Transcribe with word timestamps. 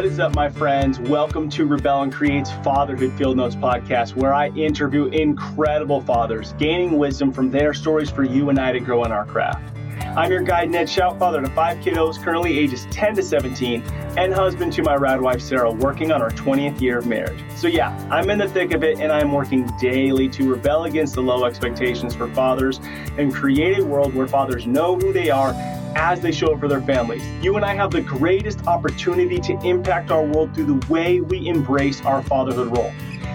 What 0.00 0.06
is 0.06 0.18
up, 0.18 0.34
my 0.34 0.48
friends? 0.48 0.98
Welcome 0.98 1.50
to 1.50 1.66
Rebel 1.66 2.00
and 2.00 2.10
Create's 2.10 2.50
Fatherhood 2.64 3.12
Field 3.18 3.36
Notes 3.36 3.54
podcast, 3.54 4.16
where 4.16 4.32
I 4.32 4.48
interview 4.48 5.08
incredible 5.08 6.00
fathers, 6.00 6.54
gaining 6.54 6.96
wisdom 6.96 7.30
from 7.30 7.50
their 7.50 7.74
stories 7.74 8.08
for 8.08 8.24
you 8.24 8.48
and 8.48 8.58
I 8.58 8.72
to 8.72 8.80
grow 8.80 9.04
in 9.04 9.12
our 9.12 9.26
craft. 9.26 9.76
I'm 10.16 10.32
your 10.32 10.40
guide, 10.40 10.70
Ned 10.70 10.86
Schaut, 10.86 11.18
father 11.18 11.42
to 11.42 11.50
five 11.50 11.76
kiddos, 11.84 12.18
currently 12.24 12.58
ages 12.58 12.86
10 12.90 13.16
to 13.16 13.22
17, 13.22 13.82
and 14.16 14.32
husband 14.32 14.72
to 14.72 14.82
my 14.82 14.96
rad 14.96 15.20
wife, 15.20 15.42
Sarah, 15.42 15.70
working 15.70 16.12
on 16.12 16.22
our 16.22 16.30
20th 16.30 16.80
year 16.80 16.96
of 16.96 17.06
marriage. 17.06 17.44
So, 17.54 17.68
yeah, 17.68 17.90
I'm 18.10 18.30
in 18.30 18.38
the 18.38 18.48
thick 18.48 18.72
of 18.72 18.82
it, 18.82 19.00
and 19.00 19.12
I'm 19.12 19.30
working 19.30 19.70
daily 19.78 20.30
to 20.30 20.50
rebel 20.50 20.84
against 20.84 21.14
the 21.14 21.20
low 21.20 21.44
expectations 21.44 22.14
for 22.14 22.26
fathers 22.28 22.80
and 23.18 23.34
create 23.34 23.78
a 23.78 23.84
world 23.84 24.14
where 24.14 24.26
fathers 24.26 24.66
know 24.66 24.96
who 24.98 25.12
they 25.12 25.28
are 25.28 25.52
as 25.96 26.20
they 26.20 26.32
show 26.32 26.54
up 26.54 26.60
for 26.60 26.68
their 26.68 26.80
families. 26.80 27.22
You 27.42 27.56
and 27.56 27.64
I 27.64 27.74
have 27.74 27.90
the 27.90 28.00
greatest 28.00 28.66
opportunity 28.66 29.38
to 29.40 29.52
impact 29.64 30.10
our 30.10 30.24
world 30.24 30.54
through 30.54 30.78
the 30.78 30.86
way 30.92 31.20
we 31.20 31.48
embrace 31.48 32.00
our 32.02 32.22
fatherhood 32.22 32.76
role. 32.76 32.92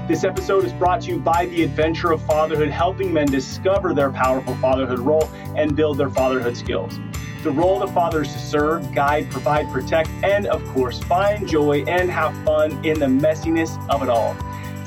This 0.08 0.24
episode 0.24 0.66
is 0.66 0.74
brought 0.74 1.02
to 1.02 1.12
you 1.12 1.18
by 1.18 1.48
the 1.48 1.64
Adventure 1.64 2.12
of 2.12 2.22
Fatherhood, 2.26 2.70
helping 2.70 3.12
men 3.12 3.26
discover 3.26 3.94
their 3.94 4.12
powerful 4.12 4.56
fatherhood 4.58 5.00
role 5.00 5.28
and 5.56 5.76
build 5.76 5.98
their 5.98 6.12
fatherhood 6.12 6.56
skills. 6.56 7.00
The 7.42 7.52
role 7.52 7.82
of 7.82 7.90
the 7.90 7.94
father 7.94 8.22
is 8.22 8.34
to 8.34 8.40
serve, 8.40 8.94
guide, 8.94 9.30
provide, 9.32 9.68
protect, 9.72 10.10
and 10.24 10.48
of 10.48 10.64
course, 10.70 11.00
find 11.04 11.48
joy 11.48 11.84
and 11.88 12.10
have 12.10 12.36
fun 12.44 12.84
in 12.86 13.00
the 13.00 13.06
messiness 13.06 13.78
of 13.90 14.04
it 14.04 14.10
all. 14.10 14.36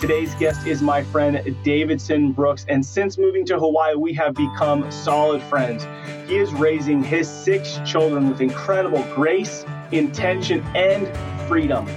Today's 0.00 0.32
guest 0.36 0.64
is 0.64 0.80
my 0.80 1.02
friend 1.02 1.56
Davidson 1.64 2.30
Brooks, 2.30 2.64
and 2.68 2.86
since 2.86 3.18
moving 3.18 3.44
to 3.46 3.58
Hawaii, 3.58 3.96
we 3.96 4.12
have 4.14 4.32
become 4.32 4.88
solid 4.92 5.42
friends. 5.42 5.88
He 6.28 6.36
is 6.36 6.52
raising 6.52 7.02
his 7.02 7.28
six 7.28 7.80
children 7.84 8.28
with 8.28 8.40
incredible 8.40 9.02
grace, 9.12 9.64
intention, 9.90 10.62
and 10.76 11.08
freedom. 11.48 11.88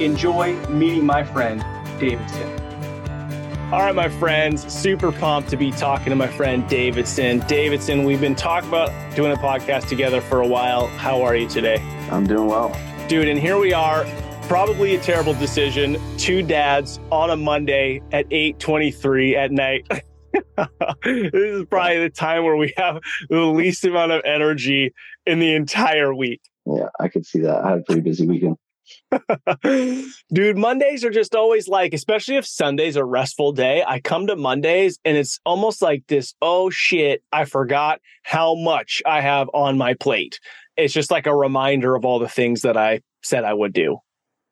Enjoy 0.00 0.54
meeting 0.68 1.06
my 1.06 1.22
friend 1.22 1.64
Davidson. 2.00 2.50
All 3.72 3.82
right, 3.82 3.94
my 3.94 4.08
friends, 4.08 4.66
super 4.72 5.12
pumped 5.12 5.48
to 5.50 5.56
be 5.56 5.70
talking 5.70 6.10
to 6.10 6.16
my 6.16 6.26
friend 6.26 6.68
Davidson. 6.68 7.38
Davidson, 7.46 8.02
we've 8.02 8.20
been 8.20 8.34
talking 8.34 8.68
about 8.68 8.90
doing 9.14 9.30
a 9.30 9.36
podcast 9.36 9.88
together 9.88 10.20
for 10.20 10.40
a 10.40 10.46
while. 10.46 10.88
How 10.88 11.22
are 11.22 11.36
you 11.36 11.48
today? 11.48 11.76
I'm 12.10 12.26
doing 12.26 12.48
well. 12.48 12.76
Dude, 13.06 13.28
and 13.28 13.38
here 13.38 13.58
we 13.58 13.72
are 13.72 14.04
probably 14.48 14.94
a 14.94 15.00
terrible 15.00 15.34
decision. 15.34 15.98
Two 16.18 16.42
dads 16.42 17.00
on 17.10 17.30
a 17.30 17.36
Monday 17.36 18.02
at 18.12 18.28
8:23 18.30 19.36
at 19.36 19.50
night. 19.50 19.86
this 21.04 21.32
is 21.34 21.64
probably 21.66 21.98
the 21.98 22.10
time 22.10 22.44
where 22.44 22.56
we 22.56 22.72
have 22.76 23.00
the 23.30 23.40
least 23.40 23.84
amount 23.84 24.12
of 24.12 24.22
energy 24.24 24.92
in 25.26 25.38
the 25.38 25.54
entire 25.54 26.14
week. 26.14 26.40
Yeah, 26.66 26.88
I 27.00 27.08
could 27.08 27.26
see 27.26 27.40
that. 27.40 27.64
I 27.64 27.70
had 27.70 27.78
a 27.80 27.82
pretty 27.82 28.00
busy 28.00 28.26
weekend. 28.26 28.56
Dude, 30.32 30.58
Mondays 30.58 31.04
are 31.04 31.10
just 31.10 31.34
always 31.34 31.68
like, 31.68 31.94
especially 31.94 32.36
if 32.36 32.46
Sunday's 32.46 32.96
a 32.96 33.04
restful 33.04 33.52
day. 33.52 33.82
I 33.86 34.00
come 34.00 34.26
to 34.26 34.36
Mondays 34.36 34.98
and 35.04 35.16
it's 35.16 35.40
almost 35.46 35.80
like 35.82 36.06
this, 36.08 36.34
oh 36.42 36.70
shit, 36.70 37.22
I 37.32 37.44
forgot 37.44 38.00
how 38.22 38.54
much 38.54 39.02
I 39.06 39.20
have 39.20 39.48
on 39.54 39.78
my 39.78 39.94
plate. 39.94 40.38
It's 40.76 40.92
just 40.92 41.10
like 41.10 41.26
a 41.26 41.34
reminder 41.34 41.94
of 41.94 42.04
all 42.04 42.18
the 42.18 42.28
things 42.28 42.62
that 42.62 42.76
I 42.76 43.00
said 43.22 43.44
I 43.44 43.54
would 43.54 43.72
do. 43.72 43.98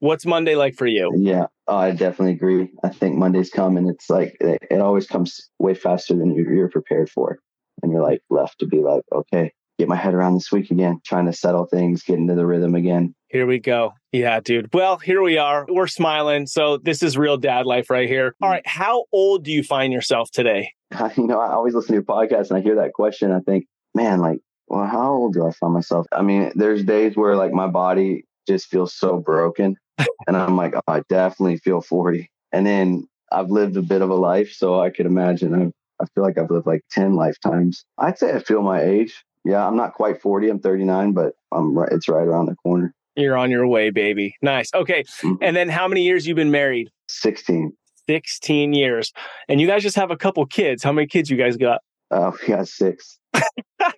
What's 0.02 0.26
Monday 0.26 0.56
like 0.56 0.74
for 0.74 0.88
you? 0.88 1.12
Yeah, 1.14 1.46
I 1.68 1.92
definitely 1.92 2.32
agree. 2.32 2.72
I 2.82 2.88
think 2.88 3.14
Mondays 3.14 3.50
come 3.50 3.76
and 3.76 3.88
it's 3.88 4.10
like 4.10 4.36
it, 4.40 4.58
it 4.68 4.80
always 4.80 5.06
comes 5.06 5.48
way 5.60 5.74
faster 5.74 6.16
than 6.16 6.34
you're, 6.34 6.52
you're 6.52 6.68
prepared 6.68 7.08
for, 7.08 7.38
and 7.80 7.92
you're 7.92 8.02
like 8.02 8.20
left 8.28 8.58
to 8.58 8.66
be 8.66 8.78
like, 8.78 9.04
okay, 9.12 9.52
get 9.78 9.86
my 9.86 9.94
head 9.94 10.12
around 10.12 10.34
this 10.34 10.50
week 10.50 10.72
again, 10.72 11.00
trying 11.06 11.26
to 11.26 11.32
settle 11.32 11.66
things, 11.66 12.02
get 12.02 12.18
into 12.18 12.34
the 12.34 12.44
rhythm 12.44 12.74
again. 12.74 13.14
Here 13.28 13.46
we 13.46 13.60
go. 13.60 13.92
Yeah, 14.10 14.40
dude. 14.40 14.74
Well, 14.74 14.96
here 14.96 15.22
we 15.22 15.38
are. 15.38 15.66
We're 15.68 15.86
smiling. 15.86 16.48
So 16.48 16.78
this 16.78 17.04
is 17.04 17.16
real 17.16 17.36
dad 17.36 17.64
life 17.64 17.88
right 17.88 18.08
here. 18.08 18.34
All 18.42 18.50
right. 18.50 18.66
How 18.66 19.04
old 19.12 19.44
do 19.44 19.52
you 19.52 19.62
find 19.62 19.92
yourself 19.92 20.32
today? 20.32 20.72
You 21.16 21.28
know, 21.28 21.38
I 21.38 21.52
always 21.52 21.74
listen 21.74 21.90
to 21.90 21.94
your 21.94 22.02
podcast 22.02 22.50
and 22.50 22.58
I 22.58 22.60
hear 22.60 22.74
that 22.74 22.92
question. 22.92 23.30
I 23.30 23.38
think, 23.38 23.66
man, 23.94 24.18
like, 24.18 24.40
well, 24.66 24.84
how 24.84 25.12
old 25.12 25.34
do 25.34 25.46
I 25.46 25.52
find 25.52 25.72
myself? 25.72 26.08
I 26.10 26.22
mean, 26.22 26.50
there's 26.56 26.82
days 26.82 27.16
where 27.16 27.36
like 27.36 27.52
my 27.52 27.68
body 27.68 28.24
just 28.48 28.66
feels 28.66 28.92
so 28.92 29.18
broken 29.18 29.76
and 29.98 30.36
I'm 30.36 30.56
like, 30.56 30.74
oh, 30.74 30.82
I 30.86 31.02
definitely 31.08 31.58
feel 31.58 31.80
40. 31.80 32.30
And 32.52 32.66
then 32.66 33.08
I've 33.30 33.50
lived 33.50 33.76
a 33.76 33.82
bit 33.82 34.02
of 34.02 34.10
a 34.10 34.14
life, 34.14 34.52
so 34.52 34.80
I 34.80 34.90
could 34.90 35.06
imagine 35.06 35.54
i 35.54 35.72
I 36.02 36.06
feel 36.14 36.24
like 36.24 36.36
I've 36.36 36.50
lived 36.50 36.66
like 36.66 36.82
10 36.90 37.14
lifetimes. 37.14 37.84
I'd 37.96 38.18
say 38.18 38.32
I 38.32 38.40
feel 38.40 38.62
my 38.62 38.82
age. 38.82 39.24
Yeah, 39.44 39.64
I'm 39.64 39.76
not 39.76 39.94
quite 39.94 40.20
40. 40.20 40.48
I'm 40.48 40.58
39, 40.58 41.12
but 41.12 41.34
I'm 41.52 41.76
right. 41.76 41.88
It's 41.92 42.08
right 42.08 42.26
around 42.26 42.46
the 42.46 42.56
corner. 42.56 42.92
You're 43.14 43.36
on 43.36 43.50
your 43.50 43.66
way, 43.68 43.90
baby. 43.90 44.34
Nice. 44.42 44.72
Okay. 44.74 45.04
Mm-hmm. 45.04 45.34
And 45.42 45.54
then 45.54 45.68
how 45.68 45.86
many 45.86 46.02
years 46.02 46.26
you 46.26 46.34
been 46.34 46.50
married? 46.50 46.90
16. 47.08 47.72
16 48.08 48.72
years. 48.72 49.12
And 49.48 49.60
you 49.60 49.66
guys 49.66 49.82
just 49.82 49.96
have 49.96 50.10
a 50.10 50.16
couple 50.16 50.44
kids. 50.46 50.82
How 50.82 50.92
many 50.92 51.06
kids 51.06 51.30
you 51.30 51.36
guys 51.36 51.56
got? 51.56 51.82
Uh, 52.10 52.32
we 52.42 52.48
got 52.48 52.68
six. 52.68 53.18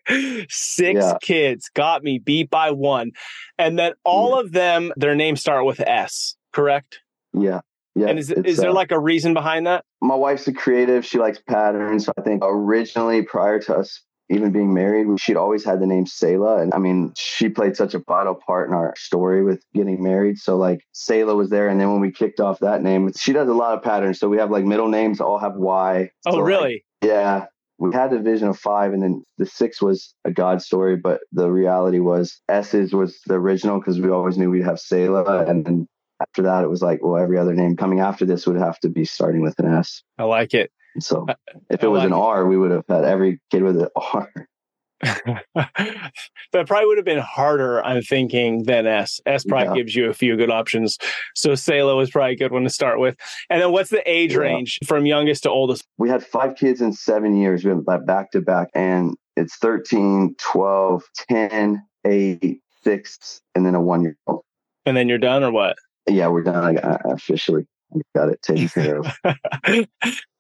Six 0.49 1.01
yeah. 1.01 1.19
kids 1.23 1.69
got 1.75 2.03
me 2.03 2.19
beat 2.19 2.51
by 2.51 2.71
one. 2.71 3.13
And 3.59 3.79
then 3.79 3.93
all 4.05 4.35
yeah. 4.35 4.41
of 4.41 4.53
them, 4.53 4.93
their 4.97 5.15
names 5.15 5.41
start 5.41 5.65
with 5.65 5.81
S, 5.81 6.37
correct? 6.53 7.01
Yeah. 7.33 7.61
Yeah. 7.95 8.09
And 8.09 8.19
is, 8.19 8.31
is 8.31 8.57
there 8.57 8.71
uh, 8.71 8.75
like 8.75 8.91
a 8.91 8.99
reason 8.99 9.35
behind 9.35 9.67
that? 9.67 9.85
My 10.01 10.17
wife's 10.17 10.49
a 10.49 10.53
creative. 10.53 11.05
She 11.05 11.19
likes 11.19 11.39
patterns. 11.39 12.07
So 12.07 12.13
I 12.19 12.23
think 12.23 12.43
originally, 12.45 13.23
prior 13.23 13.61
to 13.61 13.77
us 13.77 14.03
even 14.31 14.51
being 14.51 14.75
married, 14.75 15.07
she'd 15.21 15.37
always 15.37 15.65
had 15.65 15.81
the 15.81 15.87
name 15.87 16.07
Selah. 16.07 16.61
And 16.61 16.75
I 16.75 16.79
mean, 16.79 17.13
she 17.17 17.49
played 17.49 17.77
such 17.77 17.95
a 17.95 18.01
vital 18.01 18.35
part 18.35 18.69
in 18.69 18.75
our 18.75 18.95
story 18.97 19.45
with 19.45 19.63
getting 19.75 20.03
married. 20.03 20.39
So 20.39 20.57
like 20.57 20.81
Selah 20.93 21.37
was 21.37 21.51
there. 21.51 21.69
And 21.69 21.81
then 21.81 21.93
when 21.93 22.01
we 22.01 22.11
kicked 22.11 22.41
off 22.41 22.59
that 22.61 22.83
name, 22.83 23.13
she 23.17 23.33
does 23.33 23.49
a 23.49 23.53
lot 23.53 23.77
of 23.77 23.85
patterns. 23.85 24.19
So 24.19 24.29
we 24.29 24.39
have 24.39 24.51
like 24.51 24.65
middle 24.65 24.89
names 24.89 25.21
all 25.21 25.39
have 25.39 25.55
Y. 25.55 26.11
Oh, 26.27 26.33
so 26.33 26.41
really? 26.41 26.85
Like, 27.01 27.11
yeah 27.11 27.47
we 27.79 27.93
had 27.93 28.11
the 28.11 28.21
vision 28.21 28.49
of 28.49 28.59
five 28.59 28.93
and 28.93 29.03
then 29.03 29.23
the 29.39 29.47
six 29.47 29.83
was 29.83 30.15
a 30.25 30.31
god 30.31 30.63
story 30.63 30.97
but 30.97 31.21
the 31.33 31.51
reality 31.51 31.99
was 31.99 32.41
s's 32.49 32.93
was 32.93 33.21
the 33.27 33.35
original 33.35 33.79
because 33.79 34.01
we 34.01 34.11
always 34.11 34.39
knew 34.39 34.51
we'd 34.51 34.65
have 34.65 34.81
selah 34.81 35.45
and 35.47 35.65
then 35.65 35.89
after 36.21 36.43
that 36.43 36.63
it 36.63 36.69
was 36.69 36.83
like 36.83 37.01
well 37.03 37.21
every 37.21 37.39
other 37.39 37.55
name 37.55 37.77
coming 37.77 38.01
after 38.01 38.25
this 38.25 38.47
would 38.47 38.57
have 38.57 38.79
to 38.81 38.89
be 38.89 39.05
starting 39.05 39.43
with 39.43 39.59
an 39.59 39.73
s. 39.75 40.03
I 40.19 40.25
like 40.25 40.55
it. 40.55 40.71
So 41.01 41.27
if 41.71 41.83
it 41.83 41.89
was 41.89 42.01
like 42.01 42.07
an 42.07 42.13
r 42.13 42.47
we 42.47 42.57
would 42.57 42.71
have 42.71 42.85
had 42.89 43.05
every 43.05 43.41
kid 43.51 43.63
with 43.63 43.81
an 43.81 43.89
r 44.13 44.31
that 45.55 46.67
probably 46.67 46.87
would 46.87 46.99
have 46.99 47.05
been 47.05 47.19
harder, 47.19 47.85
I'm 47.85 48.03
thinking, 48.03 48.65
than 48.65 48.87
S. 48.87 49.21
S 49.27 49.45
probably 49.45 49.69
yeah. 49.69 49.83
gives 49.83 49.95
you 49.95 50.09
a 50.09 50.15
few 50.15 50.37
good 50.37 50.51
options. 50.51 50.99
So 51.35 51.55
Selah 51.55 51.99
is 52.01 52.11
probably 52.11 52.33
a 52.33 52.37
good 52.37 52.53
one 52.53 52.65
to 52.65 52.71
start 52.71 52.99
with. 52.99 53.17
And 53.51 53.61
then 53.61 53.73
what's 53.73 53.91
the 53.91 54.09
age 54.11 54.33
yeah. 54.33 54.39
range 54.39 54.79
from 54.87 55.07
youngest 55.07 55.43
to 55.45 55.51
oldest? 55.51 55.85
We 55.99 56.09
had 56.09 56.25
five 56.25 56.57
kids 56.57 56.81
in 56.81 56.93
seven 56.93 57.37
years. 57.37 57.65
We 57.65 57.75
went 57.75 58.07
back 58.07 58.31
to 58.33 58.41
back, 58.41 58.69
and 58.75 59.17
it's 59.37 59.57
13, 59.57 60.37
12, 60.39 61.03
10, 61.29 61.83
8, 62.07 62.61
6, 62.83 63.41
and 63.55 63.67
then 63.67 63.75
a 63.75 63.81
one 63.81 64.03
year 64.03 64.17
old. 64.27 64.43
And 64.87 64.97
then 64.97 65.09
you're 65.09 65.19
done 65.19 65.43
or 65.43 65.51
what? 65.51 65.77
Yeah, 66.09 66.29
we're 66.29 66.43
done. 66.43 66.79
I 66.79 66.99
officially 67.07 67.67
got 68.15 68.29
it 68.29 68.43
taken 68.43 68.69
care 68.69 69.01
of. 69.01 69.17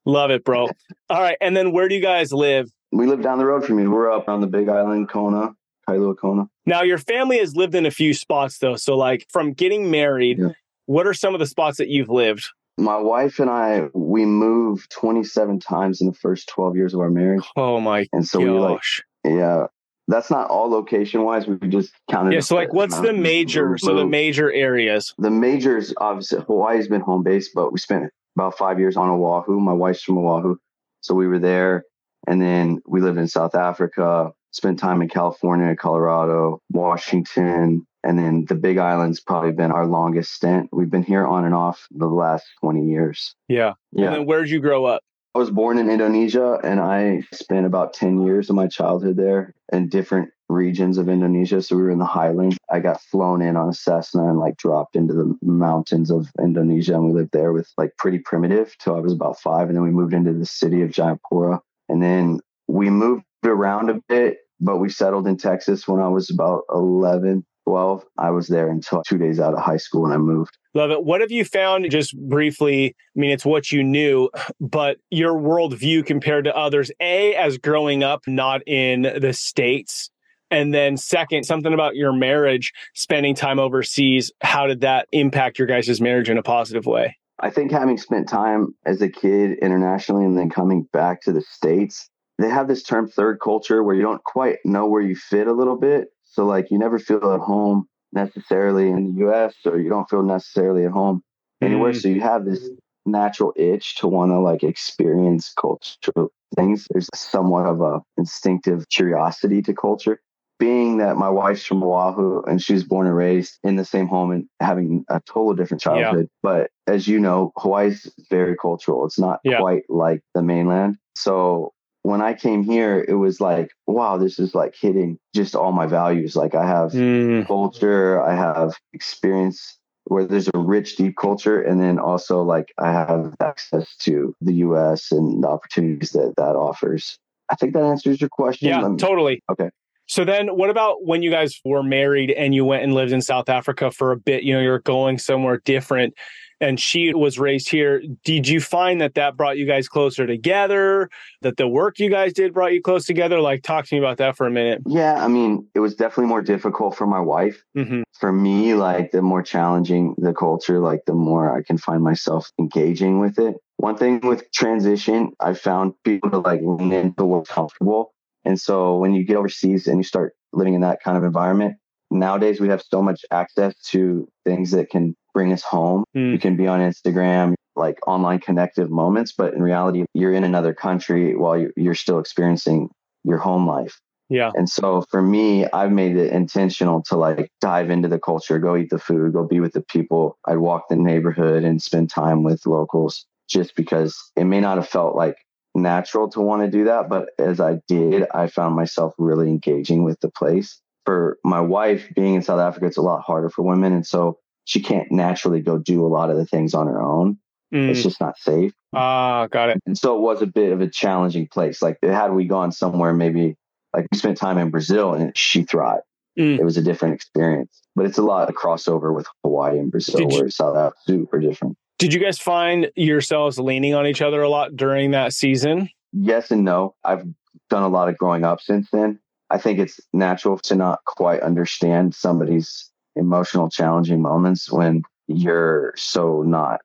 Love 0.06 0.31
it, 0.31 0.44
bro. 0.44 0.69
All 1.08 1.20
right. 1.20 1.36
And 1.41 1.56
then 1.56 1.72
where 1.72 1.88
do 1.88 1.94
you 1.94 2.02
guys 2.02 2.32
live? 2.32 2.70
We 2.94 3.06
live 3.06 3.22
down 3.22 3.38
the 3.38 3.44
road 3.44 3.65
from 3.65 3.78
you. 3.78 3.91
We're 3.91 4.10
up 4.10 4.28
on 4.28 4.41
the 4.41 4.47
Big 4.47 4.69
Island, 4.69 5.09
Kona, 5.09 5.55
Kailua 5.88 6.16
Kona. 6.16 6.49
Now, 6.65 6.82
your 6.82 6.99
family 6.99 7.38
has 7.38 7.56
lived 7.56 7.75
in 7.75 7.87
a 7.87 7.91
few 7.91 8.15
spots 8.15 8.59
though. 8.59 8.77
So, 8.77 8.97
like 8.97 9.27
from 9.31 9.53
getting 9.53 9.91
married, 9.91 10.38
yeah. 10.38 10.49
what 10.87 11.06
are 11.06 11.15
some 11.15 11.34
of 11.34 11.41
the 11.41 11.47
spots 11.47 11.78
that 11.78 11.88
you've 11.88 12.09
lived? 12.09 12.47
My 12.77 12.97
wife 12.97 13.38
and 13.38 13.50
I, 13.50 13.88
we 13.94 14.25
moved 14.25 14.91
27 14.91 15.60
times 15.60 16.00
in 16.00 16.09
the 16.09 16.15
first 16.15 16.49
12 16.49 16.77
years 16.77 16.94
of 16.94 17.00
our 17.00 17.10
marriage. 17.10 17.44
Oh 17.56 17.81
my 17.81 18.09
and 18.12 18.27
so 18.27 18.38
gosh. 18.41 19.03
we 19.25 19.31
like, 19.31 19.41
yeah, 19.41 19.66
that's 20.09 20.31
not 20.31 20.50
all 20.50 20.71
location 20.71 21.23
wise. 21.23 21.46
We 21.46 21.56
just 21.69 21.93
counted. 22.11 22.32
Yeah. 22.32 22.41
So, 22.41 22.55
like, 22.55 22.73
what's 22.73 22.99
the 23.00 23.12
major? 23.12 23.76
So, 23.79 23.94
the 23.94 24.06
major 24.06 24.52
areas. 24.52 25.14
The 25.19 25.31
majors, 25.31 25.93
obviously, 25.99 26.41
Hawaii's 26.43 26.88
been 26.88 27.00
home 27.00 27.23
base, 27.23 27.50
but 27.55 27.73
we 27.73 27.79
spent 27.79 28.11
about 28.37 28.56
five 28.56 28.79
years 28.79 28.96
on 28.96 29.08
Oahu. 29.08 29.58
My 29.61 29.73
wife's 29.73 30.02
from 30.02 30.19
Oahu, 30.19 30.56
so 31.00 31.14
we 31.14 31.26
were 31.26 31.38
there. 31.38 31.85
And 32.26 32.41
then 32.41 32.82
we 32.87 33.00
lived 33.00 33.19
in 33.19 33.29
South 33.29 33.55
Africa, 33.55 34.32
spent 34.53 34.79
time 34.79 35.03
in 35.03 35.09
California, 35.09 35.75
Colorado, 35.76 36.61
Washington, 36.71 37.87
and 38.05 38.19
then 38.19 38.44
the 38.47 38.55
Big 38.55 38.79
Island's 38.79 39.21
probably 39.21 39.53
been 39.53 39.73
our 39.73 39.87
longest 39.87 40.32
stint. 40.35 40.69
We've 40.73 40.91
been 40.91 41.03
here 41.03 41.26
on 41.26 41.44
and 41.44 41.55
off 41.55 41.87
the 41.91 42.06
last 42.06 42.44
20 42.61 42.85
years. 42.85 43.35
Yeah. 43.49 43.73
Yeah. 43.93 44.06
And 44.06 44.15
then 44.15 44.26
where 44.26 44.43
did 44.43 44.50
you 44.50 44.61
grow 44.61 44.85
up? 44.85 45.03
I 45.35 45.38
was 45.38 45.50
born 45.50 45.79
in 45.79 45.91
Indonesia 45.91 46.61
and 46.62 46.79
I 46.79 47.23
spent 47.32 47.67
about 47.67 47.94
10 47.94 48.23
years 48.23 48.50
of 48.50 48.56
my 48.56 48.69
childhood 48.69 49.17
there 49.17 49.53
in 49.73 49.88
different 49.88 50.31
regions 50.49 50.99
of 50.99 51.09
Indonesia. 51.09 51.61
So 51.61 51.77
we 51.77 51.82
were 51.82 51.91
in 51.91 51.99
the 51.99 52.05
highlands. 52.05 52.56
I 52.70 52.79
got 52.79 53.00
flown 53.00 53.43
in 53.43 53.56
on 53.56 53.70
a 53.70 53.75
Cessna 53.75 54.29
and 54.29 54.38
like 54.38 54.59
dropped 54.59 54.94
into 54.94 55.15
the 55.15 55.37
mountains 55.43 56.11
of 56.11 56.29
Indonesia. 56.41 56.94
And 56.94 57.06
we 57.06 57.15
lived 57.15 57.32
there 57.32 57.53
with 57.53 57.69
like 57.79 57.97
pretty 57.99 58.19
primitive 58.19 58.77
till 58.79 58.94
I 58.94 59.00
was 59.00 59.12
about 59.12 59.41
five. 59.41 59.69
And 59.69 59.77
then 59.77 59.82
we 59.82 59.91
moved 59.91 60.15
into 60.15 60.35
the 60.35 60.47
city 60.47 60.82
of 60.82 60.91
Jayapura 60.91 61.61
and 61.94 62.02
then 62.02 62.41
we 62.67 62.91
moved 62.91 63.23
around 63.44 63.88
a 63.88 64.00
bit, 64.08 64.38
but 64.58 64.79
we 64.79 64.88
settled 64.88 65.29
in 65.29 65.37
Texas 65.37 65.87
when 65.87 66.00
I 66.00 66.08
was 66.08 66.29
about 66.29 66.62
11. 66.70 67.46
12. 67.67 68.05
I 68.19 68.31
was 68.31 68.49
there 68.49 68.69
until 68.69 69.02
two 69.08 69.17
days 69.17 69.41
out 69.41 69.55
of 69.55 69.61
high 69.61 69.79
school 69.79 70.05
and 70.05 70.12
I 70.12 70.19
moved. 70.19 70.58
Love 70.75 70.91
it. 70.91 71.05
What 71.05 71.20
have 71.20 71.31
you 71.31 71.44
found 71.46 71.88
just 71.91 72.14
briefly? 72.29 72.88
I 72.88 73.19
mean, 73.19 73.31
it's 73.31 73.46
what 73.46 73.73
you 73.73 73.85
knew, 73.85 74.29
but 74.61 74.99
your 75.08 75.35
worldview 75.35 76.05
compared 76.05 76.44
to 76.44 76.55
others, 76.55 76.91
A, 77.00 77.35
as 77.37 77.56
growing 77.56 78.02
up 78.02 78.23
not 78.26 78.61
in 78.67 79.02
the 79.02 79.32
States. 79.32 80.11
And 80.50 80.75
then, 80.75 80.99
second, 80.99 81.44
something 81.44 81.73
about 81.73 81.96
your 81.96 82.12
marriage, 82.12 82.73
spending 82.94 83.35
time 83.35 83.58
overseas. 83.58 84.31
How 84.43 84.67
did 84.67 84.82
that 84.82 85.08
impact 85.11 85.58
your 85.58 85.67
guys' 85.67 86.02
marriage 86.02 86.29
in 86.29 86.37
a 86.37 86.43
positive 86.43 86.85
way? 86.85 87.17
I 87.40 87.50
think 87.50 87.72
having 87.72 87.98
spent 87.98 88.28
time 88.28 88.75
as 88.86 89.02
a 89.02 89.08
kid 89.08 89.58
internationally 89.60 90.25
and 90.25 90.38
then 90.38 90.50
coming 90.50 90.82
back 90.92 91.22
to 91.22 91.32
the 91.32 91.42
States, 91.42 92.08
they 92.38 92.48
have 92.48 92.69
this 92.69 92.82
term 92.82 93.08
third 93.08 93.40
culture 93.40 93.82
where 93.82 93.94
you 93.94 94.02
don't 94.02 94.22
quite 94.22 94.58
know 94.64 94.86
where 94.86 95.02
you 95.02 95.16
fit 95.16 95.46
a 95.46 95.52
little 95.52 95.76
bit. 95.76 96.08
So, 96.22 96.44
like, 96.44 96.70
you 96.70 96.78
never 96.78 96.98
feel 96.98 97.32
at 97.32 97.40
home 97.40 97.86
necessarily 98.12 98.88
in 98.88 99.04
the 99.04 99.26
US 99.26 99.54
or 99.64 99.78
you 99.78 99.88
don't 99.88 100.08
feel 100.08 100.22
necessarily 100.22 100.84
at 100.84 100.92
home 100.92 101.22
anywhere. 101.60 101.92
Mm. 101.92 102.02
So, 102.02 102.08
you 102.08 102.20
have 102.20 102.44
this 102.44 102.69
natural 103.06 103.52
itch 103.56 103.96
to 103.96 104.08
want 104.08 104.31
to 104.31 104.38
like 104.40 104.62
experience 104.62 105.52
cultural 105.58 106.31
things. 106.56 106.86
There's 106.90 107.08
somewhat 107.14 107.66
of 107.66 107.81
a 107.81 108.00
instinctive 108.16 108.88
curiosity 108.88 109.62
to 109.62 109.75
culture. 109.75 110.20
Being 110.59 110.99
that 110.99 111.17
my 111.17 111.29
wife's 111.29 111.65
from 111.65 111.83
Oahu 111.83 112.43
and 112.43 112.62
she 112.62 112.75
was 112.75 112.85
born 112.85 113.06
and 113.06 113.17
raised 113.17 113.59
in 113.65 113.77
the 113.77 113.85
same 113.85 114.06
home 114.06 114.31
and 114.31 114.49
having 114.61 115.05
a 115.09 115.21
total 115.21 115.55
different 115.55 115.81
childhood. 115.81 116.29
Yeah. 116.31 116.39
But 116.43 116.71
as 116.87 117.09
you 117.09 117.19
know, 117.19 117.53
Hawaii's 117.56 118.12
very 118.31 118.56
cultural. 118.56 119.05
It's 119.05 119.19
not 119.19 119.41
yeah. 119.43 119.59
quite 119.59 119.83
like 119.89 120.23
the 120.35 120.43
mainland. 120.43 120.97
So 121.17 121.73
when 122.03 122.21
I 122.21 122.35
came 122.35 122.62
here, 122.62 123.05
it 123.06 123.15
was 123.15 123.41
like, 123.41 123.71
wow, 123.87 124.19
this 124.19 124.39
is 124.39 124.55
like 124.55 124.75
hitting 124.79 125.19
just 125.35 125.56
all 125.56 125.73
my 125.73 125.87
values. 125.87 126.37
Like 126.37 126.55
I 126.55 126.67
have 126.67 126.93
mm. 126.93 127.47
culture, 127.47 128.23
I 128.23 128.35
have 128.35 128.79
experience 128.93 129.79
where 130.05 130.27
there's 130.27 130.49
a 130.53 130.59
rich, 130.59 130.97
deep 130.97 131.17
culture, 131.17 131.62
and 131.62 131.81
then 131.81 131.99
also 131.99 132.43
like 132.43 132.73
I 132.79 132.93
have 132.93 133.35
access 133.41 133.97
to 134.01 134.35
the 134.41 134.53
U.S. 134.55 135.11
and 135.11 135.43
the 135.43 135.49
opportunities 135.49 136.11
that 136.11 136.35
that 136.37 136.56
offers. 136.56 137.19
I 137.51 137.56
think 137.56 137.73
that 137.73 137.83
answers 137.83 138.21
your 138.21 138.31
question. 138.31 138.69
Yeah, 138.69 138.87
me... 138.87 138.97
totally. 138.97 139.43
Okay. 139.51 139.71
So 140.06 140.25
then 140.25 140.49
what 140.49 140.71
about 140.71 141.05
when 141.05 141.23
you 141.23 141.31
guys 141.31 141.61
were 141.65 141.83
married 141.83 142.31
and 142.31 142.55
you 142.55 142.65
went 142.65 142.83
and 142.85 142.95
lived 142.95 143.12
in 143.12 143.23
South 143.23 143.49
Africa 143.49 143.91
for 143.91 144.12
a 144.12 144.17
bit? 144.17 144.43
You 144.43 144.55
know, 144.55 144.61
you're 144.61 144.81
going 144.81 145.19
somewhere 145.19 145.61
different 145.65 146.15
and 146.61 146.79
she 146.79 147.12
was 147.15 147.39
raised 147.39 147.69
here. 147.69 148.03
Did 148.25 148.49
you 148.49 148.61
find 148.61 149.01
that 149.01 149.15
that 149.15 149.37
brought 149.37 149.59
you 149.59 149.67
guys 149.67 149.89
closer 149.89 150.27
together? 150.27 151.11
That 151.43 151.56
the 151.56 151.69
work 151.69 151.99
you 151.99 152.11
guys 152.11 152.33
did 152.33 152.55
brought 152.55 152.73
you 152.73 152.81
close 152.81 153.06
together? 153.06 153.41
Like, 153.41 153.62
talk 153.62 153.87
to 153.87 153.95
me 153.95 153.99
about 153.99 154.19
that 154.19 154.37
for 154.37 154.47
a 154.47 154.51
minute. 154.51 154.83
Yeah, 154.87 155.23
I 155.23 155.29
mean, 155.29 155.67
it 155.75 155.81
was 155.81 155.95
definitely 155.95 156.27
more 156.27 156.43
difficult 156.43 156.97
for 156.97 157.06
my 157.06 157.21
wife. 157.21 157.62
Mm-hmm. 157.77 158.03
For 158.12 158.33
me, 158.33 158.75
like, 158.75 159.11
the 159.11 159.23
more 159.23 159.43
challenging 159.43 160.15
the 160.17 160.33
culture, 160.33 160.79
like, 160.79 161.05
the 161.06 161.15
more 161.15 161.55
I 161.55 161.62
can 161.62 161.77
find 161.77 162.03
myself 162.03 162.51
engaging 162.59 163.21
with 163.21 163.39
it. 163.39 163.56
One 163.77 163.97
thing 163.97 164.21
with 164.21 164.51
transition, 164.53 165.33
I 165.41 165.55
found 165.55 165.95
people 166.05 166.31
to 166.31 166.39
like 166.39 166.61
lean 166.62 166.93
into 166.93 167.25
what's 167.25 167.51
comfortable. 167.51 168.13
And 168.44 168.61
so 168.61 168.96
when 168.96 169.14
you 169.14 169.25
get 169.25 169.37
overseas 169.37 169.87
and 169.87 169.99
you 169.99 170.05
start 170.05 170.35
living 170.52 170.75
in 170.75 170.81
that 170.82 171.02
kind 171.02 171.17
of 171.17 171.25
environment, 171.25 171.76
nowadays 172.11 172.61
we 172.61 172.69
have 172.69 172.82
so 172.82 173.02
much 173.02 173.25
access 173.31 173.75
to 173.91 174.29
things 174.44 174.70
that 174.73 174.91
can 174.91 175.14
bring 175.32 175.52
us 175.52 175.62
home. 175.62 176.05
Mm. 176.17 176.32
You 176.32 176.38
can 176.38 176.56
be 176.56 176.67
on 176.67 176.81
Instagram, 176.81 177.55
like 177.76 177.99
online 178.06 178.38
connective 178.38 178.91
moments, 178.91 179.32
but 179.37 179.55
in 179.55 179.62
reality, 179.62 180.05
you're 180.14 180.32
in 180.32 180.44
another 180.44 180.75
country 180.75 181.37
while 181.37 181.67
you're 181.76 181.94
still 181.94 182.19
experiencing 182.19 182.88
your 183.25 183.38
home 183.38 183.67
life. 183.67 183.99
Yeah. 184.31 184.52
And 184.55 184.69
so 184.69 185.05
for 185.11 185.20
me, 185.20 185.67
I've 185.67 185.93
made 185.93 186.17
it 186.17 186.32
intentional 186.32 187.02
to 187.08 187.17
like 187.17 187.50
dive 187.61 187.91
into 187.91 188.08
the 188.08 188.19
culture, 188.19 188.58
go 188.58 188.76
eat 188.76 188.91
the 188.91 188.99
food, 188.99 189.32
go 189.32 189.46
be 189.46 189.61
with 189.61 189.73
the 189.73 189.82
people. 189.82 190.38
I'd 190.46 190.58
walk 190.58 190.88
the 190.88 190.96
neighborhood 190.96 191.64
and 191.64 191.82
spend 191.82 192.11
time 192.11 192.43
with 192.43 192.64
locals 192.64 193.26
just 193.49 193.76
because 193.76 194.19
it 194.37 194.44
may 194.44 194.61
not 194.61 194.79
have 194.79 194.88
felt 194.88 195.14
like 195.14 195.37
natural 195.75 196.29
to 196.31 196.41
want 196.41 196.62
to 196.62 196.71
do 196.71 196.85
that. 196.85 197.09
But 197.09 197.31
as 197.38 197.61
I 197.61 197.81
did, 197.88 198.26
I 198.32 198.47
found 198.47 198.76
myself 198.76 199.15
really 199.19 199.49
engaging 199.49 200.05
with 200.05 200.21
the 200.21 200.31
place. 200.31 200.81
For 201.05 201.38
my 201.44 201.61
wife 201.61 202.09
being 202.15 202.35
in 202.35 202.43
South 202.43 202.61
Africa, 202.61 202.87
it's 202.87 202.97
a 202.97 203.03
lot 203.03 203.23
harder 203.23 203.50
for 203.50 203.62
women. 203.62 203.93
And 203.93 204.06
so 204.06 204.38
she 204.65 204.81
can't 204.81 205.11
naturally 205.12 205.61
go 205.61 205.79
do 205.79 206.06
a 206.06 206.09
lot 206.09 206.31
of 206.31 206.37
the 206.37 206.47
things 206.47 206.75
on 206.75 206.87
her 206.87 207.03
own. 207.03 207.38
Mm. 207.73 207.91
It's 207.91 208.03
just 208.03 208.21
not 208.21 208.38
safe. 208.38 208.73
Ah, 208.94 209.47
got 209.49 209.69
it. 209.69 209.82
And 209.87 209.99
so 209.99 210.17
it 210.17 210.21
was 210.21 210.41
a 210.41 210.47
bit 210.47 210.73
of 210.73 210.81
a 210.81 210.88
challenging 210.88 211.49
place. 211.49 211.82
Like 211.82 211.99
had 212.03 212.32
we 212.32 212.47
gone 212.47 212.73
somewhere, 212.73 213.12
maybe 213.12 213.56
like 213.94 214.06
we 214.11 214.19
spent 214.19 214.38
time 214.38 214.59
in 214.59 214.70
Brazil 214.70 215.12
and 215.12 215.37
she 215.37 215.65
thrived. 215.65 216.05
Mm. 216.38 216.59
It 216.59 216.65
was 216.65 216.77
a 216.77 216.82
different 216.82 217.15
experience, 217.15 217.81
but 217.94 218.06
it's 218.06 218.19
a 218.19 218.23
lot 218.23 218.49
of 218.49 218.56
crossover 218.56 219.15
with 219.15 219.27
Hawaii 219.44 219.79
and 219.79 219.91
Brazil, 219.91 220.19
Did 220.19 220.32
where 220.32 220.44
you, 220.44 220.50
South 220.50 220.77
Africa 220.77 220.97
super 221.06 221.38
different. 221.38 221.77
Did 222.05 222.12
you 222.12 222.21
guys 222.21 222.39
find 222.39 222.91
yourselves 222.97 223.59
leaning 223.59 223.95
on 223.95 224.06
each 224.06 224.21
other 224.21 224.43
a 224.43 224.49
lot 224.51 224.77
during 224.77 225.12
that 225.12 225.33
season? 225.33 225.89
Yes 226.12 226.51
and 226.51 226.62
no. 226.62 226.95
I've 227.03 227.25
done 227.71 227.83
a 227.83 227.89
lot 227.89 228.11
of 228.11 228.19
growing 228.19 228.45
up 228.45 228.61
since 228.61 228.91
then. 228.91 229.19
I 229.49 229.56
think 229.56 229.79
it's 229.79 229.99
natural 230.12 230.59
to 230.59 230.75
not 230.75 231.03
quite 231.06 231.41
understand 231.41 232.15
somebody's 232.15 232.91
emotional, 233.17 233.71
challenging 233.71 234.21
moments 234.21 234.71
when 234.71 235.03
you're 235.29 235.95
so 235.97 236.43
not 236.43 236.83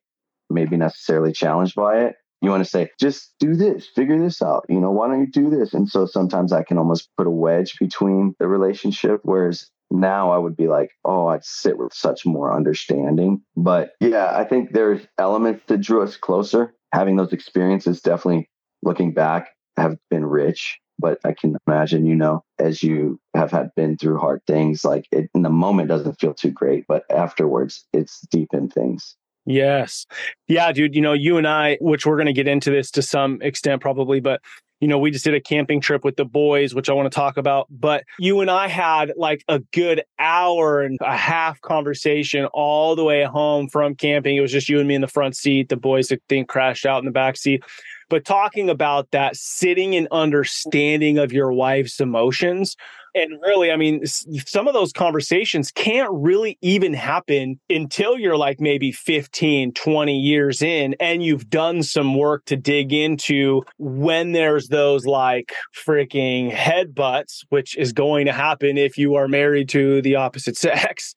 maybe 0.50 0.78
necessarily 0.78 1.34
challenged 1.34 1.76
by 1.76 1.98
it. 1.98 2.16
You 2.42 2.50
want 2.50 2.64
to 2.64 2.70
say, 2.70 2.90
just 2.98 3.34
do 3.42 3.58
this, 3.58 3.88
figure 3.94 4.18
this 4.18 4.42
out. 4.42 4.68
You 4.70 4.80
know, 4.80 4.92
why 4.92 5.10
don't 5.10 5.20
you 5.20 5.28
do 5.28 5.50
this? 5.50 5.74
And 5.74 5.90
so 5.90 6.06
sometimes 6.06 6.54
I 6.54 6.64
can 6.64 6.78
almost 6.78 7.10
put 7.18 7.28
a 7.28 7.30
wedge 7.30 7.78
between 7.78 8.38
the 8.40 8.48
relationship. 8.48 9.20
Whereas 9.24 9.70
now 9.92 10.32
I 10.32 10.38
would 10.38 10.56
be 10.56 10.68
like, 10.68 10.92
oh, 11.06 11.28
I'd 11.28 11.44
sit 11.44 11.78
with 11.78 11.94
such 11.94 12.26
more 12.26 12.56
understanding. 12.56 13.42
But 13.56 13.94
yeah, 14.00 14.32
I 14.36 14.44
think 14.44 14.74
there's 14.74 15.06
elements 15.18 15.64
that 15.68 15.82
drew 15.82 16.04
us 16.04 16.18
closer. 16.18 16.74
Having 16.94 17.18
those 17.18 17.34
experiences 17.34 18.02
definitely 18.02 18.50
looking 18.84 19.14
back 19.14 19.50
have 19.78 19.98
been 20.10 20.26
rich 20.26 20.80
but 21.00 21.18
I 21.24 21.34
can 21.34 21.56
imagine, 21.66 22.06
you 22.06 22.16
know, 22.16 22.44
as 22.60 22.84
you 22.84 23.20
have 23.34 23.52
had 23.52 23.70
been 23.76 23.98
through 23.98 24.20
hard 24.20 24.42
things, 24.46 24.84
like 24.84 25.08
it 25.12 25.30
in 25.34 25.42
the 25.42 25.50
moment 25.50 25.88
doesn't 25.88 26.20
feel 26.20 26.34
too 26.34 26.52
great, 26.52 26.86
but 26.88 27.04
afterwards 27.10 27.86
it's 27.94 28.20
deep 28.30 28.50
in 28.54 28.70
things. 28.70 29.16
Yes. 29.46 30.06
Yeah, 30.48 30.72
dude, 30.72 30.94
you 30.94 31.02
know, 31.02 31.14
you 31.14 31.38
and 31.38 31.48
I, 31.48 31.78
which 31.80 32.06
we're 32.06 32.18
going 32.18 32.28
to 32.28 32.34
get 32.34 32.48
into 32.48 32.70
this 32.70 32.92
to 32.92 33.02
some 33.02 33.42
extent 33.42 33.82
probably, 33.82 34.20
but 34.20 34.42
you 34.80 34.88
know, 34.88 34.98
we 34.98 35.12
just 35.12 35.26
did 35.26 35.34
a 35.34 35.42
camping 35.42 35.82
trip 35.82 36.04
with 36.04 36.16
the 36.16 36.26
boys, 36.26 36.74
which 36.74 36.90
I 36.90 36.94
want 36.94 37.12
to 37.12 37.16
talk 37.16 37.38
about. 37.38 37.68
But 37.70 38.06
you 38.18 38.40
and 38.42 38.50
I 38.50 38.68
had 38.68 39.14
like 39.18 39.44
a 39.48 39.60
good 39.74 40.04
hour 40.18 40.82
and 40.82 40.98
a 41.02 41.16
half 41.16 41.60
conversation 41.62 42.46
all 42.54 42.96
the 42.96 43.04
way 43.04 43.24
home 43.24 43.68
from 43.68 43.96
camping. 43.96 44.38
It 44.38 44.42
was 44.42 44.52
just 44.52 44.70
you 44.70 44.80
and 44.80 44.88
me 44.88 44.96
in 44.96 45.02
the 45.02 45.08
front 45.08 45.36
seat. 45.36 45.70
The 45.70 45.76
boys, 45.76 46.12
I 46.12 46.18
think, 46.30 46.48
crashed 46.48 46.86
out 46.86 47.00
in 47.00 47.06
the 47.06 47.12
back 47.12 47.38
seat 47.38 47.64
but 48.10 48.26
talking 48.26 48.70
about 48.70 49.12
that 49.12 49.36
sitting 49.36 49.96
and 49.96 50.08
understanding 50.12 51.18
of 51.18 51.32
your 51.32 51.52
wife's 51.52 52.00
emotions. 52.00 52.76
And 53.16 53.40
really, 53.42 53.72
I 53.72 53.76
mean, 53.76 54.06
some 54.06 54.68
of 54.68 54.74
those 54.74 54.94
conversations 54.94 55.72
can't 55.72 56.10
really 56.12 56.60
even 56.62 56.94
happen 56.94 57.60
until 57.70 58.20
you're 58.20 58.38
like 58.38 58.60
maybe 58.60 58.92
15, 58.92 59.74
20 59.74 60.20
years 60.20 60.62
in, 60.62 60.96
and 61.00 61.24
you've 61.24 61.50
done 61.50 61.82
some 61.82 62.16
work 62.16 62.46
to 62.46 62.56
dig 62.56 62.94
into 62.94 63.64
when 63.80 64.34
there's 64.34 64.68
those 64.68 65.08
like 65.08 65.54
freaking 65.76 66.52
headbutts, 66.52 67.44
which 67.50 67.76
is 67.78 67.94
going 67.94 68.28
to 68.28 68.34
happen 68.34 68.78
if 68.78 68.98
you 68.98 69.16
are 69.16 69.28
married 69.28 69.70
to 69.70 70.04
the 70.04 70.16
opposite 70.16 70.58
sex. 70.58 71.16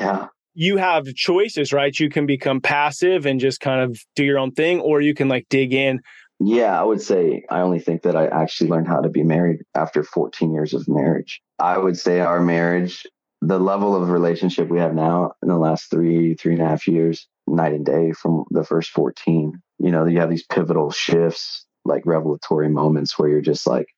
Yeah 0.00 0.28
you 0.56 0.78
have 0.78 1.04
choices, 1.14 1.72
right? 1.72 1.96
You 1.96 2.08
can 2.08 2.24
become 2.24 2.62
passive 2.62 3.26
and 3.26 3.38
just 3.38 3.60
kind 3.60 3.82
of 3.82 4.00
do 4.14 4.24
your 4.24 4.38
own 4.38 4.52
thing, 4.52 4.80
or 4.80 5.02
you 5.02 5.12
can 5.14 5.28
like 5.28 5.46
dig 5.50 5.74
in. 5.74 6.00
Yeah, 6.40 6.78
I 6.78 6.82
would 6.82 7.02
say 7.02 7.44
I 7.50 7.60
only 7.60 7.78
think 7.78 8.02
that 8.02 8.16
I 8.16 8.26
actually 8.26 8.70
learned 8.70 8.88
how 8.88 9.02
to 9.02 9.10
be 9.10 9.22
married 9.22 9.60
after 9.74 10.02
14 10.02 10.52
years 10.54 10.72
of 10.72 10.88
marriage. 10.88 11.42
I 11.58 11.76
would 11.76 11.98
say 11.98 12.20
our 12.20 12.40
marriage, 12.40 13.06
the 13.42 13.58
level 13.58 13.94
of 13.94 14.08
relationship 14.08 14.68
we 14.68 14.78
have 14.78 14.94
now 14.94 15.32
in 15.42 15.48
the 15.48 15.58
last 15.58 15.90
three, 15.90 16.34
three 16.34 16.54
and 16.54 16.62
a 16.62 16.68
half 16.68 16.88
years, 16.88 17.28
night 17.46 17.72
and 17.72 17.84
day 17.84 18.12
from 18.12 18.44
the 18.50 18.64
first 18.64 18.90
14. 18.90 19.60
You 19.78 19.90
know, 19.90 20.06
you 20.06 20.20
have 20.20 20.30
these 20.30 20.46
pivotal 20.46 20.90
shifts, 20.90 21.66
like 21.84 22.06
revelatory 22.06 22.70
moments 22.70 23.18
where 23.18 23.28
you're 23.28 23.42
just 23.42 23.66
like, 23.66 23.88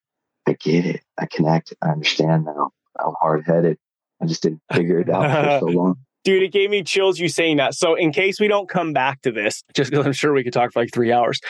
I 0.46 0.54
get 0.54 0.86
it. 0.86 1.02
I 1.16 1.26
connect. 1.26 1.72
I 1.80 1.90
understand 1.90 2.46
now. 2.46 2.70
I'm 2.98 3.14
hard 3.20 3.44
headed. 3.46 3.78
I 4.20 4.26
just 4.26 4.42
didn't 4.42 4.62
figure 4.72 4.98
it 4.98 5.08
out 5.08 5.60
for 5.60 5.66
so 5.66 5.66
long. 5.78 5.96
Dude, 6.28 6.42
it 6.42 6.52
gave 6.52 6.68
me 6.68 6.82
chills 6.82 7.18
you 7.18 7.26
saying 7.26 7.56
that. 7.56 7.72
So, 7.72 7.94
in 7.94 8.12
case 8.12 8.38
we 8.38 8.48
don't 8.48 8.68
come 8.68 8.92
back 8.92 9.22
to 9.22 9.32
this, 9.32 9.64
just 9.72 9.90
because 9.90 10.04
I'm 10.04 10.12
sure 10.12 10.34
we 10.34 10.44
could 10.44 10.52
talk 10.52 10.74
for 10.74 10.80
like 10.80 10.92
three 10.92 11.10
hours, 11.10 11.40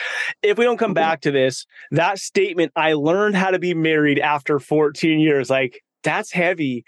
if 0.41 0.57
we 0.57 0.63
don't 0.63 0.77
come 0.77 0.93
back 0.93 1.19
to 1.23 1.31
this, 1.31 1.65
that 1.91 2.17
statement, 2.17 2.71
I 2.77 2.93
learned 2.93 3.35
how 3.35 3.51
to 3.51 3.59
be 3.59 3.73
married 3.73 4.19
after 4.19 4.57
14 4.57 5.19
years, 5.19 5.49
like 5.49 5.81
that's 6.01 6.31
heavy. 6.31 6.85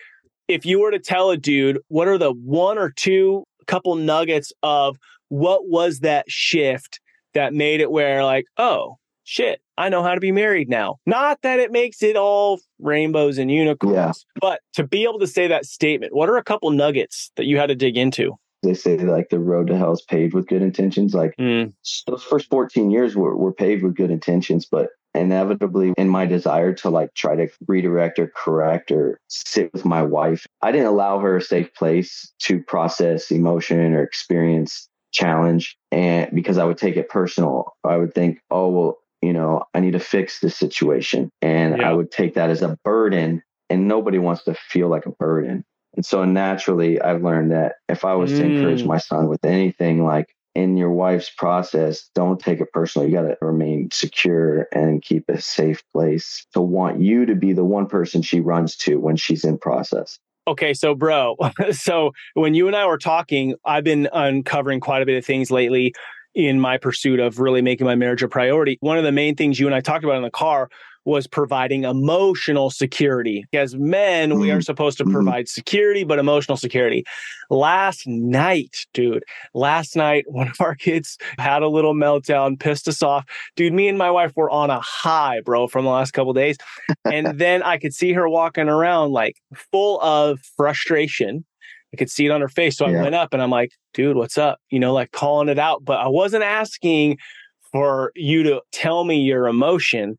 If 0.48 0.66
you 0.66 0.80
were 0.80 0.92
to 0.92 1.00
tell 1.00 1.32
a 1.32 1.38
dude, 1.38 1.80
what 1.90 2.08
are 2.08 2.18
the 2.18 2.32
one 2.32 2.78
or 2.78 2.92
two 2.92 3.44
couple 3.68 3.96
nuggets 3.96 4.54
of 4.64 4.96
what 5.28 5.68
was 5.68 6.00
that 6.00 6.32
shift 6.32 7.02
that 7.34 7.54
made 7.54 7.82
it 7.82 7.92
where, 7.92 8.24
like, 8.24 8.46
oh, 8.56 9.00
shit, 9.24 9.62
I 9.78 9.90
know 9.90 10.04
how 10.04 10.14
to 10.14 10.20
be 10.20 10.32
married 10.32 10.70
now. 10.70 11.00
Not 11.06 11.42
that 11.44 11.60
it 11.60 11.72
makes 11.72 12.04
it 12.04 12.16
all 12.16 12.60
rainbows 12.80 13.38
and 13.38 13.52
unicorns, 13.52 13.96
yeah. 13.96 14.12
but 14.40 14.62
to 14.74 14.86
be 14.86 15.04
able 15.04 15.20
to 15.20 15.28
say 15.28 15.48
that 15.48 15.66
statement, 15.66 16.14
what 16.14 16.30
are 16.30 16.38
a 16.38 16.44
couple 16.44 16.70
nuggets 16.72 17.32
that 17.36 17.46
you 17.46 17.58
had 17.58 17.68
to 17.68 17.76
dig 17.76 17.98
into? 17.98 18.38
They 18.64 18.74
say 18.76 18.98
like 18.98 19.30
the 19.30 19.40
road 19.40 19.68
to 19.68 19.78
hell 19.78 19.94
is 19.94 20.04
paved 20.04 20.36
with 20.36 20.48
good 20.48 20.62
intentions. 20.62 21.16
Like 21.16 21.36
mm. 21.40 21.74
those 22.06 22.24
first 22.24 22.50
14 22.50 22.92
years 22.92 23.16
were, 23.16 23.36
were 23.36 23.54
paved 23.54 23.84
with 23.84 23.96
good 23.96 24.12
intentions, 24.12 24.68
but 24.70 24.90
inevitably 25.14 25.94
in 25.98 26.08
my 26.08 26.26
desire 26.26 26.74
to 26.74 26.90
like 26.90 27.14
try 27.16 27.36
to 27.36 27.48
redirect 27.68 28.20
or 28.20 28.32
correct 28.36 28.92
or 28.92 29.20
sit 29.28 29.74
with 29.74 29.84
my 29.84 30.04
wife, 30.04 30.46
I 30.62 30.72
didn't 30.72 30.88
allow 30.88 31.20
her 31.20 31.38
a 31.38 31.42
safe 31.42 31.74
place 31.74 32.32
to 32.44 32.62
process 32.62 33.32
emotion 33.32 33.94
or 33.94 34.04
experience 34.04 34.88
challenge. 35.12 35.78
And 35.92 36.30
because 36.34 36.58
I 36.58 36.64
would 36.64 36.78
take 36.78 36.96
it 36.96 37.10
personal, 37.10 37.76
I 37.84 37.98
would 37.98 38.14
think, 38.14 38.40
oh, 38.50 38.70
well, 38.70 38.98
you 39.22 39.34
know, 39.34 39.64
I 39.74 39.80
need 39.80 39.92
to 39.92 40.00
fix 40.00 40.40
this 40.40 40.56
situation. 40.56 41.32
And 41.42 41.78
yeah. 41.78 41.90
I 41.90 41.94
would 41.94 42.12
take 42.12 42.34
that 42.36 42.50
as 42.50 42.62
a 42.62 42.78
burden. 42.84 43.44
And 43.70 43.88
nobody 43.88 44.18
wants 44.18 44.44
to 44.44 44.54
feel 44.54 44.90
like 44.90 45.06
a 45.06 45.12
burden. 45.12 45.64
And 45.96 46.06
so 46.06 46.26
naturally, 46.26 47.02
I've 47.02 47.24
learned 47.24 47.52
that 47.52 47.76
if 47.88 48.04
I 48.04 48.16
was 48.16 48.32
mm. 48.32 48.38
to 48.38 48.44
encourage 48.44 48.84
mm. 48.84 48.88
my 48.88 48.98
son 48.98 49.28
with 49.28 49.46
anything 49.46 50.04
like 50.04 50.36
in 50.56 50.76
your 50.76 50.92
wife's 50.92 51.30
process, 51.30 52.10
don't 52.14 52.40
take 52.40 52.60
it 52.60 52.74
personal. 52.74 53.08
You 53.08 53.14
got 53.14 53.22
to 53.24 53.38
remain 53.42 53.90
secure 53.92 54.68
and 54.74 55.02
keep 55.02 55.30
a 55.30 55.40
safe 55.40 55.84
place 55.94 56.46
to 56.54 56.62
want 56.62 57.02
you 57.02 57.26
to 57.26 57.36
be 57.36 57.54
the 57.54 57.64
one 57.64 57.88
person 57.88 58.22
she 58.22 58.40
runs 58.40 58.76
to 58.78 59.00
when 59.00 59.16
she's 59.16 59.46
in 59.46 59.58
process. 59.58 60.20
Okay, 60.48 60.74
so 60.74 60.96
bro, 60.96 61.38
so 61.72 62.12
when 62.34 62.54
you 62.54 62.68
and 62.68 62.76
I 62.76 62.86
were 62.88 62.98
talking, 62.98 63.56
I've 63.64 63.84
been 63.84 64.10
uncovering 64.12 64.80
quite 64.80 65.02
a 65.02 65.06
bit 65.06 65.18
of 65.18 65.26
things 65.26 65.52
lately 65.52 65.94
in 66.34 66.60
my 66.60 66.78
pursuit 66.78 67.20
of 67.20 67.40
really 67.40 67.62
making 67.62 67.86
my 67.86 67.96
marriage 67.96 68.24
a 68.24 68.28
priority. 68.28 68.78
One 68.82 68.98
of 68.98 69.04
the 69.04 69.12
main 69.12 69.36
things 69.36 69.60
you 69.60 69.66
and 69.66 69.76
I 69.76 69.82
talked 69.82 70.04
about 70.04 70.18
in 70.18 70.24
the 70.24 70.32
car 70.32 70.70
was 71.06 71.26
providing 71.26 71.84
emotional 71.84 72.70
security. 72.70 73.44
As 73.54 73.76
men, 73.76 74.40
we 74.40 74.52
are 74.52 74.56
mm-hmm. 74.56 74.62
supposed 74.62 74.98
to 75.00 75.04
mm-hmm. 75.04 75.14
provide 75.14 75.50
security, 75.50 76.04
but 76.04 76.20
emotional 76.20 76.58
security. 76.58 77.04
Last 77.50 78.06
night, 78.06 78.86
dude, 78.94 79.24
last 79.54 79.96
night, 79.96 80.26
one 80.28 80.48
of 80.48 80.62
our 80.62 80.76
kids 80.76 81.18
had 81.40 81.64
a 81.64 81.68
little 81.68 81.96
meltdown, 81.96 82.60
pissed 82.60 82.88
us 82.88 83.02
off. 83.02 83.26
Dude, 83.56 83.74
me 83.74 83.88
and 83.88 83.98
my 83.98 84.12
wife 84.12 84.34
were 84.36 84.50
on 84.50 84.70
a 84.70 84.80
high, 84.80 85.42
bro, 85.42 85.68
from 85.68 85.86
the 85.86 85.92
last 85.92 86.12
couple 86.12 86.34
days. 86.34 86.58
and 87.06 87.28
then 87.40 87.64
I 87.64 87.78
could 87.78 87.94
see 87.94 88.14
her 88.14 88.30
walking 88.30 88.70
around 88.70 89.12
like 89.12 89.38
full 89.72 90.00
of 90.02 90.40
frustration. 90.56 91.46
I 91.94 91.98
could 91.98 92.10
see 92.10 92.26
it 92.26 92.32
on 92.32 92.42
her 92.42 92.50
face. 92.50 92.78
So 92.78 92.86
I 92.86 92.92
yeah. 92.92 93.02
went 93.02 93.16
up 93.16 93.34
and 93.34 93.42
I'm 93.42 93.50
like, 93.50 93.72
dude, 93.94 94.16
what's 94.16 94.38
up? 94.38 94.60
You 94.70 94.80
know, 94.80 94.94
like 94.94 95.12
calling 95.12 95.50
it 95.50 95.60
out. 95.60 95.84
But 95.84 96.00
I 96.00 96.08
wasn't 96.08 96.44
asking 96.44 97.18
for 97.72 98.12
you 98.16 98.44
to 98.44 98.62
tell 98.72 99.04
me 99.04 99.22
your 99.22 99.48
emotion. 99.48 100.18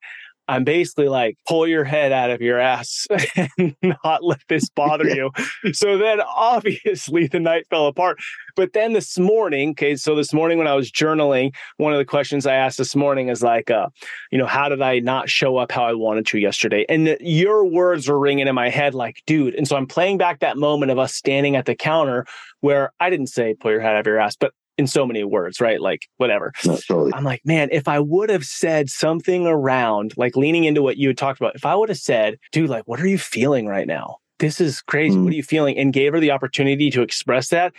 I'm 0.53 0.65
basically 0.65 1.09
like, 1.09 1.39
pull 1.49 1.67
your 1.67 1.83
head 1.83 2.13
out 2.13 2.29
of 2.31 2.43
your 2.43 2.59
ass 2.59 3.07
and 3.57 3.75
not 3.83 4.23
let 4.23 4.43
this 4.49 4.69
bother 4.69 5.09
you. 5.09 5.31
So 5.73 5.97
then 5.97 6.21
obviously 6.21 7.27
the 7.27 7.41
night 7.41 7.67
fell 7.71 7.87
apart. 7.87 8.19
But 8.55 8.75
then 8.75 8.93
this 8.93 9.19
morning, 9.19 9.71
okay, 9.71 9.97
so 9.97 10.15
this 10.15 10.35
morning 10.35 10.59
when 10.59 10.67
I 10.67 10.75
was 10.75 10.93
journaling, 10.93 11.55
one 11.79 11.95
of 11.95 11.99
the 11.99 12.05
questions 12.05 12.47
I 12.47 12.55
asked 12.55 12.77
this 12.77 12.95
morning 12.95 13.31
is 13.31 13.43
like, 13.43 13.71
uh, 13.71 13.89
you 14.31 14.37
know, 14.37 14.45
how 14.45 14.69
did 14.69 14.83
I 14.83 14.99
not 14.99 15.31
show 15.31 15.57
up 15.57 15.73
how 15.73 15.85
I 15.85 15.95
wanted 15.95 16.27
to 16.27 16.39
yesterday? 16.39 16.85
And 16.87 17.07
the, 17.07 17.17
your 17.21 17.65
words 17.65 18.07
were 18.09 18.19
ringing 18.19 18.47
in 18.47 18.55
my 18.55 18.69
head 18.69 18.95
like, 18.95 19.23
dude. 19.27 19.55
And 19.55 19.67
so 19.67 19.77
I'm 19.77 19.87
playing 19.87 20.19
back 20.19 20.41
that 20.41 20.59
moment 20.59 20.93
of 20.93 20.99
us 20.99 21.15
standing 21.15 21.57
at 21.57 21.65
the 21.65 21.75
counter 21.75 22.27
where 22.61 22.93
I 23.01 23.09
didn't 23.09 23.29
say 23.29 23.55
pull 23.55 23.71
your 23.71 23.81
head 23.81 23.95
out 23.95 24.01
of 24.01 24.07
your 24.07 24.21
ass, 24.21 24.37
but 24.37 24.53
in 24.79 24.87
so 24.87 25.07
many 25.07 25.25
words, 25.25 25.61
right? 25.61 25.81
Like 25.81 26.09
whatever. 26.17 26.53
No, 26.65 26.77
totally. 26.77 27.13
I'm 27.15 27.25
like, 27.25 27.43
man, 27.45 27.69
if 27.73 27.89
I 27.89 28.01
would 28.01 28.31
have 28.31 28.45
said 28.45 28.89
something 28.89 29.47
around 29.47 30.15
like 30.17 30.37
leaning 30.37 30.65
into 30.65 30.83
what 30.83 30.97
you 30.97 31.09
had 31.09 31.19
talked 31.19 31.41
about, 31.41 31.55
if 31.55 31.67
I 31.67 31.75
would 31.75 31.89
have 31.89 31.99
said, 31.99 32.39
dude, 32.53 32.71
like, 32.71 32.85
what 32.87 33.01
are 33.01 33.07
you 33.07 33.19
feeling 33.19 33.67
right 33.67 33.87
now? 33.87 34.19
This 34.39 34.61
is 34.61 34.81
crazy. 34.83 35.17
Mm. 35.17 35.25
What 35.25 35.33
are 35.33 35.37
you 35.37 35.43
feeling? 35.43 35.79
And 35.79 35.93
gave 35.93 36.13
her 36.13 36.21
the 36.21 36.31
opportunity 36.31 36.91
to 36.91 37.03
express 37.03 37.49
that 37.49 37.73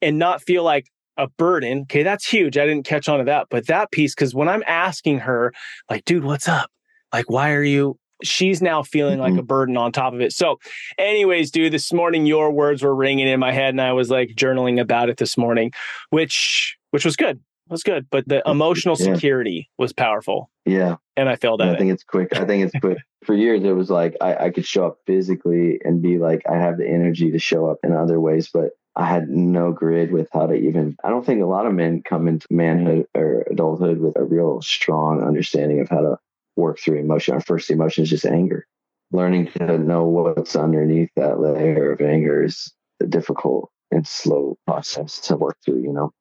and 0.00 0.18
not 0.18 0.42
feel 0.42 0.62
like 0.62 0.86
a 1.16 1.28
burden. 1.28 1.80
Okay, 1.82 2.02
that's 2.02 2.26
huge. 2.28 2.56
I 2.56 2.66
didn't 2.66 2.86
catch 2.86 3.08
on 3.08 3.18
to 3.18 3.24
that. 3.24 3.48
But 3.50 3.66
that 3.66 3.90
piece, 3.90 4.14
because 4.14 4.34
when 4.34 4.48
I'm 4.48 4.62
asking 4.66 5.20
her, 5.20 5.52
like, 5.90 6.04
dude, 6.04 6.24
what's 6.24 6.48
up? 6.48 6.70
Like, 7.12 7.30
why 7.30 7.52
are 7.52 7.62
you 7.62 7.98
she's 8.22 8.62
now 8.62 8.82
feeling 8.82 9.18
like 9.18 9.32
mm-hmm. 9.32 9.40
a 9.40 9.44
burden 9.44 9.76
on 9.76 9.92
top 9.92 10.14
of 10.14 10.20
it. 10.20 10.32
So, 10.32 10.58
anyways, 10.98 11.50
dude, 11.50 11.72
this 11.72 11.92
morning 11.92 12.26
your 12.26 12.50
words 12.50 12.82
were 12.82 12.94
ringing 12.94 13.28
in 13.28 13.40
my 13.40 13.52
head, 13.52 13.70
and 13.70 13.80
I 13.80 13.92
was 13.92 14.10
like 14.10 14.30
journaling 14.30 14.80
about 14.80 15.08
it 15.08 15.16
this 15.16 15.36
morning, 15.36 15.72
which 16.10 16.76
which 16.90 17.04
was 17.04 17.16
good. 17.16 17.36
It 17.36 17.72
was 17.72 17.82
good, 17.82 18.06
but 18.10 18.28
the 18.28 18.48
emotional 18.48 18.96
yeah. 18.98 19.14
security 19.14 19.68
was 19.76 19.92
powerful. 19.92 20.50
Yeah, 20.64 20.96
and 21.16 21.28
I 21.28 21.36
failed 21.36 21.60
at 21.60 21.68
I 21.68 21.72
it. 21.72 21.78
think 21.78 21.92
it's 21.92 22.04
quick. 22.04 22.36
I 22.36 22.44
think 22.44 22.64
it's 22.64 22.80
quick. 22.80 22.98
For 23.24 23.34
years, 23.34 23.64
it 23.64 23.72
was 23.72 23.90
like 23.90 24.16
I, 24.20 24.36
I 24.36 24.50
could 24.50 24.66
show 24.66 24.86
up 24.86 24.98
physically 25.06 25.80
and 25.84 26.00
be 26.00 26.18
like 26.18 26.42
I 26.48 26.56
have 26.56 26.78
the 26.78 26.88
energy 26.88 27.32
to 27.32 27.38
show 27.38 27.66
up 27.66 27.78
in 27.82 27.92
other 27.92 28.20
ways, 28.20 28.50
but 28.52 28.70
I 28.94 29.04
had 29.04 29.28
no 29.28 29.72
grid 29.72 30.10
with 30.10 30.28
how 30.32 30.46
to 30.46 30.54
even. 30.54 30.96
I 31.04 31.10
don't 31.10 31.26
think 31.26 31.42
a 31.42 31.46
lot 31.46 31.66
of 31.66 31.74
men 31.74 32.02
come 32.02 32.28
into 32.28 32.46
manhood 32.50 33.06
or 33.14 33.44
adulthood 33.50 33.98
with 33.98 34.16
a 34.16 34.24
real 34.24 34.62
strong 34.62 35.22
understanding 35.22 35.80
of 35.80 35.88
how 35.88 36.00
to 36.00 36.18
work 36.56 36.78
through 36.78 36.98
emotion. 36.98 37.34
Our 37.34 37.40
first 37.40 37.70
emotion 37.70 38.04
is 38.04 38.10
just 38.10 38.26
anger. 38.26 38.66
Learning 39.12 39.46
to 39.58 39.78
know 39.78 40.04
what's 40.04 40.56
underneath 40.56 41.10
that 41.16 41.38
layer 41.38 41.92
of 41.92 42.00
anger 42.00 42.42
is 42.42 42.72
a 43.00 43.06
difficult 43.06 43.70
and 43.92 44.06
slow 44.06 44.58
process 44.66 45.20
to 45.20 45.36
work 45.36 45.56
through, 45.64 45.80
you 45.82 45.92
know? 45.92 46.12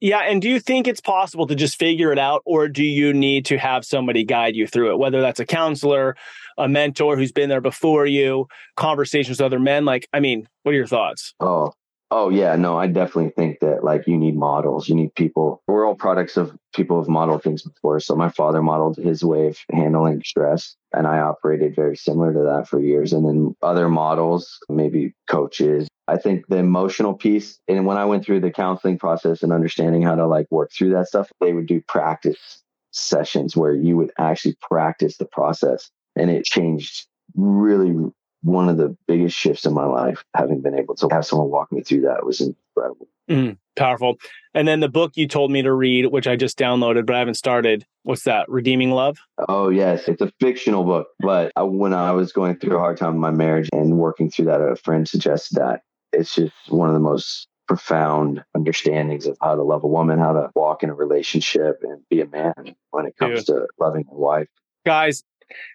Yeah. 0.00 0.20
And 0.20 0.40
do 0.40 0.48
you 0.48 0.60
think 0.60 0.86
it's 0.86 1.00
possible 1.00 1.46
to 1.48 1.54
just 1.54 1.78
figure 1.78 2.12
it 2.12 2.18
out, 2.18 2.42
or 2.44 2.68
do 2.68 2.84
you 2.84 3.12
need 3.12 3.46
to 3.46 3.58
have 3.58 3.84
somebody 3.84 4.24
guide 4.24 4.54
you 4.54 4.66
through 4.66 4.92
it, 4.92 4.98
whether 4.98 5.20
that's 5.20 5.40
a 5.40 5.46
counselor, 5.46 6.16
a 6.56 6.68
mentor 6.68 7.16
who's 7.16 7.32
been 7.32 7.48
there 7.48 7.60
before 7.60 8.06
you, 8.06 8.46
conversations 8.76 9.38
with 9.38 9.44
other 9.44 9.58
men? 9.58 9.84
Like, 9.84 10.08
I 10.12 10.20
mean, 10.20 10.48
what 10.62 10.72
are 10.72 10.76
your 10.76 10.86
thoughts? 10.86 11.34
Oh, 11.40 11.72
Oh 12.12 12.28
yeah, 12.28 12.56
no, 12.56 12.76
I 12.76 12.88
definitely 12.88 13.30
think 13.30 13.60
that 13.60 13.84
like 13.84 14.08
you 14.08 14.16
need 14.16 14.36
models. 14.36 14.88
You 14.88 14.96
need 14.96 15.14
people. 15.14 15.62
We're 15.68 15.86
all 15.86 15.94
products 15.94 16.36
of 16.36 16.56
people 16.74 16.98
who've 16.98 17.08
modeled 17.08 17.44
things 17.44 17.62
before. 17.62 18.00
So 18.00 18.16
my 18.16 18.30
father 18.30 18.62
modeled 18.62 18.96
his 18.96 19.22
way 19.22 19.46
of 19.46 19.58
handling 19.70 20.22
stress, 20.24 20.74
and 20.92 21.06
I 21.06 21.20
operated 21.20 21.76
very 21.76 21.96
similar 21.96 22.32
to 22.32 22.40
that 22.40 22.66
for 22.68 22.80
years. 22.80 23.12
And 23.12 23.24
then 23.24 23.54
other 23.62 23.88
models, 23.88 24.58
maybe 24.68 25.14
coaches. 25.28 25.86
I 26.08 26.16
think 26.16 26.48
the 26.48 26.56
emotional 26.56 27.14
piece, 27.14 27.60
and 27.68 27.86
when 27.86 27.96
I 27.96 28.04
went 28.06 28.24
through 28.24 28.40
the 28.40 28.50
counseling 28.50 28.98
process 28.98 29.44
and 29.44 29.52
understanding 29.52 30.02
how 30.02 30.16
to 30.16 30.26
like 30.26 30.48
work 30.50 30.72
through 30.76 30.90
that 30.90 31.06
stuff, 31.06 31.30
they 31.40 31.52
would 31.52 31.66
do 31.66 31.80
practice 31.86 32.64
sessions 32.90 33.56
where 33.56 33.72
you 33.72 33.96
would 33.96 34.10
actually 34.18 34.56
practice 34.60 35.16
the 35.16 35.26
process, 35.26 35.88
and 36.16 36.28
it 36.28 36.44
changed 36.44 37.06
really 37.36 37.94
one 38.42 38.68
of 38.68 38.76
the 38.76 38.96
biggest 39.06 39.36
shifts 39.36 39.66
in 39.66 39.74
my 39.74 39.84
life, 39.84 40.24
having 40.34 40.60
been 40.60 40.78
able 40.78 40.94
to 40.96 41.08
have 41.10 41.26
someone 41.26 41.50
walk 41.50 41.70
me 41.72 41.82
through 41.82 42.02
that 42.02 42.24
was 42.24 42.40
incredible. 42.40 43.08
Mm, 43.28 43.58
powerful. 43.76 44.18
And 44.54 44.66
then 44.66 44.80
the 44.80 44.88
book 44.88 45.12
you 45.14 45.28
told 45.28 45.52
me 45.52 45.62
to 45.62 45.72
read, 45.72 46.06
which 46.06 46.26
I 46.26 46.34
just 46.36 46.58
downloaded, 46.58 47.06
but 47.06 47.14
I 47.14 47.20
haven't 47.20 47.34
started. 47.34 47.86
What's 48.02 48.24
that? 48.24 48.48
Redeeming 48.48 48.90
Love? 48.90 49.18
Oh, 49.48 49.68
yes. 49.68 50.08
It's 50.08 50.20
a 50.20 50.32
fictional 50.40 50.82
book. 50.82 51.08
But 51.20 51.52
I, 51.54 51.62
when 51.62 51.94
I 51.94 52.10
was 52.12 52.32
going 52.32 52.56
through 52.56 52.76
a 52.76 52.80
hard 52.80 52.96
time 52.96 53.14
in 53.14 53.20
my 53.20 53.30
marriage 53.30 53.68
and 53.72 53.98
working 53.98 54.30
through 54.30 54.46
that, 54.46 54.60
a 54.60 54.74
friend 54.74 55.06
suggested 55.06 55.56
that 55.56 55.82
it's 56.12 56.34
just 56.34 56.52
one 56.68 56.88
of 56.88 56.94
the 56.94 57.00
most 57.00 57.46
profound 57.68 58.42
understandings 58.56 59.26
of 59.26 59.38
how 59.40 59.54
to 59.54 59.62
love 59.62 59.84
a 59.84 59.86
woman, 59.86 60.18
how 60.18 60.32
to 60.32 60.50
walk 60.56 60.82
in 60.82 60.90
a 60.90 60.94
relationship 60.94 61.78
and 61.82 62.02
be 62.08 62.20
a 62.20 62.26
man 62.26 62.74
when 62.90 63.06
it 63.06 63.16
comes 63.16 63.44
Dude. 63.44 63.58
to 63.58 63.68
loving 63.78 64.04
a 64.10 64.14
wife. 64.14 64.48
Guys, 64.84 65.22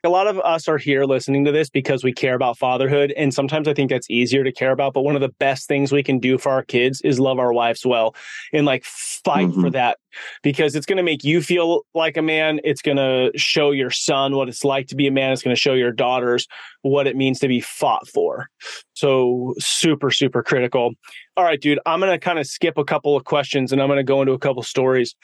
a 0.03 0.09
lot 0.09 0.27
of 0.27 0.39
us 0.39 0.67
are 0.67 0.77
here 0.77 1.05
listening 1.05 1.45
to 1.45 1.51
this 1.51 1.69
because 1.69 2.03
we 2.03 2.13
care 2.13 2.35
about 2.35 2.57
fatherhood. 2.57 3.11
And 3.11 3.33
sometimes 3.33 3.67
I 3.67 3.73
think 3.73 3.89
that's 3.89 4.09
easier 4.09 4.43
to 4.43 4.51
care 4.51 4.71
about. 4.71 4.93
But 4.93 5.01
one 5.01 5.15
of 5.15 5.21
the 5.21 5.33
best 5.39 5.67
things 5.67 5.91
we 5.91 6.03
can 6.03 6.19
do 6.19 6.37
for 6.37 6.51
our 6.51 6.63
kids 6.63 7.01
is 7.01 7.19
love 7.19 7.39
our 7.39 7.53
wives 7.53 7.85
well 7.85 8.15
and 8.53 8.65
like 8.65 8.83
fight 8.83 9.49
mm-hmm. 9.49 9.61
for 9.61 9.69
that 9.71 9.97
because 10.43 10.75
it's 10.75 10.85
going 10.85 10.97
to 10.97 11.03
make 11.03 11.23
you 11.23 11.41
feel 11.41 11.85
like 11.93 12.17
a 12.17 12.21
man. 12.21 12.59
It's 12.63 12.81
going 12.81 12.97
to 12.97 13.31
show 13.37 13.71
your 13.71 13.91
son 13.91 14.35
what 14.35 14.49
it's 14.49 14.63
like 14.63 14.87
to 14.87 14.95
be 14.95 15.07
a 15.07 15.11
man. 15.11 15.33
It's 15.33 15.41
going 15.41 15.55
to 15.55 15.59
show 15.59 15.73
your 15.73 15.91
daughters 15.91 16.47
what 16.81 17.07
it 17.07 17.15
means 17.15 17.39
to 17.39 17.47
be 17.47 17.61
fought 17.61 18.07
for. 18.07 18.49
So 18.93 19.53
super, 19.59 20.11
super 20.11 20.43
critical. 20.43 20.91
All 21.37 21.43
right, 21.43 21.59
dude, 21.59 21.79
I'm 21.85 21.99
going 21.99 22.11
to 22.11 22.19
kind 22.19 22.39
of 22.39 22.47
skip 22.47 22.77
a 22.77 22.85
couple 22.85 23.15
of 23.15 23.25
questions 23.25 23.71
and 23.71 23.81
I'm 23.81 23.87
going 23.87 23.97
to 23.97 24.03
go 24.03 24.21
into 24.21 24.33
a 24.33 24.39
couple 24.39 24.63
stories. 24.63 25.15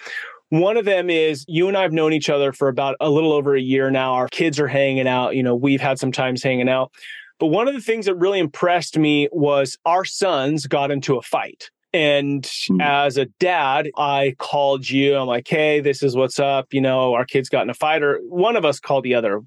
One 0.51 0.75
of 0.75 0.83
them 0.83 1.09
is 1.09 1.45
you 1.47 1.69
and 1.69 1.77
I 1.77 1.81
have 1.81 1.93
known 1.93 2.11
each 2.11 2.29
other 2.29 2.51
for 2.51 2.67
about 2.67 2.97
a 2.99 3.09
little 3.09 3.31
over 3.31 3.55
a 3.55 3.61
year 3.61 3.89
now. 3.89 4.15
Our 4.15 4.27
kids 4.27 4.59
are 4.59 4.67
hanging 4.67 5.07
out. 5.07 5.33
You 5.33 5.43
know, 5.43 5.55
we've 5.55 5.79
had 5.79 5.97
some 5.97 6.11
times 6.11 6.43
hanging 6.43 6.67
out. 6.67 6.91
But 7.39 7.47
one 7.47 7.69
of 7.69 7.73
the 7.73 7.79
things 7.79 8.05
that 8.05 8.15
really 8.15 8.39
impressed 8.39 8.97
me 8.97 9.29
was 9.31 9.77
our 9.85 10.03
sons 10.03 10.67
got 10.67 10.91
into 10.91 11.15
a 11.15 11.21
fight. 11.21 11.69
And 11.93 12.43
mm. 12.43 12.83
as 12.83 13.15
a 13.15 13.27
dad, 13.39 13.91
I 13.97 14.35
called 14.39 14.89
you. 14.89 15.15
I'm 15.15 15.27
like, 15.27 15.47
hey, 15.47 15.79
this 15.79 16.03
is 16.03 16.17
what's 16.17 16.37
up. 16.37 16.67
You 16.73 16.81
know, 16.81 17.13
our 17.13 17.25
kids 17.25 17.47
got 17.47 17.63
in 17.63 17.69
a 17.69 17.73
fight, 17.73 18.03
or 18.03 18.19
one 18.27 18.57
of 18.57 18.65
us 18.65 18.81
called 18.81 19.05
the 19.05 19.15
other, 19.15 19.41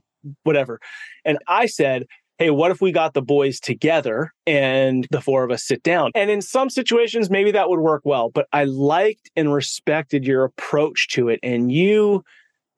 whatever. 0.45 0.81
And 1.27 1.37
I 1.49 1.67
said, 1.67 2.07
hey, 2.39 2.51
what 2.51 2.71
if 2.71 2.81
we 2.81 2.93
got 2.93 3.15
the 3.15 3.23
boys 3.23 3.61
together 3.61 4.33
and 4.47 5.07
the 5.11 5.21
four 5.21 5.45
of 5.45 5.51
us 5.51 5.65
sit 5.65 5.83
down? 5.83 6.11
And 6.15 6.31
in 6.31 6.43
some 6.43 6.69
situations, 6.69 7.31
maybe 7.31 7.53
that 7.53 7.69
would 7.69 7.81
work 7.81 8.03
well, 8.05 8.31
but 8.31 8.47
I 8.53 8.65
liked 8.65 9.31
and 9.37 9.53
respected 9.53 10.25
your 10.25 10.45
approach 10.45 11.09
to 11.11 11.29
it. 11.29 11.41
And 11.43 11.71
you, 11.71 12.25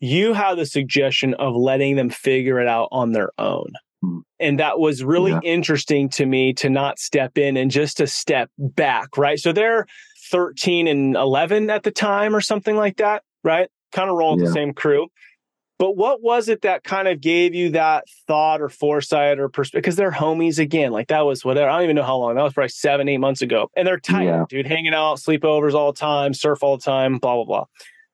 you 0.00 0.34
had 0.34 0.56
the 0.56 0.66
suggestion 0.66 1.34
of 1.34 1.54
letting 1.54 1.96
them 1.96 2.10
figure 2.10 2.60
it 2.60 2.68
out 2.68 2.88
on 2.92 3.12
their 3.12 3.30
own. 3.38 3.72
Mm. 4.04 4.20
And 4.38 4.60
that 4.60 4.78
was 4.78 5.02
really 5.02 5.32
Yeah. 5.32 5.40
interesting 5.42 6.10
to 6.10 6.26
me 6.26 6.52
to 6.54 6.68
not 6.68 6.98
step 6.98 7.38
in 7.38 7.56
and 7.56 7.70
just 7.70 7.96
to 7.96 8.06
step 8.06 8.50
back, 8.58 9.16
right? 9.16 9.38
So 9.38 9.52
they're 9.52 9.86
13 10.30 10.86
and 10.86 11.16
11 11.16 11.70
at 11.70 11.82
the 11.82 11.90
time 11.90 12.36
or 12.36 12.40
something 12.40 12.76
like 12.76 12.98
that, 12.98 13.22
right? 13.42 13.68
Kind 13.92 14.10
of 14.10 14.16
rolling 14.16 14.40
with 14.40 14.48
the 14.48 14.52
same 14.54 14.74
crew. 14.74 15.08
But 15.78 15.96
what 15.96 16.22
was 16.22 16.48
it 16.48 16.62
that 16.62 16.84
kind 16.84 17.06
of 17.06 17.20
gave 17.20 17.54
you 17.54 17.70
that 17.70 18.04
thought 18.26 18.62
or 18.62 18.68
foresight 18.70 19.38
or 19.38 19.48
perspective? 19.48 19.82
Because 19.82 19.96
they're 19.96 20.10
homies 20.10 20.58
again. 20.58 20.90
Like 20.90 21.08
that 21.08 21.26
was 21.26 21.44
whatever. 21.44 21.68
I 21.68 21.74
don't 21.74 21.84
even 21.84 21.96
know 21.96 22.02
how 22.02 22.16
long. 22.16 22.34
That 22.34 22.42
was 22.44 22.54
probably 22.54 22.70
seven, 22.70 23.08
eight 23.08 23.18
months 23.18 23.42
ago. 23.42 23.68
And 23.76 23.86
they're 23.86 23.98
tight, 24.00 24.24
Yeah. 24.24 24.44
dude, 24.48 24.66
hanging 24.66 24.94
out, 24.94 25.18
sleepovers 25.18 25.74
all 25.74 25.92
the 25.92 25.98
time, 25.98 26.32
surf 26.32 26.62
all 26.62 26.78
the 26.78 26.82
time, 26.82 27.18
blah, 27.18 27.34
blah, 27.34 27.44
blah. 27.44 27.64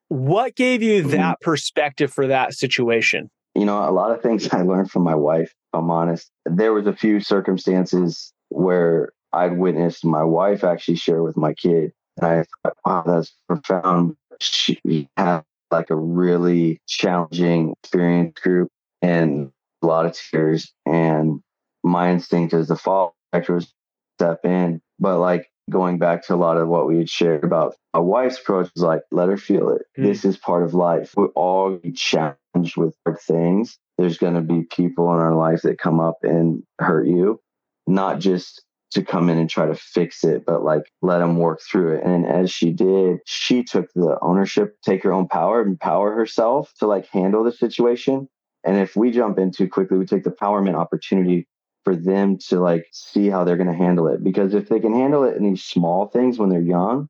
What 0.09 0.57
gave 0.57 0.83
you 0.83 1.05
Mhm. 1.05 1.11
that 1.13 1.41
perspective 1.41 2.13
for 2.13 2.27
that 2.27 2.55
situation? 2.55 3.31
You 3.55 3.65
know, 3.65 3.89
a 3.89 3.93
lot 3.93 4.11
of 4.11 4.21
things 4.23 4.49
I 4.53 4.63
learned 4.63 4.91
from 4.91 5.05
my 5.05 5.15
wife, 5.15 5.51
if 5.51 5.75
I'm 5.79 5.91
honest. 5.91 6.31
There 6.45 6.73
was 6.73 6.87
a 6.87 6.93
few 6.93 7.21
circumstances 7.21 8.33
where 8.49 9.13
I'd 9.33 9.57
witnessed 9.57 10.05
my 10.05 10.25
wife 10.25 10.65
actually 10.65 10.97
share 10.97 11.23
with 11.23 11.37
my 11.37 11.55
kid. 11.55 11.93
And 12.19 12.27
I 12.27 12.45
thought, 12.65 12.77
wow, 12.85 13.03
that's 13.07 13.33
profound. 13.49 14.17
She 14.41 15.09
had 15.17 15.43
like 15.73 15.91
a 15.91 15.97
really 15.97 16.81
challenging 16.87 17.75
experience 17.83 18.39
group 18.39 18.69
and 19.01 19.51
a 19.83 19.87
lot 19.87 20.07
of 20.07 20.17
tears. 20.17 20.73
And 20.87 21.41
my 21.83 22.13
instinct 22.13 22.55
as 22.55 22.69
the 22.69 22.77
father 22.77 23.13
was 23.49 23.73
step 24.19 24.45
in. 24.45 24.81
But 24.99 25.19
like 25.19 25.51
going 25.71 25.99
back 25.99 26.25
to 26.27 26.35
a 26.35 26.37
lot 26.37 26.57
of 26.57 26.69
what 26.69 26.87
we 26.87 26.99
had 26.99 27.11
shared 27.11 27.45
about 27.45 27.75
my 27.95 28.01
wife's 28.01 28.39
approach 28.39 28.71
was 28.75 28.83
like, 28.83 29.03
let 29.11 29.29
her 29.29 29.37
feel 29.37 29.71
it. 29.71 29.83
Mm. 29.99 30.05
This 30.05 30.25
is 30.25 30.37
part 30.37 30.63
of 30.63 30.75
life. 30.75 31.13
We're 31.17 31.29
all 31.29 31.79
challenged 31.95 32.77
with 32.77 32.95
hard 33.05 33.21
things. 33.21 33.79
There's 33.99 34.19
going 34.19 34.35
to 34.35 34.41
be 34.41 34.63
people 34.63 35.13
in 35.13 35.21
our 35.21 35.35
life 35.35 35.63
that 35.63 35.79
come 35.79 36.01
up 36.01 36.19
and 36.23 36.63
hurt 36.79 37.07
you, 37.07 37.41
not 37.87 38.19
just 38.19 38.65
to 38.93 39.03
come 39.03 39.29
in 39.29 39.39
and 39.39 39.49
try 39.49 39.67
to 39.67 39.75
fix 39.75 40.25
it, 40.25 40.45
but 40.47 40.63
like 40.63 40.83
let 41.01 41.19
them 41.19 41.37
work 41.37 41.61
through 41.61 41.97
it. 41.97 42.05
And 42.05 42.27
as 42.27 42.51
she 42.51 42.71
did, 42.71 43.19
she 43.27 43.63
took 43.63 43.93
the 43.95 44.19
ownership, 44.23 44.77
take 44.83 45.03
her 45.03 45.13
own 45.13 45.29
power, 45.29 45.63
empower 45.63 46.15
herself 46.15 46.73
to 46.79 46.87
like 46.87 47.07
handle 47.07 47.45
the 47.45 47.53
situation. 47.53 48.29
And 48.65 48.77
if 48.77 48.95
we 48.95 49.11
jump 49.11 49.39
in 49.39 49.51
too 49.51 49.69
quickly, 49.69 49.99
we 49.99 50.07
take 50.07 50.25
the 50.25 50.31
empowerment 50.31 50.75
opportunity 50.75 51.49
for 51.85 51.97
them 51.97 52.39
to 52.49 52.61
like 52.61 52.87
see 52.93 53.29
how 53.29 53.45
they're 53.45 53.57
going 53.57 53.71
to 53.71 53.75
handle 53.75 54.07
it. 54.09 54.23
Because 54.23 54.55
if 54.55 54.69
they 54.69 54.79
can 54.79 54.93
handle 54.93 55.25
it 55.25 55.37
in 55.37 55.43
these 55.43 55.65
small 55.65 56.09
things 56.09 56.39
when 56.39 56.49
they're 56.49 56.61
young, 56.61 57.09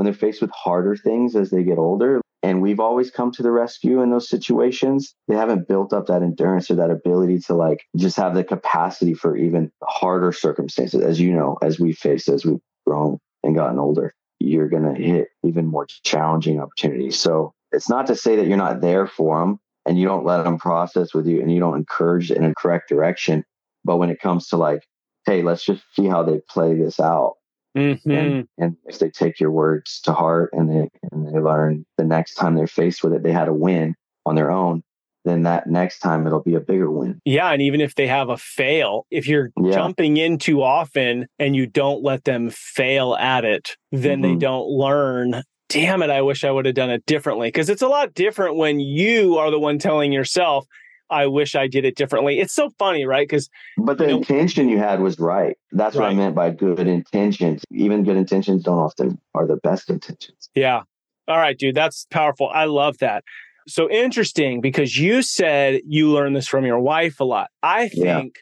when 0.00 0.06
they're 0.06 0.14
faced 0.14 0.40
with 0.40 0.50
harder 0.52 0.96
things 0.96 1.36
as 1.36 1.50
they 1.50 1.62
get 1.62 1.76
older, 1.76 2.22
and 2.42 2.62
we've 2.62 2.80
always 2.80 3.10
come 3.10 3.30
to 3.32 3.42
the 3.42 3.50
rescue 3.50 4.00
in 4.00 4.10
those 4.10 4.30
situations, 4.30 5.14
they 5.28 5.34
haven't 5.34 5.68
built 5.68 5.92
up 5.92 6.06
that 6.06 6.22
endurance 6.22 6.70
or 6.70 6.76
that 6.76 6.90
ability 6.90 7.38
to 7.40 7.54
like 7.54 7.84
just 7.98 8.16
have 8.16 8.34
the 8.34 8.42
capacity 8.42 9.12
for 9.12 9.36
even 9.36 9.70
harder 9.84 10.32
circumstances. 10.32 11.02
As 11.02 11.20
you 11.20 11.34
know, 11.34 11.58
as 11.60 11.78
we 11.78 11.92
face 11.92 12.30
as 12.30 12.46
we've 12.46 12.62
grown 12.86 13.18
and 13.42 13.54
gotten 13.54 13.78
older, 13.78 14.14
you're 14.38 14.70
going 14.70 14.84
to 14.84 14.98
hit 14.98 15.28
even 15.44 15.66
more 15.66 15.86
challenging 16.02 16.60
opportunities. 16.60 17.18
So 17.18 17.52
it's 17.70 17.90
not 17.90 18.06
to 18.06 18.16
say 18.16 18.36
that 18.36 18.46
you're 18.46 18.56
not 18.56 18.80
there 18.80 19.06
for 19.06 19.38
them 19.38 19.60
and 19.84 19.98
you 19.98 20.06
don't 20.06 20.24
let 20.24 20.44
them 20.44 20.56
process 20.56 21.12
with 21.12 21.26
you 21.26 21.42
and 21.42 21.52
you 21.52 21.60
don't 21.60 21.76
encourage 21.76 22.30
in 22.30 22.44
a 22.44 22.54
correct 22.54 22.88
direction. 22.88 23.44
But 23.84 23.98
when 23.98 24.08
it 24.08 24.18
comes 24.18 24.48
to 24.48 24.56
like, 24.56 24.82
hey, 25.26 25.42
let's 25.42 25.62
just 25.62 25.82
see 25.94 26.06
how 26.06 26.22
they 26.22 26.40
play 26.48 26.74
this 26.74 26.98
out. 26.98 27.34
Mm-hmm. 27.76 28.10
And, 28.10 28.48
and 28.58 28.76
if 28.86 28.98
they 28.98 29.10
take 29.10 29.38
your 29.40 29.50
words 29.50 30.00
to 30.02 30.12
heart 30.12 30.50
and 30.52 30.68
they 30.68 30.88
and 31.12 31.28
they 31.28 31.38
learn 31.38 31.86
the 31.96 32.04
next 32.04 32.34
time 32.34 32.54
they're 32.56 32.66
faced 32.66 33.04
with 33.04 33.12
it, 33.12 33.22
they 33.22 33.32
had 33.32 33.48
a 33.48 33.54
win 33.54 33.94
on 34.26 34.34
their 34.34 34.50
own, 34.50 34.82
then 35.24 35.42
that 35.44 35.68
next 35.68 36.00
time 36.00 36.26
it'll 36.26 36.42
be 36.42 36.54
a 36.54 36.60
bigger 36.60 36.90
win. 36.90 37.20
Yeah. 37.24 37.50
And 37.52 37.62
even 37.62 37.80
if 37.80 37.94
they 37.94 38.06
have 38.08 38.28
a 38.28 38.36
fail, 38.36 39.06
if 39.10 39.28
you're 39.28 39.50
Yeah. 39.62 39.72
jumping 39.72 40.16
in 40.16 40.38
too 40.38 40.62
often 40.62 41.26
and 41.38 41.54
you 41.54 41.66
don't 41.66 42.02
let 42.02 42.24
them 42.24 42.50
fail 42.50 43.14
at 43.14 43.44
it, 43.44 43.76
then 43.92 44.20
they 44.22 44.34
Mhm. 44.34 44.40
don't 44.40 44.66
learn. 44.68 45.42
Damn 45.68 46.02
it, 46.02 46.10
I 46.10 46.22
wish 46.22 46.42
I 46.42 46.50
would 46.50 46.66
have 46.66 46.74
done 46.74 46.90
it 46.90 47.06
differently. 47.06 47.48
Because 47.48 47.70
it's 47.70 47.82
a 47.82 47.88
lot 47.88 48.14
different 48.14 48.56
when 48.56 48.80
you 48.80 49.38
are 49.38 49.52
the 49.52 49.60
one 49.60 49.78
telling 49.78 50.10
yourself, 50.12 50.66
I 51.10 51.26
wish 51.26 51.54
I 51.54 51.66
did 51.66 51.84
it 51.84 51.96
differently. 51.96 52.38
It's 52.38 52.54
so 52.54 52.70
funny, 52.78 53.04
right? 53.04 53.28
Because 53.28 53.48
But 53.78 53.98
the 53.98 54.04
You 54.04 54.10
know- 54.12 54.16
intention 54.18 54.68
you 54.68 54.78
had 54.78 55.00
was 55.00 55.18
right. 55.18 55.56
That's 55.72 55.96
what 55.96 56.04
I 56.04 56.14
meant 56.14 56.34
by 56.34 56.50
good 56.50 56.86
intentions. 56.86 57.62
Even 57.72 58.04
good 58.04 58.16
intentions 58.16 58.62
don't 58.62 58.78
often 58.78 59.18
are 59.34 59.46
the 59.46 59.56
best 59.56 59.90
intentions. 59.90 60.50
Yeah. 60.54 60.82
All 61.28 61.36
right, 61.38 61.56
dude. 61.58 61.74
That's 61.74 62.06
powerful. 62.10 62.48
I 62.52 62.64
love 62.64 62.98
that. 62.98 63.24
So 63.68 63.88
interesting 63.90 64.60
because 64.60 64.96
you 64.96 65.22
said 65.22 65.80
you 65.86 66.10
learned 66.10 66.34
this 66.36 66.48
from 66.48 66.64
your 66.64 66.80
wife 66.80 67.20
a 67.20 67.24
lot. 67.24 67.50
I 67.62 67.90
Yeah. 67.92 68.18
think, 68.20 68.36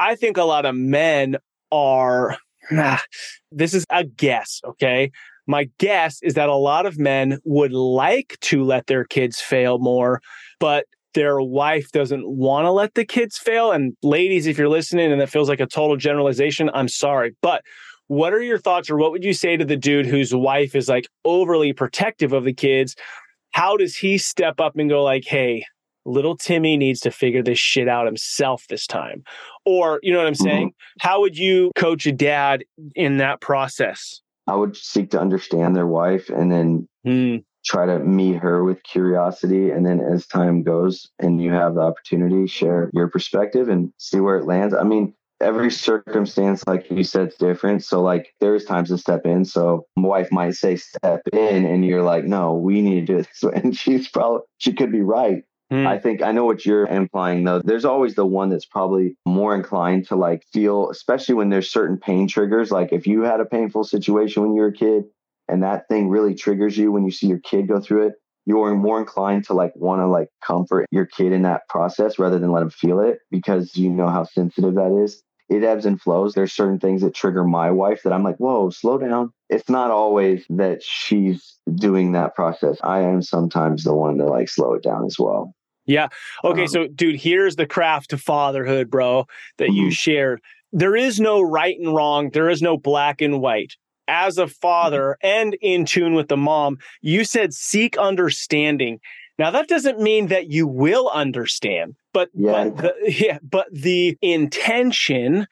I 0.00 0.14
think 0.16 0.36
a 0.36 0.44
lot 0.44 0.64
of 0.66 0.74
men 0.74 1.36
are, 1.70 2.36
nah, 2.70 2.98
this 3.52 3.74
is 3.74 3.84
a 3.90 4.04
guess. 4.04 4.60
Okay. 4.64 5.10
My 5.46 5.68
guess 5.78 6.18
is 6.22 6.34
that 6.34 6.48
a 6.48 6.56
lot 6.56 6.86
of 6.86 6.98
men 6.98 7.38
would 7.44 7.72
like 7.72 8.36
to 8.42 8.64
let 8.64 8.88
their 8.88 9.04
kids 9.04 9.40
fail 9.40 9.78
more, 9.78 10.20
but 10.58 10.86
their 11.16 11.40
wife 11.40 11.90
doesn't 11.90 12.28
want 12.28 12.66
to 12.66 12.70
let 12.70 12.94
the 12.94 13.04
kids 13.04 13.38
fail. 13.38 13.72
And 13.72 13.96
ladies, 14.02 14.46
if 14.46 14.58
you're 14.58 14.68
listening 14.68 15.10
and 15.10 15.20
that 15.20 15.30
feels 15.30 15.48
like 15.48 15.60
a 15.60 15.66
total 15.66 15.96
generalization, 15.96 16.70
I'm 16.72 16.88
sorry. 16.88 17.34
But 17.42 17.62
what 18.06 18.32
are 18.32 18.42
your 18.42 18.58
thoughts, 18.58 18.88
or 18.88 18.96
what 18.96 19.10
would 19.10 19.24
you 19.24 19.32
say 19.32 19.56
to 19.56 19.64
the 19.64 19.76
dude 19.76 20.06
whose 20.06 20.32
wife 20.32 20.76
is 20.76 20.88
like 20.88 21.08
overly 21.24 21.72
protective 21.72 22.32
of 22.32 22.44
the 22.44 22.52
kids? 22.52 22.94
How 23.50 23.76
does 23.76 23.96
he 23.96 24.18
step 24.18 24.60
up 24.60 24.76
and 24.76 24.88
go, 24.88 25.02
like, 25.02 25.24
hey, 25.24 25.64
little 26.04 26.36
Timmy 26.36 26.76
needs 26.76 27.00
to 27.00 27.10
figure 27.10 27.42
this 27.42 27.58
shit 27.58 27.88
out 27.88 28.06
himself 28.06 28.66
this 28.68 28.86
time? 28.86 29.24
Or, 29.64 29.98
you 30.02 30.12
know 30.12 30.18
what 30.18 30.28
I'm 30.28 30.34
saying? 30.36 30.72
How 31.00 31.20
would 31.22 31.36
you 31.36 31.72
coach 31.74 32.06
a 32.06 32.12
dad 32.12 32.62
in 32.94 33.16
that 33.16 33.40
process? 33.40 34.20
I 34.46 34.54
would 34.54 34.76
seek 34.76 35.10
to 35.12 35.20
understand 35.20 35.74
their 35.74 35.86
wife 35.88 36.28
and 36.28 36.52
then 36.52 36.88
Hmm. 37.06 37.36
Try 37.66 37.86
to 37.86 37.98
meet 37.98 38.36
her 38.36 38.64
with 38.64 38.82
curiosity. 38.84 39.70
And 39.70 39.84
then 39.84 40.00
as 40.00 40.26
time 40.26 40.62
goes 40.62 41.08
and 41.18 41.40
you 41.42 41.52
have 41.52 41.74
the 41.74 41.80
opportunity, 41.80 42.46
share 42.46 42.90
your 42.94 43.08
perspective 43.08 43.68
and 43.68 43.92
see 43.98 44.20
where 44.20 44.36
it 44.36 44.46
lands. 44.46 44.72
I 44.74 44.84
mean, 44.84 45.14
every 45.40 45.70
circumstance, 45.70 46.64
like 46.66 46.90
you 46.90 47.04
said, 47.04 47.28
is 47.28 47.34
different. 47.34 47.84
So, 47.84 48.00
like, 48.02 48.32
there's 48.40 48.64
times 48.64 48.88
to 48.88 48.98
step 48.98 49.26
in. 49.26 49.44
So, 49.44 49.86
my 49.96 50.08
wife 50.08 50.32
might 50.32 50.54
say, 50.54 50.76
step 50.76 51.22
in, 51.32 51.66
and 51.66 51.84
you're 51.84 52.02
like, 52.02 52.24
no, 52.24 52.54
we 52.54 52.80
need 52.80 53.06
to 53.06 53.12
do 53.12 53.18
it 53.18 53.28
this. 53.28 53.52
And 53.62 53.76
she's 53.76 54.08
probably, 54.08 54.42
she 54.58 54.72
could 54.72 54.92
be 54.92 55.02
right. 55.02 55.42
Hmm. 55.70 55.86
I 55.86 55.98
think 55.98 56.22
I 56.22 56.30
know 56.30 56.44
what 56.44 56.64
you're 56.64 56.86
implying 56.86 57.42
though. 57.42 57.60
There's 57.60 57.84
always 57.84 58.14
the 58.14 58.24
one 58.24 58.50
that's 58.50 58.64
probably 58.64 59.16
more 59.26 59.52
inclined 59.52 60.06
to 60.08 60.14
like 60.16 60.44
feel, 60.52 60.90
especially 60.90 61.34
when 61.34 61.48
there's 61.48 61.68
certain 61.68 61.96
pain 61.96 62.28
triggers. 62.28 62.70
Like 62.70 62.92
if 62.92 63.04
you 63.04 63.22
had 63.22 63.40
a 63.40 63.44
painful 63.44 63.82
situation 63.82 64.42
when 64.42 64.54
you 64.54 64.60
were 64.60 64.68
a 64.68 64.72
kid 64.72 65.06
and 65.48 65.62
that 65.62 65.88
thing 65.88 66.08
really 66.08 66.34
triggers 66.34 66.76
you 66.76 66.92
when 66.92 67.04
you 67.04 67.10
see 67.10 67.26
your 67.26 67.40
kid 67.40 67.68
go 67.68 67.80
through 67.80 68.08
it, 68.08 68.14
you're 68.46 68.74
more 68.76 69.00
inclined 69.00 69.44
to 69.44 69.54
like 69.54 69.72
want 69.76 70.00
to 70.00 70.06
like 70.06 70.28
comfort 70.44 70.86
your 70.90 71.06
kid 71.06 71.32
in 71.32 71.42
that 71.42 71.62
process 71.68 72.18
rather 72.18 72.38
than 72.38 72.52
let 72.52 72.62
him 72.62 72.70
feel 72.70 73.00
it 73.00 73.18
because 73.30 73.76
you 73.76 73.90
know 73.90 74.08
how 74.08 74.24
sensitive 74.24 74.74
that 74.74 74.92
is. 75.04 75.22
It 75.48 75.62
ebbs 75.62 75.86
and 75.86 76.00
flows. 76.00 76.34
There's 76.34 76.52
certain 76.52 76.80
things 76.80 77.02
that 77.02 77.14
trigger 77.14 77.44
my 77.44 77.70
wife 77.70 78.02
that 78.02 78.12
I'm 78.12 78.24
like, 78.24 78.36
whoa, 78.38 78.70
slow 78.70 78.98
down. 78.98 79.32
It's 79.48 79.68
not 79.70 79.92
always 79.92 80.44
that 80.50 80.82
she's 80.82 81.54
doing 81.72 82.12
that 82.12 82.34
process. 82.34 82.78
I 82.82 83.00
am 83.02 83.22
sometimes 83.22 83.84
the 83.84 83.94
one 83.94 84.18
to 84.18 84.26
like 84.26 84.48
slow 84.48 84.74
it 84.74 84.82
down 84.82 85.04
as 85.06 85.16
well. 85.18 85.54
Yeah. 85.84 86.08
Okay, 86.42 86.62
Um, 86.62 86.68
so 86.68 86.86
dude, 86.88 87.20
here's 87.20 87.54
the 87.54 87.66
craft 87.66 88.12
of 88.12 88.20
fatherhood, 88.20 88.90
bro, 88.90 89.26
that 89.58 89.70
you 89.72 89.86
Mhm. 89.86 89.92
shared. 89.92 90.40
There 90.72 90.96
is 90.96 91.20
no 91.20 91.40
right 91.40 91.78
and 91.78 91.94
wrong, 91.94 92.30
there 92.30 92.48
is 92.50 92.60
no 92.60 92.76
black 92.76 93.20
and 93.20 93.40
white. 93.40 93.74
As 94.08 94.38
a 94.38 94.46
father 94.46 95.16
and 95.22 95.56
in 95.60 95.84
tune 95.84 96.14
with 96.14 96.28
the 96.28 96.36
mom, 96.36 96.78
you 97.02 97.24
said 97.24 97.52
seek 97.52 97.96
understanding. 97.98 99.00
Now 99.38 99.50
that 99.50 99.68
doesn't 99.68 100.00
mean 100.00 100.28
that 100.28 100.48
you 100.48 100.66
will 100.66 101.08
understand, 101.10 101.96
but 102.12 102.30
Yeah. 102.34 102.68
but 102.70 102.76
the, 102.76 102.94
yeah, 103.26 103.38
but 103.42 103.66
the 103.72 104.16
intention 104.22 105.46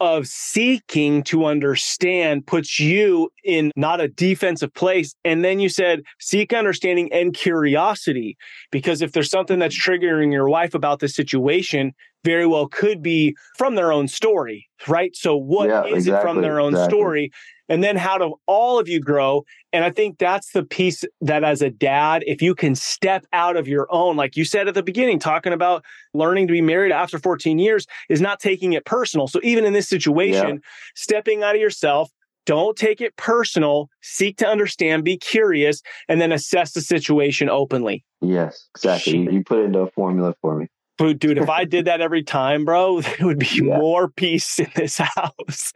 of 0.00 0.26
seeking 0.26 1.22
to 1.22 1.44
understand 1.44 2.46
puts 2.46 2.80
you 2.80 3.30
in 3.44 3.70
not 3.76 4.00
a 4.00 4.08
defensive 4.08 4.72
place. 4.72 5.14
And 5.26 5.44
then 5.44 5.60
you 5.60 5.68
said 5.68 6.00
seek 6.18 6.54
understanding 6.54 7.12
and 7.12 7.34
curiosity 7.34 8.38
because 8.72 9.02
if 9.02 9.12
there's 9.12 9.28
something 9.30 9.58
that's 9.58 9.78
triggering 9.78 10.32
your 10.32 10.48
wife 10.48 10.74
about 10.74 11.00
this 11.00 11.14
situation 11.14 11.92
very 12.24 12.46
well 12.46 12.66
could 12.68 13.02
be 13.02 13.36
from 13.56 13.74
their 13.74 13.92
own 13.92 14.08
story 14.08 14.68
right 14.88 15.14
so 15.16 15.36
what 15.36 15.86
is 15.86 16.06
Yeah, 16.06 16.18
it 16.18 16.22
from 16.22 16.40
their 16.40 16.60
own 16.60 16.72
exactly. 16.72 16.96
story 16.96 17.32
and 17.68 17.84
then 17.84 17.96
how 17.96 18.18
do 18.18 18.34
all 18.46 18.78
of 18.78 18.88
you 18.88 19.00
grow 19.00 19.44
and 19.72 19.84
i 19.84 19.90
think 19.90 20.18
that's 20.18 20.52
the 20.52 20.64
piece 20.64 21.04
that 21.20 21.44
as 21.44 21.62
a 21.62 21.70
dad 21.70 22.22
if 22.26 22.42
you 22.42 22.54
can 22.54 22.74
step 22.74 23.24
out 23.32 23.56
of 23.56 23.68
your 23.68 23.86
own 23.90 24.16
like 24.16 24.36
you 24.36 24.44
said 24.44 24.68
at 24.68 24.74
the 24.74 24.82
beginning 24.82 25.18
talking 25.18 25.52
about 25.52 25.84
learning 26.14 26.46
to 26.46 26.52
be 26.52 26.60
married 26.62 26.92
after 26.92 27.18
14 27.18 27.58
years 27.58 27.86
is 28.08 28.20
not 28.20 28.40
taking 28.40 28.72
it 28.72 28.84
personal 28.84 29.26
so 29.26 29.40
even 29.42 29.64
in 29.64 29.72
this 29.72 29.88
situation 29.88 30.60
stepping 30.94 31.42
out 31.42 31.54
of 31.54 31.60
yourself 31.60 32.10
don't 32.46 32.76
take 32.76 33.00
it 33.00 33.14
personal 33.16 33.88
seek 34.02 34.36
to 34.38 34.46
understand 34.46 35.04
be 35.04 35.16
curious 35.16 35.82
and 36.08 36.20
then 36.20 36.32
assess 36.32 36.72
the 36.72 36.80
situation 36.80 37.48
openly 37.48 38.04
Yes, 38.22 38.68
exactly. 38.76 39.12
Shit. 39.12 39.20
You, 39.22 39.30
you 39.38 39.44
put 39.44 39.60
it 39.60 39.64
into 39.64 39.78
a 39.80 39.90
formula 39.90 40.34
for 40.42 40.56
me. 40.56 40.68
Dude, 41.00 41.38
if 41.38 41.48
I 41.48 41.64
did 41.64 41.86
that 41.86 42.00
every 42.00 42.22
time, 42.22 42.64
bro, 42.64 43.00
there 43.00 43.26
would 43.26 43.38
be 43.38 43.62
yeah. 43.62 43.78
more 43.78 44.08
peace 44.08 44.58
in 44.58 44.70
this 44.74 44.98
house. 45.16 45.72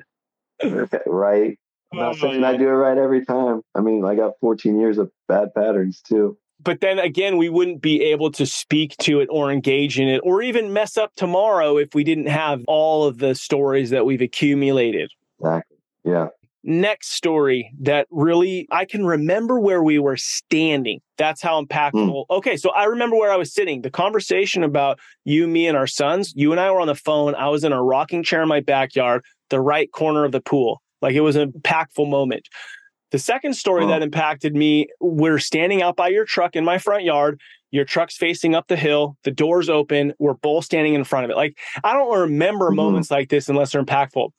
right. 1.07 1.59
I'm 1.93 1.99
not 1.99 2.17
oh, 2.17 2.19
saying 2.19 2.43
I 2.43 2.57
do 2.57 2.69
it 2.69 2.73
right 2.73 2.99
every 2.99 3.25
time. 3.25 3.63
I 3.75 3.81
mean, 3.81 4.05
I 4.05 4.15
got 4.17 4.33
14 4.41 4.79
years 4.79 4.99
of 4.99 5.11
bad 5.29 5.55
patterns 5.55 6.01
too. 6.01 6.37
But 6.61 6.81
then 6.81 6.99
again, 6.99 7.37
we 7.37 7.49
wouldn't 7.49 7.83
be 7.83 8.03
able 8.03 8.33
to 8.33 8.47
speak 8.47 8.97
to 8.99 9.21
it 9.21 9.29
or 9.31 9.53
engage 9.53 9.99
in 9.99 10.09
it 10.09 10.21
or 10.25 10.43
even 10.43 10.73
mess 10.73 10.97
up 10.97 11.15
tomorrow 11.15 11.77
if 11.77 11.95
we 11.95 12.03
didn't 12.03 12.27
have 12.27 12.65
all 12.67 13.05
of 13.05 13.19
the 13.19 13.35
stories 13.35 13.91
that 13.91 14.07
we've 14.07 14.23
accumulated. 14.23 15.13
Exactly. 15.41 15.77
Yeah 16.05 16.29
next 16.65 17.13
story 17.13 17.71
that 17.81 18.07
really 18.11 18.67
I 18.71 18.85
can 18.87 19.05
remember 19.05 19.61
where 19.61 19.83
we 19.83 19.99
were 19.99 20.17
standing. 20.17 21.01
That's 21.19 21.43
how 21.43 21.63
impactful. 21.63 21.93
Mm. 21.93 22.25
Okay, 22.31 22.57
so 22.57 22.71
I 22.71 22.85
remember 22.85 23.17
where 23.17 23.31
I 23.31 23.37
was 23.37 23.53
sitting. 23.53 23.83
The 23.83 23.91
conversation 23.91 24.65
about 24.65 24.99
you, 25.25 25.47
me, 25.47 25.67
and 25.67 25.77
our 25.77 25.87
sons. 25.87 26.33
You 26.35 26.53
and 26.53 26.61
I 26.61 26.71
were 26.71 26.81
on 26.81 26.87
the 26.87 26.95
phone. 26.95 27.35
I 27.35 27.49
was 27.49 27.65
in 27.65 27.73
a 27.73 27.83
rocking 27.83 28.23
chair 28.23 28.43
in 28.43 28.49
my 28.49 28.61
backyard, 28.61 29.23
the 29.51 29.61
right 29.61 29.91
corner 29.93 30.25
of 30.25 30.33
the 30.33 30.41
pool. 30.41 30.83
Like 31.03 31.15
it 31.15 31.21
was 31.21 31.37
an 31.37 31.53
impactful 31.53 32.09
moment. 32.09 32.49
The 33.11 33.19
second 33.19 33.55
story 33.55 33.85
oh. 33.85 33.89
that 33.89 34.03
impacted 34.03 34.57
me, 34.57 34.89
we're 35.01 35.39
standing 35.39 35.83
out 35.83 35.97
by 35.97 36.09
your 36.09 36.25
truck 36.25 36.57
in 36.57 36.65
my 36.65 36.79
front 36.79 37.05
yard. 37.05 37.41
Your 37.71 37.85
truck's 37.85 38.17
facing 38.17 38.55
up 38.55 38.69
the 38.69 38.77
hill. 38.77 39.17
The 39.25 39.31
door's 39.31 39.69
open. 39.69 40.15
We're 40.19 40.35
both 40.35 40.65
standing 40.65 40.95
in 40.95 41.05
front 41.05 41.25
of 41.25 41.31
it. 41.31 41.37
Like 41.37 41.59
I 41.85 41.93
don't 41.93 42.21
remember 42.21 42.67
mm-hmm. 42.67 42.77
moments 42.77 43.11
like 43.11 43.29
this 43.29 43.49
unless 43.49 43.73
they're 43.73 43.85
impactful 43.85 44.31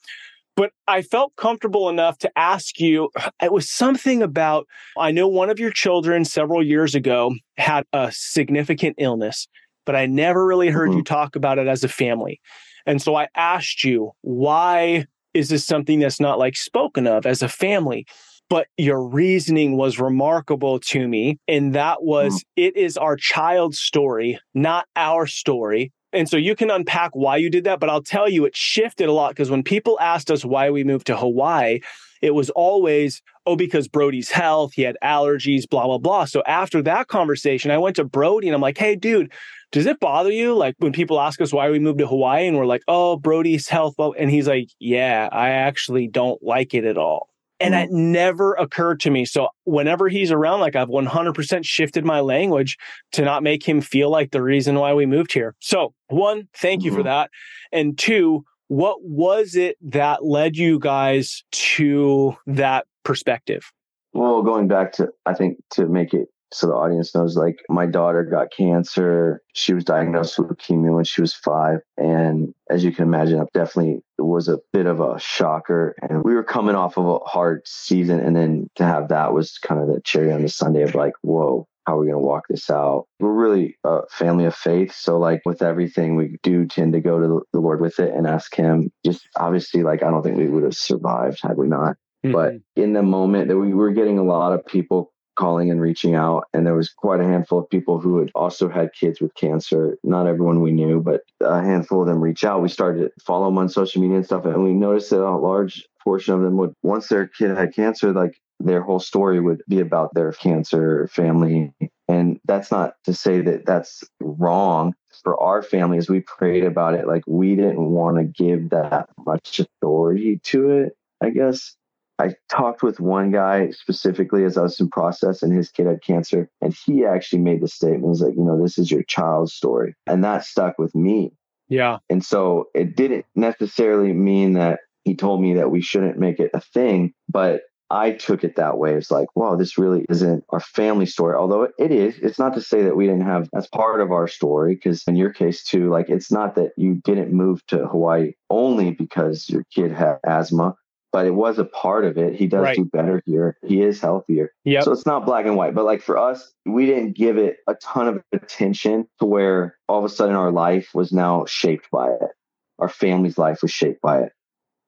but 0.56 0.72
I 0.88 1.02
felt 1.02 1.36
comfortable 1.36 1.90
enough 1.90 2.18
to 2.20 2.32
ask 2.38 2.80
you. 2.80 3.10
It 3.42 3.52
was 3.52 3.70
something 3.70 4.24
about, 4.24 4.68
I 4.98 5.12
know 5.12 5.28
one 5.28 5.50
of 5.50 5.60
your 5.60 5.72
children 5.72 6.26
several 6.26 6.64
years 6.64 6.96
ago 6.96 7.36
had 7.58 7.86
a 7.94 8.12
significant 8.14 8.96
illness, 8.98 9.48
but 9.86 9.96
I 9.96 10.06
never 10.06 10.46
really 10.46 10.70
heard 10.70 10.90
mm-hmm. 10.90 11.00
you 11.00 11.04
talk 11.04 11.36
about 11.36 11.60
it 11.60 11.68
as 11.68 11.84
a 11.84 11.90
family. 11.90 12.40
And 12.86 13.02
so 13.02 13.16
I 13.16 13.28
asked 13.36 13.84
you, 13.84 14.12
why 14.22 15.06
is 15.34 15.50
this 15.50 15.66
something 15.66 16.00
that's 16.00 16.20
not 16.20 16.40
like 16.40 16.56
spoken 16.56 17.08
of 17.08 17.26
as 17.26 17.42
a 17.42 17.50
family? 17.50 18.06
But 18.48 18.68
your 18.78 19.04
reasoning 19.04 19.76
was 19.76 20.00
remarkable 20.00 20.80
to 20.80 21.08
me. 21.08 21.40
And 21.48 21.74
that 21.74 22.04
was, 22.04 22.36
mm-hmm. 22.36 22.64
it 22.64 22.78
is 22.78 22.96
our 22.96 23.16
child's 23.16 23.80
story, 23.80 24.40
not 24.54 24.86
our 24.96 25.26
story. 25.26 25.92
And 26.16 26.30
so 26.30 26.38
you 26.38 26.56
can 26.56 26.72
unpack 26.72 27.12
why 27.14 27.38
you 27.38 27.50
did 27.50 27.66
that, 27.66 27.80
but 27.80 27.90
I'll 27.90 28.02
tell 28.02 28.30
you 28.30 28.46
it 28.46 28.56
shifted 28.56 29.10
a 29.10 29.12
lot 29.12 29.32
because 29.32 29.50
when 29.50 29.64
people 29.64 30.00
asked 30.00 30.32
us 30.32 30.46
why 30.46 30.70
we 30.70 30.84
moved 30.84 31.08
to 31.08 31.18
Hawaii, 31.18 31.82
it 32.22 32.34
was 32.34 32.50
always, 32.52 33.22
oh, 33.46 33.56
because 33.56 33.88
Brody's 33.88 34.32
health, 34.32 34.74
he 34.74 34.82
had 34.84 34.98
allergies, 35.04 35.70
blah, 35.70 35.86
blah, 35.86 35.98
blah. 35.98 36.26
So 36.26 36.42
after 36.48 36.82
that 36.84 37.08
conversation, 37.08 37.70
I 37.70 37.78
went 37.78 37.98
to 37.98 38.06
Brody 38.06 38.48
and 38.48 38.56
I'm 38.56 38.62
like, 38.62 38.78
hey, 38.78 38.96
dude, 38.96 39.32
does 39.72 39.86
it 39.86 40.00
bother 40.00 40.32
you? 40.32 40.56
Like 40.56 40.76
when 40.78 40.94
people 40.94 41.20
ask 41.20 41.42
us 41.42 41.52
why 41.52 41.70
we 41.70 41.80
moved 41.80 42.00
to 42.00 42.08
Hawaii 42.08 42.48
and 42.48 42.58
we're 42.58 42.66
like, 42.66 42.84
oh, 42.88 43.18
Brody's 43.18 43.68
health. 43.68 43.96
And 44.18 44.32
he's 44.32 44.48
like, 44.48 44.70
yeah, 44.80 45.28
I 45.32 45.50
actually 45.50 46.08
don't 46.08 46.42
like 46.42 46.74
it 46.74 46.86
at 46.86 46.98
all. 46.98 47.30
And 47.60 47.74
mm-hmm. 47.74 47.84
it 47.84 47.92
never 47.92 48.54
occurred 48.54 49.00
to 49.02 49.10
me. 49.10 49.26
So 49.26 49.48
whenever 49.64 50.10
he's 50.10 50.32
around, 50.32 50.60
like 50.60 50.76
I've 50.76 50.90
100% 50.90 51.66
shifted 51.66 52.06
my 52.06 52.20
language 52.20 52.78
to 53.14 53.24
not 53.24 53.44
make 53.44 53.68
him 53.68 53.82
feel 53.82 54.10
like 54.10 54.32
the 54.32 54.42
reason 54.42 54.76
why 54.76 54.94
we 54.94 55.06
moved 55.06 55.34
here. 55.34 55.56
So 55.60 55.94
one, 56.08 56.48
thank 56.56 56.84
you 56.84 56.92
mm-hmm. 56.92 57.00
for 57.00 57.04
that. 57.04 57.30
And 57.72 57.98
two, 57.98 58.44
what 58.68 58.98
was 59.04 59.56
it 59.56 59.78
that 59.82 60.26
led 60.26 60.58
you 60.58 60.80
guys 60.80 61.44
to 61.52 62.36
that 62.48 62.88
perspective? 63.04 63.72
Well, 64.14 64.42
going 64.44 64.68
back 64.68 64.94
to, 64.94 65.10
I 65.26 65.34
think 65.34 65.58
to 65.72 65.88
make 65.88 66.14
it 66.14 66.28
so 66.52 66.68
the 66.68 66.74
audience 66.74 67.14
knows 67.16 67.36
like 67.36 67.60
my 67.70 67.86
daughter 67.86 68.24
got 68.24 68.52
cancer 68.52 69.42
she 69.54 69.74
was 69.74 69.84
diagnosed 69.84 70.38
with 70.38 70.50
leukemia 70.50 70.94
when 70.94 71.04
she 71.04 71.22
was 71.22 71.34
five 71.34 71.80
and 71.98 72.54
as 72.70 72.84
you 72.84 72.92
can 72.92 73.04
imagine 73.04 73.42
it 73.42 73.48
definitely 73.54 74.02
was 74.18 74.48
a 74.48 74.60
bit 74.74 74.86
of 74.86 75.00
a 75.00 75.20
shocker 75.20 75.96
and 76.02 76.24
we 76.24 76.34
were 76.34 76.44
coming 76.44 76.76
off 76.76 76.98
of 76.98 77.06
a 77.06 77.20
hard 77.20 77.62
season 77.66 78.20
and 78.20 78.36
then 78.36 78.70
to 78.76 78.84
have 78.84 79.10
that 79.10 79.34
was 79.34 79.58
kind 79.58 79.82
of 79.82 79.88
the 79.88 80.02
cherry 80.02 80.32
on 80.32 80.42
the 80.42 80.50
sundae 80.50 80.84
of 80.84 80.96
like 80.96 81.14
whoa 81.22 81.68
how 81.86 81.98
are 81.98 82.00
we 82.00 82.08
going 82.08 82.20
to 82.20 82.26
walk 82.26 82.48
this 82.50 82.70
out? 82.70 83.06
We're 83.20 83.32
really 83.32 83.78
a 83.84 84.02
family 84.10 84.46
of 84.46 84.56
faith. 84.56 84.94
So, 84.96 85.20
like 85.20 85.42
with 85.46 85.62
everything, 85.62 86.16
we 86.16 86.38
do 86.42 86.66
tend 86.66 86.94
to 86.94 87.00
go 87.00 87.20
to 87.20 87.46
the 87.54 87.60
Lord 87.60 87.80
with 87.80 88.00
it 88.00 88.12
and 88.14 88.26
ask 88.26 88.56
Him. 88.56 88.92
Just 89.06 89.28
obviously, 89.36 89.84
like, 89.84 90.02
I 90.02 90.10
don't 90.10 90.24
think 90.24 90.38
we 90.38 90.48
would 90.48 90.64
have 90.64 90.76
survived 90.76 91.40
had 91.44 91.58
we 91.58 91.68
not. 91.68 91.96
Mm-hmm. 92.26 92.32
But 92.32 92.54
in 92.76 92.94
the 92.94 93.04
moment 93.04 93.50
that 93.50 93.58
we 93.58 93.74
were 93.74 93.92
getting 93.92 94.18
a 94.18 94.24
lot 94.24 94.54
of 94.54 94.66
people 94.66 95.14
calling 95.36 95.72
and 95.72 95.82
reaching 95.82 96.16
out. 96.16 96.46
And 96.54 96.66
there 96.66 96.76
was 96.76 96.90
quite 96.90 97.20
a 97.20 97.26
handful 97.26 97.60
of 97.60 97.70
people 97.70 98.00
who 98.00 98.20
had 98.20 98.32
also 98.36 98.70
had 98.70 98.94
kids 98.94 99.22
with 99.22 99.36
cancer. 99.36 99.98
Not 100.04 100.28
everyone 100.28 100.62
we 100.62 100.72
knew, 100.72 101.02
but 101.02 101.22
a 101.42 101.62
handful 101.62 102.02
of 102.02 102.08
them 102.08 102.22
reach 102.22 102.44
out. 102.44 102.62
We 102.62 102.70
started 102.70 103.00
to 103.02 103.12
follow 103.24 103.46
them 103.46 103.58
on 103.58 103.70
social 103.70 104.02
media 104.02 104.18
and 104.18 104.26
stuff. 104.26 104.46
And 104.46 104.64
we 104.64 104.74
noticed 104.74 105.10
that 105.12 105.24
a 105.24 105.38
large 105.38 105.86
portion 106.04 106.34
of 106.34 106.42
them 106.42 106.58
would, 106.58 106.74
once 106.84 107.08
their 107.08 107.28
kid 107.28 107.56
had 107.58 107.74
cancer, 107.74 108.14
like 108.14 108.40
their 108.60 108.82
whole 108.82 109.00
story 109.00 109.40
would 109.40 109.62
be 109.68 109.80
about 109.80 110.14
their 110.14 110.32
cancer 110.32 111.08
family. 111.12 111.74
And 112.08 112.40
that's 112.46 112.72
not 112.72 112.94
to 113.06 113.14
say 113.14 113.42
that 113.42 113.66
that's 113.66 114.04
wrong 114.20 114.94
for 115.24 115.40
our 115.42 115.62
family 115.62 115.98
as 115.98 116.10
we 116.10 116.22
prayed 116.22 116.64
about 116.64 116.94
it. 116.94 117.08
Like 117.08 117.24
we 117.28 117.56
didn't 117.56 117.84
want 117.84 118.18
to 118.18 118.24
give 118.24 118.70
that 118.70 119.10
much 119.26 119.60
authority 119.60 120.40
to 120.44 120.70
it, 120.72 120.98
I 121.22 121.32
guess. 121.32 121.76
I 122.18 122.36
talked 122.50 122.82
with 122.82 123.00
one 123.00 123.32
guy 123.32 123.72
specifically 123.72 124.46
as 124.46 124.58
I 124.58 124.64
was 124.64 124.80
in 124.80 124.90
process, 124.90 125.44
and 125.44 125.54
his 125.54 125.70
kid 125.70 125.88
had 125.88 126.02
cancer, 126.02 126.50
and 126.62 126.74
he 126.86 127.06
actually 127.06 127.42
made 127.42 127.62
the 127.62 127.68
statement, 127.68 128.08
"He's 128.08 128.22
like, 128.22 128.36
you 128.36 128.44
know, 128.44 128.62
this 128.62 128.78
is 128.78 128.90
your 128.90 129.04
child's 129.04 129.54
story," 129.54 129.96
and 130.08 130.24
that 130.24 130.46
stuck 130.46 130.78
with 130.80 130.96
me. 130.96 131.34
Yeah. 131.68 131.98
And 132.10 132.24
so 132.24 132.70
it 132.74 132.96
didn't 132.96 133.26
necessarily 133.36 134.14
mean 134.14 134.54
that 134.54 134.80
he 135.04 135.16
told 135.16 135.42
me 135.42 135.56
that 135.56 135.72
we 135.72 135.82
shouldn't 135.82 136.18
make 136.18 136.40
it 136.40 136.52
a 136.54 136.62
thing, 136.62 137.14
but 137.30 137.62
I 137.92 138.12
took 138.12 138.44
it 138.44 138.56
that 138.56 138.78
way. 138.78 138.96
It's 138.96 139.12
like, 139.12 139.28
wow, 139.36 139.56
this 139.56 139.78
really 139.78 140.06
isn't 140.10 140.44
our 140.50 140.60
family 140.60 141.06
story. 141.06 141.36
Although 141.36 141.68
it 141.78 141.92
is, 141.92 142.18
it's 142.18 142.40
not 142.40 142.56
to 142.56 142.62
say 142.62 142.82
that 142.84 142.96
we 142.96 143.06
didn't 143.06 143.26
have 143.26 143.48
that's 143.54 143.68
part 143.68 144.02
of 144.02 144.12
our 144.12 144.28
story. 144.28 144.74
Because 144.74 145.04
in 145.08 145.16
your 145.16 145.32
case 145.32 145.64
too, 145.64 145.90
like 145.90 146.10
it's 146.10 146.32
not 146.32 146.56
that 146.56 146.72
you 146.78 146.96
didn't 147.04 147.32
move 147.32 147.66
to 147.68 147.86
Hawaii 147.86 148.34
only 148.50 148.92
because 148.92 149.48
your 149.50 149.66
kid 149.74 149.92
had 149.92 150.18
asthma 150.26 150.76
but 151.16 151.26
it 151.26 151.34
was 151.34 151.60
a 151.60 151.64
part 151.64 152.04
of 152.04 152.18
it. 152.18 152.36
He 152.36 152.46
does 152.46 152.62
right. 152.62 152.76
do 152.76 152.84
better 152.84 153.24
here. 153.26 153.58
He 153.66 153.82
is 153.82 154.02
healthier. 154.02 154.52
Yeah. 154.66 154.82
So 154.82 154.92
it's 154.92 155.06
not 155.06 155.26
black 155.26 155.46
and 155.46 155.56
white. 155.56 155.74
But 155.74 155.86
like 155.86 156.02
for 156.02 156.18
us, 156.18 156.52
we 156.66 156.86
didn't 156.86 157.16
give 157.16 157.38
it 157.38 157.60
a 157.68 157.76
ton 157.76 158.10
of 158.10 158.22
attention 158.34 159.08
to 159.22 159.26
where 159.26 159.78
all 159.88 160.00
of 160.00 160.04
a 160.04 160.10
sudden 160.10 160.36
our 160.36 160.52
life 160.52 160.90
was 160.94 161.14
now 161.14 161.46
shaped 161.46 161.90
by 161.90 162.10
it. 162.10 162.32
Our 162.80 162.90
family's 162.90 163.38
life 163.38 163.62
was 163.62 163.72
shaped 163.72 164.02
by 164.02 164.24
it. 164.24 164.34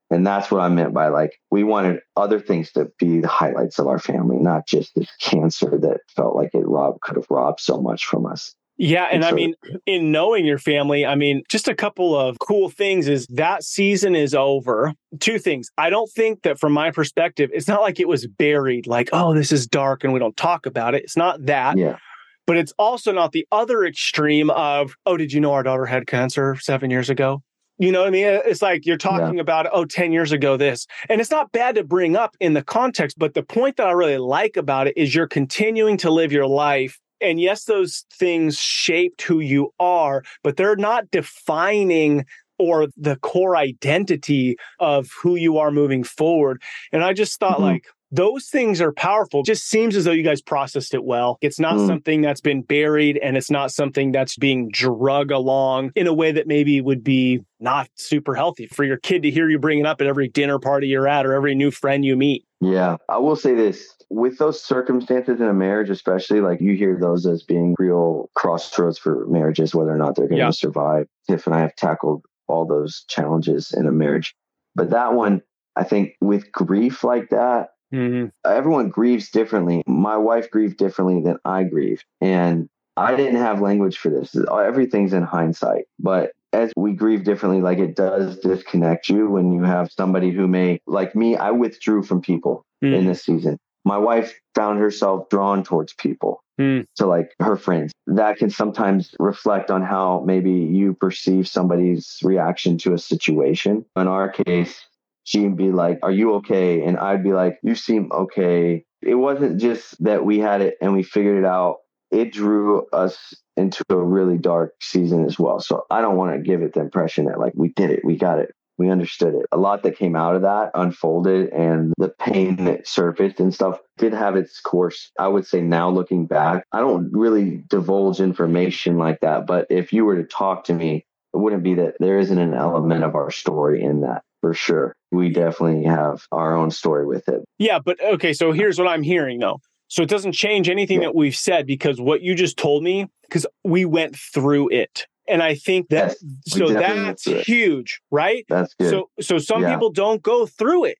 And 0.09 0.27
that's 0.27 0.51
what 0.51 0.59
I 0.59 0.67
meant 0.67 0.93
by 0.93 1.07
like, 1.07 1.39
we 1.49 1.63
wanted 1.63 2.01
other 2.17 2.41
things 2.41 2.73
to 2.73 2.91
be 2.99 3.21
the 3.21 3.29
highlights 3.29 3.79
of 3.79 3.87
our 3.87 3.97
family, 3.97 4.35
not 4.35 4.67
just 4.67 4.95
this 4.95 5.07
cancer 5.21 5.77
that 5.79 6.01
felt 6.13 6.35
like 6.35 6.49
it 6.53 6.67
robbed, 6.67 6.99
could 6.99 7.15
have 7.15 7.27
robbed 7.29 7.61
so 7.61 7.81
much 7.81 8.05
from 8.05 8.25
us. 8.25 8.53
Yeah. 8.77 9.07
And, 9.11 9.25
I 9.25 9.31
mean, 9.31 9.55
in 9.85 10.11
knowing 10.11 10.45
your 10.45 10.59
family, 10.59 11.05
I 11.05 11.15
mean, 11.15 11.41
just 11.49 11.67
a 11.67 11.75
couple 11.75 12.15
of 12.15 12.37
cool 12.39 12.69
things 12.69 13.07
is 13.07 13.25
that 13.27 13.63
season 13.63 14.15
is 14.15 14.35
over. 14.35 14.93
Two 15.19 15.39
things. 15.39 15.69
I 15.77 15.89
don't 15.89 16.11
think 16.11 16.43
that 16.43 16.59
from 16.59 16.73
my 16.73 16.91
perspective, 16.91 17.49
it's 17.53 17.67
not 17.67 17.81
like 17.81 17.99
it 17.99 18.07
was 18.07 18.27
buried, 18.27 18.85
like, 18.85 19.09
oh, 19.13 19.33
this 19.33 19.51
is 19.51 19.65
dark 19.65 20.03
and 20.03 20.13
we 20.13 20.19
don't 20.19 20.37
talk 20.37 20.65
about 20.65 20.93
it. 20.93 21.03
It's 21.03 21.17
not 21.17 21.45
that. 21.47 21.77
Yeah. 21.77 21.97
But 22.45 22.57
it's 22.57 22.73
also 22.77 23.11
not 23.11 23.31
the 23.31 23.47
other 23.51 23.83
extreme 23.83 24.49
of, 24.51 24.93
oh, 25.05 25.17
did 25.17 25.33
you 25.33 25.41
know 25.41 25.53
our 25.53 25.63
daughter 25.63 25.85
had 25.85 26.07
cancer 26.07 26.55
seven 26.59 26.89
years 26.89 27.09
ago? 27.09 27.41
You 27.79 27.91
know 27.91 27.99
what 27.99 28.07
I 28.07 28.11
mean? 28.11 28.25
It's 28.25 28.61
like 28.61 28.85
you're 28.85 28.97
talking 28.97 29.35
yeah. 29.35 29.41
about, 29.41 29.67
oh, 29.71 29.85
10 29.85 30.11
years 30.11 30.31
ago, 30.31 30.57
this. 30.57 30.87
And 31.09 31.21
it's 31.21 31.29
not 31.29 31.51
bad 31.51 31.75
to 31.75 31.83
bring 31.83 32.15
up 32.15 32.35
in 32.39 32.53
the 32.53 32.63
context, 32.63 33.19
but 33.19 33.33
the 33.33 33.43
point 33.43 33.77
that 33.77 33.87
I 33.87 33.91
really 33.91 34.17
like 34.17 34.57
about 34.57 34.87
it 34.87 34.97
is 34.97 35.13
you're 35.13 35.27
continuing 35.27 35.97
to 35.97 36.09
live 36.09 36.31
your 36.31 36.47
life 36.47 36.99
and 37.21 37.39
yes, 37.39 37.65
those 37.65 38.05
things 38.13 38.57
shaped 38.57 39.21
who 39.21 39.39
you 39.39 39.73
are, 39.79 40.23
but 40.43 40.57
they're 40.57 40.75
not 40.75 41.09
defining 41.11 42.25
or 42.59 42.87
the 42.97 43.17
core 43.17 43.55
identity 43.55 44.57
of 44.79 45.09
who 45.21 45.35
you 45.35 45.57
are 45.57 45.71
moving 45.71 46.03
forward. 46.03 46.61
And 46.91 47.03
I 47.03 47.13
just 47.13 47.39
thought, 47.39 47.55
mm-hmm. 47.55 47.63
like, 47.63 47.85
those 48.11 48.45
things 48.45 48.79
are 48.79 48.93
powerful. 48.93 49.41
It 49.41 49.47
just 49.47 49.67
seems 49.67 49.95
as 49.95 50.05
though 50.05 50.11
you 50.11 50.23
guys 50.23 50.41
processed 50.41 50.93
it 50.93 51.03
well. 51.03 51.37
It's 51.41 51.59
not 51.59 51.75
mm. 51.75 51.87
something 51.87 52.21
that's 52.21 52.39
been 52.39 52.61
buried 52.61 53.17
and 53.17 53.35
it's 53.35 53.51
not 53.51 53.71
something 53.71 54.13
that's 54.13 54.37
being 54.37 54.69
drug 54.71 55.29
along 55.29 55.91
in 55.95 56.07
a 56.07 56.13
way 56.13 56.31
that 56.31 56.47
maybe 56.47 56.79
would 56.79 57.03
be 57.03 57.41
not 57.59 57.89
super 57.95 58.33
healthy 58.33 58.67
for 58.67 58.85
your 58.85 58.97
kid 58.97 59.23
to 59.23 59.31
hear 59.31 59.49
you 59.49 59.59
bring 59.59 59.79
it 59.79 59.85
up 59.85 59.99
at 59.99 60.07
every 60.07 60.29
dinner 60.29 60.57
party 60.57 60.87
you're 60.87 61.07
at 61.07 61.25
or 61.25 61.33
every 61.33 61.53
new 61.53 61.69
friend 61.69 62.05
you 62.05 62.15
meet. 62.15 62.45
Yeah, 62.59 62.97
I 63.07 63.17
will 63.17 63.35
say 63.35 63.53
this 63.53 63.93
with 64.09 64.37
those 64.37 64.61
circumstances 64.61 65.39
in 65.39 65.47
a 65.47 65.53
marriage, 65.53 65.89
especially 65.89 66.41
like 66.41 66.61
you 66.61 66.73
hear 66.73 66.97
those 66.99 67.25
as 67.25 67.43
being 67.43 67.75
real 67.77 68.29
crossroads 68.35 68.97
for 68.97 69.25
marriages, 69.27 69.75
whether 69.75 69.91
or 69.91 69.97
not 69.97 70.15
they're 70.15 70.27
going 70.27 70.39
to 70.39 70.45
yeah. 70.45 70.51
survive. 70.51 71.07
Tiff 71.29 71.45
and 71.45 71.55
I 71.55 71.59
have 71.59 71.75
tackled 71.75 72.25
all 72.47 72.65
those 72.65 73.03
challenges 73.09 73.73
in 73.73 73.85
a 73.85 73.91
marriage. 73.91 74.33
But 74.75 74.91
that 74.91 75.13
one, 75.13 75.41
I 75.75 75.83
think 75.83 76.13
with 76.21 76.51
grief 76.51 77.03
like 77.03 77.29
that, 77.29 77.69
mm-hmm. 77.93 78.27
everyone 78.49 78.89
grieves 78.89 79.29
differently. 79.29 79.83
My 79.85 80.17
wife 80.17 80.49
grieved 80.49 80.77
differently 80.77 81.21
than 81.21 81.37
I 81.45 81.63
grieved. 81.63 82.05
And 82.21 82.69
I 82.95 83.15
didn't 83.15 83.41
have 83.41 83.61
language 83.61 83.97
for 83.97 84.09
this. 84.09 84.35
Everything's 84.51 85.13
in 85.13 85.23
hindsight, 85.23 85.85
but 85.99 86.31
as 86.57 86.73
we 86.75 86.93
grieve 86.93 87.23
differently, 87.23 87.61
like 87.61 87.77
it 87.77 87.95
does 87.95 88.39
disconnect 88.39 89.09
you 89.09 89.29
when 89.29 89.53
you 89.53 89.63
have 89.63 89.91
somebody 89.91 90.31
who 90.31 90.47
may, 90.47 90.79
like 90.87 91.15
me, 91.15 91.35
I 91.35 91.51
withdrew 91.51 92.03
from 92.03 92.21
people 92.21 92.65
mm. 92.83 92.95
in 92.97 93.05
this 93.05 93.23
season. 93.23 93.59
My 93.85 93.97
wife 93.97 94.33
found 94.55 94.79
herself 94.79 95.29
drawn 95.29 95.63
towards 95.63 95.93
people, 95.93 96.43
mm. 96.59 96.85
to 96.95 97.05
like 97.05 97.31
her 97.39 97.55
friends. 97.55 97.93
That 98.07 98.37
can 98.37 98.49
sometimes 98.49 99.13
reflect 99.19 99.69
on 99.69 99.83
how 99.83 100.23
maybe 100.25 100.51
you 100.51 100.95
perceive 100.95 101.47
somebody's 101.47 102.17
reaction 102.23 102.79
to 102.79 102.93
a 102.93 102.97
situation. 102.97 103.85
In 103.95 104.07
our 104.07 104.29
case, 104.29 104.83
she'd 105.23 105.55
be 105.55 105.71
like, 105.71 105.99
Are 106.01 106.11
you 106.11 106.33
okay? 106.35 106.83
And 106.83 106.97
I'd 106.97 107.23
be 107.23 107.33
like, 107.33 107.59
You 107.61 107.75
seem 107.75 108.11
okay. 108.11 108.83
It 109.01 109.15
wasn't 109.15 109.61
just 109.61 110.03
that 110.03 110.25
we 110.25 110.39
had 110.39 110.61
it 110.61 110.75
and 110.81 110.93
we 110.93 111.03
figured 111.03 111.37
it 111.37 111.45
out 111.45 111.77
it 112.11 112.31
drew 112.31 112.87
us 112.93 113.33
into 113.55 113.83
a 113.89 113.97
really 113.97 114.37
dark 114.37 114.73
season 114.81 115.25
as 115.25 115.37
well. 115.37 115.59
So 115.59 115.85
I 115.89 116.01
don't 116.01 116.15
want 116.15 116.35
to 116.35 116.41
give 116.41 116.61
it 116.61 116.73
the 116.73 116.81
impression 116.81 117.25
that 117.25 117.39
like 117.39 117.53
we 117.55 117.69
did 117.69 117.89
it, 117.89 118.05
we 118.05 118.15
got 118.15 118.39
it, 118.39 118.53
we 118.77 118.89
understood 118.89 119.33
it. 119.33 119.45
A 119.51 119.57
lot 119.57 119.83
that 119.83 119.97
came 119.97 120.15
out 120.15 120.35
of 120.35 120.43
that 120.43 120.71
unfolded 120.73 121.49
and 121.49 121.93
the 121.97 122.09
pain 122.09 122.65
that 122.65 122.87
surfaced 122.87 123.39
and 123.39 123.53
stuff 123.53 123.79
did 123.97 124.13
have 124.13 124.35
its 124.35 124.59
course. 124.61 125.11
I 125.19 125.27
would 125.27 125.45
say 125.47 125.61
now 125.61 125.89
looking 125.89 126.27
back, 126.27 126.63
I 126.71 126.79
don't 126.79 127.11
really 127.11 127.63
divulge 127.67 128.19
information 128.19 128.97
like 128.97 129.21
that. 129.21 129.47
But 129.47 129.67
if 129.69 129.91
you 129.91 130.05
were 130.05 130.17
to 130.17 130.23
talk 130.23 130.65
to 130.65 130.73
me, 130.73 131.05
it 131.33 131.37
wouldn't 131.37 131.63
be 131.63 131.75
that 131.75 131.95
there 131.99 132.19
isn't 132.19 132.37
an 132.37 132.53
element 132.53 133.03
of 133.03 133.15
our 133.15 133.31
story 133.31 133.81
in 133.83 134.01
that 134.01 134.23
for 134.41 134.53
sure. 134.53 134.95
We 135.11 135.29
definitely 135.29 135.83
have 135.85 136.25
our 136.31 136.55
own 136.55 136.71
story 136.71 137.05
with 137.05 137.27
it. 137.27 137.43
Yeah, 137.57 137.79
but 137.79 138.01
okay, 138.03 138.33
so 138.33 138.51
here's 138.51 138.77
what 138.77 138.87
I'm 138.87 139.03
hearing 139.03 139.39
though. 139.39 139.59
So 139.87 140.03
it 140.03 140.09
doesn't 140.09 140.33
change 140.33 140.69
anything 140.69 140.99
that 141.01 141.15
we've 141.15 141.35
said 141.35 141.65
because 141.65 141.99
what 141.99 142.21
you 142.21 142.35
just 142.35 142.57
told 142.57 142.83
me, 142.83 143.07
because 143.23 143.45
we 143.63 143.85
went 143.85 144.15
through 144.15 144.69
it. 144.69 145.07
And 145.29 145.43
I 145.43 145.55
think 145.55 145.89
that 145.89 146.15
yes, 146.21 146.23
so 146.45 146.69
that's 146.69 147.23
huge, 147.23 147.99
right? 148.11 148.45
That's 148.47 148.73
good. 148.75 148.89
So 148.89 149.09
so 149.19 149.37
some 149.37 149.61
yeah. 149.61 149.73
people 149.73 149.91
don't 149.91 150.21
go 150.21 150.45
through 150.45 150.85
it. 150.85 150.97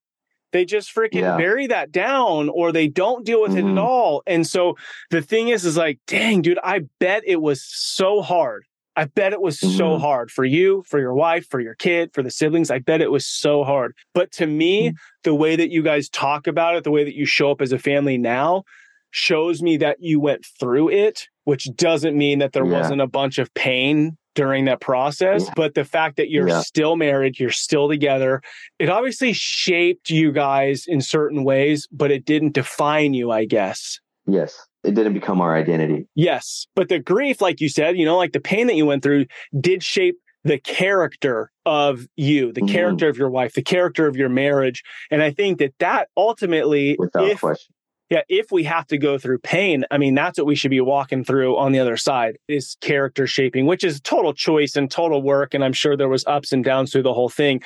They 0.52 0.66
just 0.66 0.94
freaking 0.94 1.22
yeah. 1.22 1.38
bury 1.38 1.68
that 1.68 1.92
down 1.92 2.50
or 2.50 2.72
they 2.72 2.88
don't 2.88 3.26
deal 3.26 3.42
with 3.42 3.52
mm-hmm. 3.52 3.60
it 3.60 3.72
at 3.72 3.76
mm-hmm. 3.76 3.80
all. 3.80 4.24
And 4.26 4.48
so 4.48 4.76
the 5.12 5.22
thing 5.22 5.50
is, 5.50 5.66
is 5.66 5.78
like, 5.78 6.00
dang, 6.08 6.42
dude, 6.42 6.60
I 6.64 6.82
bet 7.00 7.24
it 7.26 7.42
was 7.42 7.64
so 7.64 8.22
hard. 8.22 8.66
I 8.98 9.06
bet 9.06 9.32
it 9.32 9.42
was 9.42 9.60
mm-hmm. 9.60 9.78
so 9.78 10.00
hard 10.00 10.32
for 10.32 10.44
you, 10.44 10.84
for 10.88 11.00
your 11.00 11.14
wife, 11.14 11.48
for 11.48 11.60
your 11.60 11.76
kid, 11.76 12.10
for 12.14 12.24
the 12.24 12.32
siblings. 12.32 12.72
I 12.72 12.80
bet 12.80 13.00
it 13.00 13.12
was 13.12 13.28
so 13.28 13.64
hard. 13.64 13.94
But 14.16 14.32
to 14.34 14.48
me, 14.48 14.90
mm-hmm. 14.90 14.96
the 15.24 15.36
way 15.36 15.56
that 15.56 15.70
you 15.70 15.84
guys 15.84 16.10
talk 16.10 16.48
about 16.48 16.76
it, 16.76 16.84
the 16.84 16.92
way 16.92 17.04
that 17.04 17.16
you 17.16 17.28
show 17.28 17.52
up 17.52 17.62
as 17.62 17.72
a 17.72 17.78
family 17.78 18.18
now 18.18 18.64
shows 19.12 19.62
me 19.62 19.78
that 19.78 19.98
you 20.00 20.20
went 20.20 20.46
through 20.60 20.90
it, 20.90 21.28
which 21.44 21.70
doesn't 21.76 22.18
mean 22.18 22.40
that 22.40 22.54
there 22.54 22.66
yeah. 22.66 22.80
wasn't 22.80 23.00
a 23.00 23.08
bunch 23.08 23.38
of 23.38 23.54
pain 23.54 24.18
during 24.34 24.66
that 24.66 24.82
process. 24.82 25.46
Yeah. 25.46 25.54
But 25.56 25.76
the 25.76 25.86
fact 25.86 26.18
that 26.18 26.32
you're 26.32 26.50
yeah. 26.50 26.62
still 26.62 26.96
married, 26.96 27.40
you're 27.40 27.52
still 27.52 27.88
together, 27.88 28.42
it 28.80 28.90
obviously 28.90 29.32
shaped 29.32 30.10
you 30.10 30.32
guys 30.32 30.86
in 30.88 31.02
certain 31.02 31.44
ways, 31.44 31.88
but 31.92 32.10
it 32.10 32.26
didn't 32.26 32.54
define 32.54 33.14
you, 33.14 33.32
I 33.32 33.46
guess. 33.46 34.00
Yes 34.26 34.67
it 34.88 34.96
didn't 34.96 35.14
become 35.14 35.42
our 35.42 35.56
identity. 35.56 36.08
Yes. 36.16 36.66
But 36.74 36.88
the 36.88 37.00
grief, 37.00 37.42
like 37.42 37.60
you 37.60 37.68
said, 37.68 37.98
you 37.98 38.06
know, 38.06 38.18
like 38.18 38.32
the 38.32 38.40
pain 38.40 38.68
that 38.68 38.76
you 38.76 38.86
went 38.86 39.04
through 39.04 39.26
did 39.60 39.84
shape 39.84 40.16
the 40.46 40.58
character 40.58 41.52
of 41.66 42.08
you, 42.16 42.54
the 42.54 42.62
mm-hmm. 42.62 42.74
character 42.74 43.10
of 43.10 43.18
your 43.18 43.30
wife, 43.30 43.54
the 43.54 43.62
character 43.62 44.08
of 44.08 44.16
your 44.16 44.30
marriage. 44.30 44.84
And 45.12 45.22
I 45.22 45.32
think 45.32 45.60
that 45.60 45.74
that 45.80 46.08
ultimately, 46.16 46.96
without 46.98 47.28
if, 47.28 47.42
question. 47.42 47.74
Yeah, 48.10 48.22
if 48.30 48.50
we 48.50 48.64
have 48.64 48.88
to 48.88 48.98
go 48.98 49.18
through 49.18 49.40
pain, 49.40 49.84
I 49.92 49.98
mean, 49.98 50.16
that's 50.16 50.38
what 50.38 50.48
we 50.48 50.56
should 50.56 50.72
be 50.72 50.80
walking 50.80 51.26
through 51.26 51.58
on 51.58 51.74
the 51.74 51.80
other 51.80 51.98
side 51.98 52.38
is 52.48 52.78
character 52.80 53.28
shaping, 53.28 53.66
which 53.66 53.84
is 53.84 54.00
total 54.00 54.34
choice 54.34 54.78
and 54.78 54.90
total 54.90 55.22
work. 55.22 55.54
And 55.54 55.66
I'm 55.66 55.74
sure 55.74 55.98
there 55.98 56.08
was 56.08 56.26
ups 56.26 56.54
and 56.54 56.64
downs 56.64 56.94
through 56.94 57.04
the 57.04 57.14
whole 57.14 57.28
thing. 57.28 57.62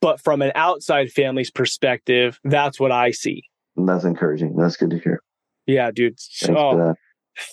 But 0.00 0.20
from 0.20 0.42
an 0.42 0.52
outside 0.54 1.10
family's 1.10 1.50
perspective, 1.50 2.38
that's 2.44 2.78
what 2.78 2.92
I 2.92 3.10
see. 3.10 3.42
That's 3.74 4.04
encouraging. 4.04 4.54
That's 4.54 4.76
good 4.76 4.90
to 4.90 4.98
hear. 5.00 5.20
Yeah, 5.66 5.90
dude. 5.90 6.18
Oh, 6.48 6.94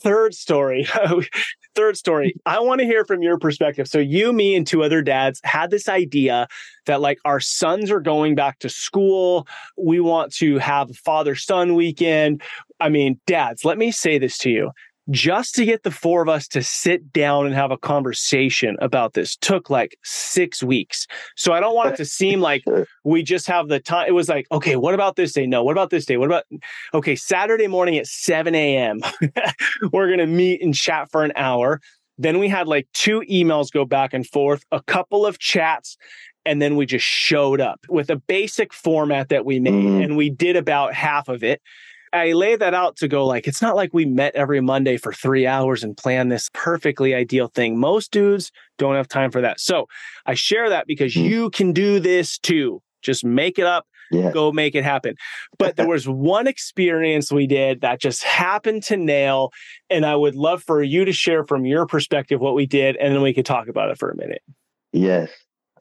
third 0.03 0.33
story. 0.33 0.87
third 1.75 1.97
story. 1.97 2.35
I 2.45 2.59
want 2.59 2.79
to 2.79 2.85
hear 2.85 3.05
from 3.05 3.21
your 3.21 3.37
perspective. 3.37 3.87
So 3.87 3.97
you, 3.97 4.33
me, 4.33 4.55
and 4.55 4.67
two 4.67 4.83
other 4.83 5.01
dads 5.01 5.39
had 5.43 5.71
this 5.71 5.87
idea 5.87 6.47
that 6.85 7.01
like 7.01 7.19
our 7.25 7.39
sons 7.39 7.89
are 7.91 8.01
going 8.01 8.35
back 8.35 8.59
to 8.59 8.69
school. 8.69 9.47
We 9.77 9.99
want 9.99 10.33
to 10.35 10.57
have 10.57 10.89
a 10.89 10.93
father 10.93 11.35
son 11.35 11.75
weekend. 11.75 12.41
I 12.79 12.89
mean, 12.89 13.19
dads, 13.27 13.63
let 13.63 13.77
me 13.77 13.91
say 13.91 14.17
this 14.17 14.37
to 14.39 14.49
you 14.49 14.71
just 15.09 15.55
to 15.55 15.65
get 15.65 15.83
the 15.83 15.91
four 15.91 16.21
of 16.21 16.29
us 16.29 16.47
to 16.49 16.61
sit 16.61 17.11
down 17.11 17.45
and 17.45 17.55
have 17.55 17.71
a 17.71 17.77
conversation 17.77 18.77
about 18.81 19.13
this 19.13 19.35
took 19.35 19.69
like 19.69 19.97
six 20.03 20.61
weeks. 20.61 21.07
So 21.35 21.53
I 21.53 21.59
don't 21.59 21.75
want 21.75 21.93
it 21.93 21.97
to 21.97 22.05
seem 22.05 22.39
like 22.41 22.63
we 23.03 23.23
just 23.23 23.47
have 23.47 23.67
the 23.67 23.79
time. 23.79 24.07
It 24.07 24.13
was 24.13 24.29
like, 24.29 24.47
okay, 24.51 24.75
what 24.75 24.93
about 24.93 25.15
this 25.15 25.33
day? 25.33 25.47
No, 25.47 25.63
what 25.63 25.71
about 25.71 25.89
this 25.89 26.05
day? 26.05 26.17
What 26.17 26.27
about, 26.27 26.43
okay, 26.93 27.15
Saturday 27.15 27.67
morning 27.67 27.97
at 27.97 28.07
7 28.07 28.53
a.m., 28.53 28.99
we're 29.91 30.07
going 30.07 30.19
to 30.19 30.27
meet 30.27 30.61
and 30.61 30.75
chat 30.75 31.09
for 31.11 31.23
an 31.23 31.33
hour. 31.35 31.81
Then 32.17 32.37
we 32.37 32.47
had 32.47 32.67
like 32.67 32.87
two 32.93 33.21
emails 33.21 33.71
go 33.71 33.85
back 33.85 34.13
and 34.13 34.27
forth, 34.27 34.63
a 34.71 34.81
couple 34.83 35.25
of 35.25 35.39
chats, 35.39 35.97
and 36.45 36.61
then 36.61 36.75
we 36.75 36.85
just 36.85 37.05
showed 37.05 37.61
up 37.61 37.79
with 37.89 38.09
a 38.09 38.15
basic 38.15 38.73
format 38.73 39.29
that 39.29 39.45
we 39.45 39.59
made 39.59 39.73
mm-hmm. 39.73 40.01
and 40.01 40.17
we 40.17 40.29
did 40.29 40.55
about 40.55 40.93
half 40.93 41.27
of 41.27 41.43
it 41.43 41.61
I 42.13 42.33
lay 42.33 42.55
that 42.55 42.73
out 42.73 42.97
to 42.97 43.07
go 43.07 43.25
like, 43.25 43.47
it's 43.47 43.61
not 43.61 43.75
like 43.75 43.93
we 43.93 44.05
met 44.05 44.35
every 44.35 44.61
Monday 44.61 44.97
for 44.97 45.13
three 45.13 45.47
hours 45.47 45.83
and 45.83 45.95
plan 45.95 46.29
this 46.29 46.49
perfectly 46.53 47.15
ideal 47.15 47.47
thing. 47.47 47.79
Most 47.79 48.11
dudes 48.11 48.51
don't 48.77 48.95
have 48.95 49.07
time 49.07 49.31
for 49.31 49.41
that. 49.41 49.59
So 49.59 49.87
I 50.25 50.33
share 50.33 50.69
that 50.69 50.87
because 50.87 51.13
mm. 51.13 51.23
you 51.23 51.49
can 51.51 51.71
do 51.71 51.99
this 51.99 52.37
too. 52.37 52.81
Just 53.01 53.25
make 53.25 53.57
it 53.57 53.65
up, 53.65 53.87
yeah. 54.11 54.31
go 54.31 54.51
make 54.51 54.75
it 54.75 54.83
happen. 54.83 55.15
But 55.57 55.75
there 55.75 55.87
was 55.87 56.07
one 56.07 56.47
experience 56.47 57.31
we 57.31 57.47
did 57.47 57.81
that 57.81 57.99
just 57.99 58.23
happened 58.23 58.83
to 58.83 58.97
nail. 58.97 59.51
And 59.89 60.05
I 60.05 60.15
would 60.15 60.35
love 60.35 60.61
for 60.63 60.83
you 60.83 61.05
to 61.05 61.13
share 61.13 61.43
from 61.45 61.65
your 61.65 61.85
perspective 61.85 62.39
what 62.39 62.53
we 62.53 62.65
did, 62.65 62.97
and 62.97 63.13
then 63.13 63.21
we 63.21 63.33
could 63.33 63.45
talk 63.45 63.67
about 63.67 63.89
it 63.89 63.97
for 63.97 64.11
a 64.11 64.15
minute. 64.15 64.43
Yes. 64.91 65.31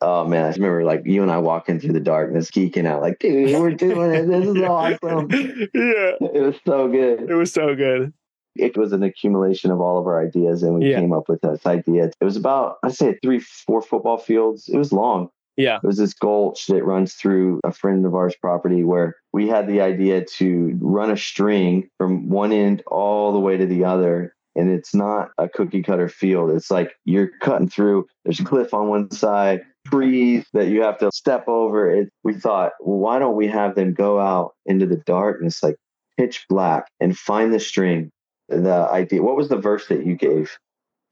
Oh 0.03 0.25
man, 0.27 0.47
I 0.47 0.49
remember 0.51 0.85
like 0.85 1.03
you 1.05 1.23
and 1.23 1.31
I 1.31 1.39
walking 1.39 1.79
through 1.79 1.93
the 1.93 2.01
darkness, 2.01 2.51
geeking 2.51 2.87
out, 2.87 3.03
like, 3.03 3.19
dude, 3.19 3.51
we're 3.61 3.73
doing 3.73 4.15
it. 4.15 4.27
This 4.29 4.47
is 4.47 4.63
awesome. 4.63 5.29
yeah. 5.31 6.13
It 6.21 6.43
was 6.43 6.57
so 6.65 6.89
good. 6.89 7.29
It 7.29 7.35
was 7.35 7.53
so 7.53 7.75
good. 7.75 8.13
It 8.57 8.77
was 8.77 8.93
an 8.93 9.03
accumulation 9.03 9.71
of 9.71 9.81
all 9.81 9.99
of 9.99 10.07
our 10.07 10.21
ideas, 10.21 10.63
and 10.63 10.75
we 10.79 10.91
yeah. 10.91 10.99
came 10.99 11.13
up 11.13 11.29
with 11.29 11.41
this 11.43 11.67
idea. 11.67 12.11
It 12.21 12.25
was 12.25 12.37
about, 12.37 12.79
I'd 12.83 12.95
say, 12.95 13.17
three, 13.23 13.41
four 13.41 13.81
football 13.81 14.17
fields. 14.17 14.69
It 14.69 14.77
was 14.77 14.93
long. 14.93 15.31
Yeah. 15.57 15.77
It 15.77 15.87
was 15.87 15.99
this 15.99 16.15
gulch 16.15 16.67
that 16.67 16.85
runs 16.85 17.15
through 17.15 17.61
a 17.65 17.73
friend 17.73 18.05
of 18.07 18.15
ours' 18.15 18.35
property 18.35 18.83
where 18.83 19.17
we 19.33 19.49
had 19.49 19.69
the 19.69 19.83
idea 19.83 20.25
to 20.25 20.77
run 20.81 21.11
a 21.11 21.17
string 21.17 21.89
from 21.99 22.29
one 22.29 22.53
end 22.53 22.83
all 22.87 23.33
the 23.33 23.39
way 23.39 23.57
to 23.57 23.67
the 23.67 23.85
other 23.85 24.35
and 24.57 24.71
it's 24.71 24.95
not 24.95 25.31
a 25.39 25.49
cookie 25.49 25.83
cutter 25.83 26.09
field. 26.09 26.51
It's 26.51 26.71
like 26.71 26.93
you're 27.05 27.31
cutting 27.41 27.69
through. 27.69 28.07
There's 28.25 28.41
a 28.41 28.45
cliff 28.45 28.75
on 28.75 28.89
one 28.89 29.11
side, 29.11 29.63
trees 29.91 30.47
that 30.53 30.69
you 30.69 30.83
have 30.83 30.99
to 30.99 31.11
step 31.13 31.49
over. 31.49 31.91
It, 31.91 32.11
we 32.25 32.35
thought, 32.35 32.73
well, 32.81 32.99
why 32.99 33.19
don't 33.19 33.37
we 33.37 33.49
have 33.49 33.75
them 33.75 33.95
go 33.95 34.21
out 34.21 34.53
into 34.67 34.87
the 34.87 34.97
darkness, 34.97 35.63
like 35.63 35.77
pitch 36.19 36.45
black, 36.49 36.87
and 37.01 37.17
find 37.17 37.53
the 37.53 37.61
string? 37.61 38.11
The 38.49 38.89
idea. 38.91 39.23
What 39.23 39.37
was 39.37 39.49
the 39.49 39.57
verse 39.57 39.87
that 39.89 40.05
you 40.05 40.17
gave? 40.17 40.59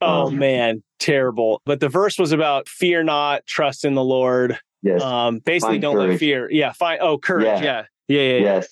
Oh 0.00 0.28
um, 0.28 0.38
man, 0.38 0.82
terrible. 0.98 1.60
But 1.64 1.80
the 1.80 1.88
verse 1.88 2.18
was 2.18 2.32
about 2.32 2.68
fear 2.68 3.02
not, 3.02 3.46
trust 3.46 3.84
in 3.84 3.94
the 3.94 4.04
Lord. 4.04 4.58
Yes. 4.82 5.02
Um, 5.02 5.40
basically, 5.40 5.74
find 5.74 5.82
don't 5.82 5.94
courage. 5.94 6.10
let 6.10 6.18
fear. 6.18 6.50
Yeah. 6.50 6.72
Find. 6.72 7.00
Oh, 7.00 7.18
courage. 7.18 7.44
Yeah. 7.46 7.62
Yeah. 7.62 7.84
Yeah. 8.08 8.20
yeah, 8.20 8.32
yeah. 8.32 8.40
Yes. 8.40 8.68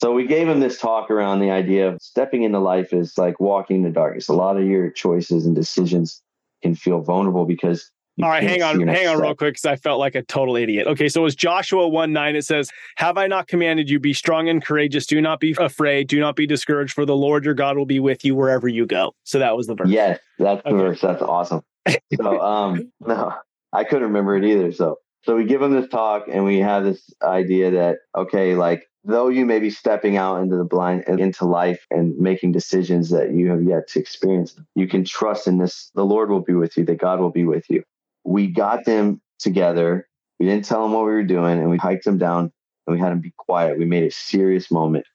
So 0.00 0.12
we 0.12 0.26
gave 0.26 0.48
him 0.48 0.60
this 0.60 0.78
talk 0.78 1.10
around 1.10 1.40
the 1.40 1.50
idea 1.50 1.88
of 1.88 2.00
stepping 2.00 2.44
into 2.44 2.60
life 2.60 2.92
is 2.92 3.18
like 3.18 3.40
walking 3.40 3.78
in 3.78 3.82
the 3.82 3.90
darkness. 3.90 4.28
A 4.28 4.32
lot 4.32 4.56
of 4.56 4.64
your 4.64 4.90
choices 4.90 5.44
and 5.44 5.56
decisions 5.56 6.22
can 6.62 6.76
feel 6.76 7.00
vulnerable 7.00 7.46
because 7.46 7.90
all 8.20 8.28
right, 8.28 8.42
hang 8.42 8.62
on, 8.62 8.86
hang 8.88 9.06
on 9.06 9.20
real 9.20 9.34
quick 9.34 9.54
because 9.54 9.64
I 9.64 9.76
felt 9.76 10.00
like 10.00 10.16
a 10.16 10.22
total 10.22 10.56
idiot. 10.56 10.88
Okay, 10.88 11.08
so 11.08 11.20
it 11.20 11.24
was 11.24 11.36
Joshua 11.36 11.86
1 11.86 12.12
9. 12.12 12.36
It 12.36 12.44
says, 12.44 12.70
Have 12.96 13.16
I 13.16 13.28
not 13.28 13.46
commanded 13.46 13.88
you, 13.88 14.00
be 14.00 14.12
strong 14.12 14.48
and 14.48 14.64
courageous? 14.64 15.06
Do 15.06 15.20
not 15.20 15.38
be 15.38 15.54
afraid. 15.58 16.08
Do 16.08 16.18
not 16.18 16.34
be 16.34 16.46
discouraged, 16.46 16.92
for 16.92 17.06
the 17.06 17.14
Lord 17.14 17.44
your 17.44 17.54
God 17.54 17.76
will 17.76 17.86
be 17.86 18.00
with 18.00 18.24
you 18.24 18.34
wherever 18.34 18.66
you 18.66 18.86
go. 18.86 19.14
So 19.22 19.38
that 19.38 19.56
was 19.56 19.68
the 19.68 19.76
verse. 19.76 19.88
Yes, 19.88 20.18
that's 20.38 20.62
the 20.64 20.70
okay. 20.70 20.78
verse. 20.78 21.00
That's 21.00 21.22
awesome. 21.22 21.62
So, 22.16 22.40
um, 22.40 22.90
no, 23.00 23.34
I 23.72 23.84
couldn't 23.84 24.04
remember 24.08 24.36
it 24.36 24.44
either. 24.44 24.72
So, 24.72 24.98
so 25.22 25.36
we 25.36 25.44
give 25.44 25.60
them 25.60 25.72
this 25.72 25.88
talk 25.88 26.26
and 26.30 26.44
we 26.44 26.58
have 26.58 26.84
this 26.84 27.12
idea 27.22 27.70
that, 27.72 27.98
okay, 28.16 28.56
like 28.56 28.88
though 29.04 29.28
you 29.28 29.46
may 29.46 29.60
be 29.60 29.70
stepping 29.70 30.16
out 30.16 30.40
into 30.42 30.56
the 30.56 30.64
blind 30.64 31.04
into 31.06 31.44
life 31.44 31.86
and 31.90 32.18
making 32.18 32.52
decisions 32.52 33.10
that 33.10 33.32
you 33.32 33.48
have 33.50 33.62
yet 33.62 33.88
to 33.88 34.00
experience, 34.00 34.56
you 34.74 34.88
can 34.88 35.04
trust 35.04 35.46
in 35.46 35.58
this. 35.58 35.90
The 35.94 36.04
Lord 36.04 36.30
will 36.30 36.40
be 36.40 36.54
with 36.54 36.76
you, 36.76 36.84
that 36.86 36.98
God 36.98 37.20
will 37.20 37.30
be 37.30 37.44
with 37.44 37.70
you 37.70 37.84
we 38.28 38.46
got 38.46 38.84
them 38.84 39.20
together. 39.38 40.06
We 40.38 40.46
didn't 40.46 40.66
tell 40.66 40.82
them 40.82 40.92
what 40.92 41.06
we 41.06 41.12
were 41.12 41.24
doing, 41.24 41.58
and 41.58 41.70
we 41.70 41.78
hiked 41.78 42.04
them 42.04 42.18
down 42.18 42.52
and 42.86 42.96
we 42.96 43.00
had 43.00 43.10
them 43.10 43.20
be 43.20 43.32
quiet. 43.36 43.78
We 43.78 43.84
made 43.84 44.04
a 44.04 44.10
serious 44.10 44.70
moment. 44.70 45.06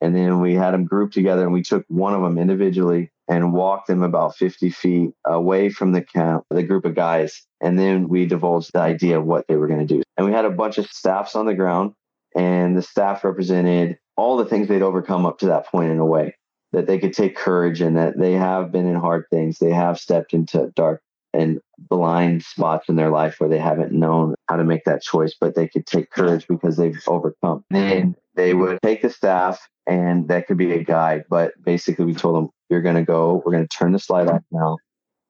And 0.00 0.16
then 0.16 0.40
we 0.40 0.54
had 0.54 0.72
them 0.72 0.84
grouped 0.84 1.14
together 1.14 1.44
and 1.44 1.52
we 1.52 1.62
took 1.62 1.84
one 1.88 2.12
of 2.12 2.22
them 2.22 2.36
individually 2.36 3.10
and 3.28 3.52
walked 3.52 3.86
them 3.86 4.02
about 4.02 4.36
50 4.36 4.70
feet 4.70 5.12
away 5.24 5.70
from 5.70 5.92
the 5.92 6.02
camp, 6.02 6.44
the 6.50 6.62
group 6.62 6.84
of 6.84 6.94
guys. 6.94 7.46
And 7.60 7.78
then 7.78 8.08
we 8.08 8.26
divulged 8.26 8.72
the 8.72 8.80
idea 8.80 9.18
of 9.18 9.24
what 9.24 9.46
they 9.46 9.56
were 9.56 9.68
going 9.68 9.86
to 9.86 9.94
do. 9.94 10.02
And 10.16 10.26
we 10.26 10.32
had 10.32 10.44
a 10.44 10.50
bunch 10.50 10.78
of 10.78 10.86
staffs 10.86 11.36
on 11.36 11.46
the 11.46 11.54
ground, 11.54 11.92
and 12.34 12.76
the 12.76 12.82
staff 12.82 13.22
represented 13.22 13.98
all 14.16 14.36
the 14.36 14.44
things 14.44 14.66
they'd 14.66 14.82
overcome 14.82 15.24
up 15.24 15.38
to 15.38 15.46
that 15.46 15.66
point 15.66 15.92
in 15.92 15.98
a 15.98 16.06
way 16.06 16.34
that 16.72 16.86
they 16.86 16.98
could 16.98 17.12
take 17.12 17.36
courage 17.36 17.80
and 17.80 17.96
that 17.96 18.18
they 18.18 18.32
have 18.32 18.72
been 18.72 18.86
in 18.86 18.96
hard 18.96 19.26
things. 19.30 19.58
They 19.58 19.70
have 19.70 20.00
stepped 20.00 20.34
into 20.34 20.72
dark 20.74 21.00
and 21.32 21.60
blind 21.78 22.42
spots 22.42 22.88
in 22.88 22.96
their 22.96 23.10
life 23.10 23.36
where 23.38 23.48
they 23.48 23.58
haven't 23.58 23.92
known 23.92 24.34
how 24.48 24.56
to 24.56 24.64
make 24.64 24.84
that 24.84 25.02
choice, 25.02 25.34
but 25.40 25.54
they 25.54 25.68
could 25.68 25.86
take 25.86 26.10
courage 26.10 26.46
because 26.46 26.76
they've 26.76 27.00
overcome. 27.06 27.64
And 27.70 28.16
they 28.34 28.54
would 28.54 28.80
take 28.82 29.02
the 29.02 29.10
staff 29.10 29.68
and 29.86 30.28
that 30.28 30.46
could 30.46 30.58
be 30.58 30.72
a 30.72 30.84
guide. 30.84 31.24
But 31.28 31.52
basically, 31.62 32.04
we 32.04 32.14
told 32.14 32.36
them, 32.36 32.50
you're 32.68 32.82
going 32.82 32.96
to 32.96 33.02
go, 33.02 33.42
we're 33.44 33.52
going 33.52 33.66
to 33.66 33.76
turn 33.76 33.92
the 33.92 33.98
slide 33.98 34.28
off 34.28 34.42
now, 34.50 34.78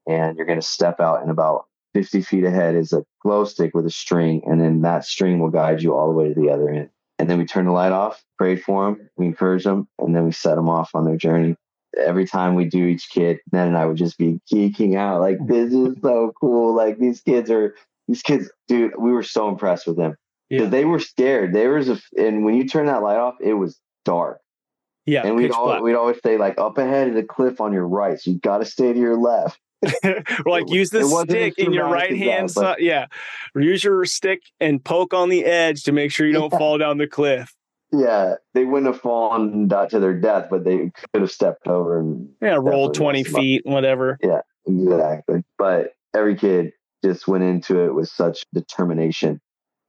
and 0.07 0.37
you're 0.37 0.47
going 0.47 0.61
to 0.61 0.67
step 0.67 1.01
out 1.01 1.23
and 1.23 1.31
about 1.31 1.67
50 1.95 2.23
feet 2.23 2.45
ahead 2.45 2.75
is 2.75 2.93
a 2.93 3.05
glow 3.21 3.45
stick 3.45 3.75
with 3.75 3.87
a 3.87 3.91
string. 3.91 4.43
And 4.47 4.61
then 4.61 4.83
that 4.83 5.05
string 5.05 5.38
will 5.41 5.51
guide 5.51 5.83
you 5.83 5.95
all 5.95 6.09
the 6.09 6.15
way 6.15 6.33
to 6.33 6.41
the 6.41 6.51
other 6.51 6.71
end. 6.71 6.91
And 7.19 7.29
then 7.29 7.38
we 7.38 7.45
turn 7.45 7.67
the 7.67 7.73
light 7.73 7.93
off, 7.93 8.23
pray 8.38 8.57
for 8.57 8.85
them, 8.87 9.09
we 9.17 9.27
encourage 9.27 9.65
them, 9.65 9.88
and 9.99 10.17
then 10.17 10.25
we 10.25 10.33
set 10.33 10.57
them 10.57 10.69
off 10.69 10.91
on 10.95 11.05
their 11.05 11.17
journey. 11.17 11.57
Every 11.98 12.26
time 12.26 12.55
we 12.55 12.64
do 12.64 12.87
each 12.87 13.09
kid, 13.11 13.38
Ned 13.52 13.68
and 13.68 13.76
I 13.76 13.87
would 13.87 13.96
just 13.96 14.18
be 14.18 14.40
geeking 14.52 14.96
out. 14.96 15.20
Like, 15.20 15.38
this 15.46 15.72
is 15.72 15.96
so 16.02 16.33
cool. 16.40 16.74
Like, 16.74 16.98
these 16.98 17.20
kids 17.20 17.50
are, 17.50 17.74
these 18.09 18.22
kids, 18.22 18.50
dude, 18.68 18.92
we 18.98 19.12
were 19.12 19.22
so 19.22 19.48
impressed 19.48 19.87
with 19.87 19.96
them. 19.96 20.16
Because 20.48 20.64
yeah. 20.64 20.70
they 20.70 20.85
were 20.85 20.98
scared. 20.98 21.55
They 21.55 21.66
was 21.66 21.88
a, 21.88 21.98
and 22.18 22.44
when 22.44 22.55
you 22.55 22.68
turn 22.68 22.87
that 22.87 23.02
light 23.02 23.16
off, 23.16 23.37
it 23.40 23.55
was 23.55 23.78
dark. 24.05 24.40
Yeah. 25.07 25.26
And 25.26 25.35
we'd, 25.35 25.50
always, 25.50 25.81
we'd 25.81 25.94
always 25.94 26.20
say, 26.22 26.37
like, 26.37 26.59
up 26.59 26.78
ahead 26.78 27.09
is 27.09 27.16
a 27.16 27.22
cliff 27.22 27.61
on 27.61 27.72
your 27.72 27.87
right. 27.87 28.20
So 28.20 28.31
you 28.31 28.38
got 28.38 28.59
to 28.59 28.64
stay 28.64 28.92
to 28.92 28.98
your 28.98 29.16
left. 29.16 29.59
like 30.46 30.70
use 30.70 30.90
the 30.90 31.05
stick 31.05 31.59
in 31.59 31.72
your 31.72 31.88
right 31.88 32.16
hand 32.16 32.50
side. 32.50 32.76
Yeah. 32.78 33.07
Use 33.55 33.83
your 33.83 34.05
stick 34.05 34.42
and 34.61 34.83
poke 34.83 35.12
on 35.12 35.28
the 35.28 35.44
edge 35.44 35.83
to 35.85 35.92
make 35.92 36.12
sure 36.12 36.26
you 36.26 36.33
don't 36.33 36.52
yeah. 36.52 36.59
fall 36.59 36.78
down 36.78 36.98
the 36.98 37.09
cliff. 37.09 37.55
Yeah. 37.92 38.35
They 38.55 38.64
wouldn't 38.64 38.92
have 38.92 39.00
fallen 39.00 39.68
to 39.68 40.00
their 40.00 40.18
death, 40.18 40.48
but 40.50 40.64
they 40.64 40.90
could 41.12 41.22
have 41.22 41.31
stepped 41.31 41.66
over 41.66 42.00
and 42.00 42.28
yeah, 42.40 42.59
rolled 42.61 42.94
20 42.94 43.24
feet, 43.24 43.62
whatever. 43.64 44.18
Yeah, 44.22 44.40
exactly. 44.66 45.44
But 45.59 45.92
every 46.14 46.37
kid 46.37 46.72
just 47.05 47.28
went 47.28 47.44
into 47.44 47.81
it 47.85 47.94
with 47.94 48.09
such 48.09 48.44
determination. 48.52 49.40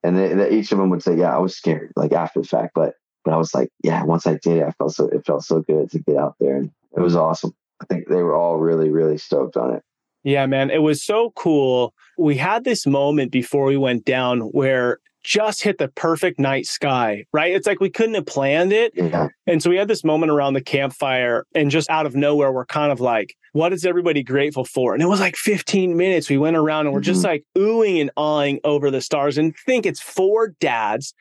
And 0.04 0.18
they, 0.18 0.34
they, 0.34 0.52
each 0.52 0.72
of 0.72 0.78
them 0.78 0.90
would 0.90 1.02
say, 1.02 1.16
Yeah, 1.16 1.34
I 1.34 1.40
was 1.40 1.56
scared, 1.56 1.94
like 1.96 2.12
after 2.12 2.42
the 2.42 2.48
fact, 2.48 2.74
but 2.76 2.96
but 3.24 3.34
I 3.34 3.38
was 3.38 3.54
like, 3.54 3.70
yeah, 3.84 4.04
once 4.04 4.28
I 4.28 4.34
did 4.34 4.58
it, 4.58 4.64
I 4.64 4.72
felt 4.72 4.94
so 4.94 5.08
it 5.08 5.26
felt 5.26 5.44
so 5.44 5.62
good 5.62 5.90
to 5.92 6.00
get 6.00 6.18
out 6.18 6.36
there 6.40 6.58
and 6.58 6.72
it 6.96 7.00
was 7.00 7.16
awesome. 7.16 7.54
I 7.82 7.86
think 7.86 8.08
they 8.08 8.22
were 8.22 8.36
all 8.36 8.58
really, 8.58 8.90
really 8.90 9.18
stoked 9.18 9.58
on 9.58 9.74
it. 9.74 9.84
Yeah, 10.24 10.46
man. 10.46 10.70
It 10.70 10.82
was 10.82 11.04
so 11.04 11.32
cool. 11.36 11.94
We 12.18 12.38
had 12.38 12.64
this 12.64 12.86
moment 12.86 13.32
before 13.32 13.66
we 13.66 13.78
went 13.78 14.06
down 14.06 14.42
where 14.42 15.00
just 15.24 15.64
hit 15.64 15.78
the 15.78 15.88
perfect 15.88 16.40
night 16.40 16.66
sky, 16.66 17.26
right? 17.34 17.54
It's 17.54 17.68
like 17.68 17.80
we 17.80 17.90
couldn't 17.90 18.16
have 18.16 18.26
planned 18.26 18.74
it. 18.74 18.94
Yeah. 18.96 19.30
And 19.48 19.62
so 19.62 19.70
we 19.70 19.78
had 19.78 19.88
this 19.88 20.04
moment 20.04 20.32
around 20.32 20.54
the 20.54 20.62
campfire, 20.62 21.46
and 21.56 21.72
just 21.72 21.90
out 21.90 22.06
of 22.06 22.16
nowhere, 22.16 22.52
we're 22.52 22.66
kind 22.66 22.92
of 22.92 23.00
like, 23.00 23.36
what 23.54 23.72
is 23.72 23.86
everybody 23.86 24.24
grateful 24.24 24.66
for? 24.66 24.94
And 24.94 25.02
it 25.02 25.08
was 25.08 25.20
like 25.20 25.36
15 25.36 25.96
minutes. 25.96 26.30
We 26.30 26.38
went 26.38 26.58
around 26.58 26.88
and 26.88 26.94
we're 26.94 27.02
mm-hmm. 27.02 27.06
just 27.06 27.24
like 27.24 27.46
oohing 27.56 28.02
and 28.02 28.12
awing 28.18 28.60
over 28.64 28.90
the 28.90 29.02
stars 29.02 29.38
and 29.38 29.56
think 29.66 29.86
it's 29.86 30.02
four 30.02 30.50
dads 30.60 31.14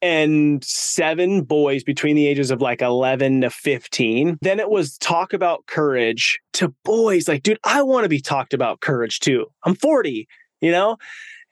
and 0.00 0.62
seven 0.64 1.42
boys 1.42 1.84
between 1.84 2.16
the 2.16 2.26
ages 2.26 2.50
of 2.50 2.60
like 2.60 2.82
11 2.82 3.42
to 3.42 3.50
15. 3.50 4.38
Then 4.40 4.60
it 4.60 4.70
was 4.70 4.98
talk 4.98 5.32
about 5.32 5.66
courage 5.66 6.40
to 6.54 6.74
boys 6.84 7.28
like, 7.28 7.42
dude, 7.42 7.58
I 7.64 7.82
want 7.82 8.04
to 8.04 8.08
be 8.08 8.20
talked 8.20 8.54
about 8.54 8.80
courage 8.80 9.20
too. 9.20 9.46
I'm 9.64 9.74
40, 9.74 10.26
you 10.60 10.70
know? 10.70 10.96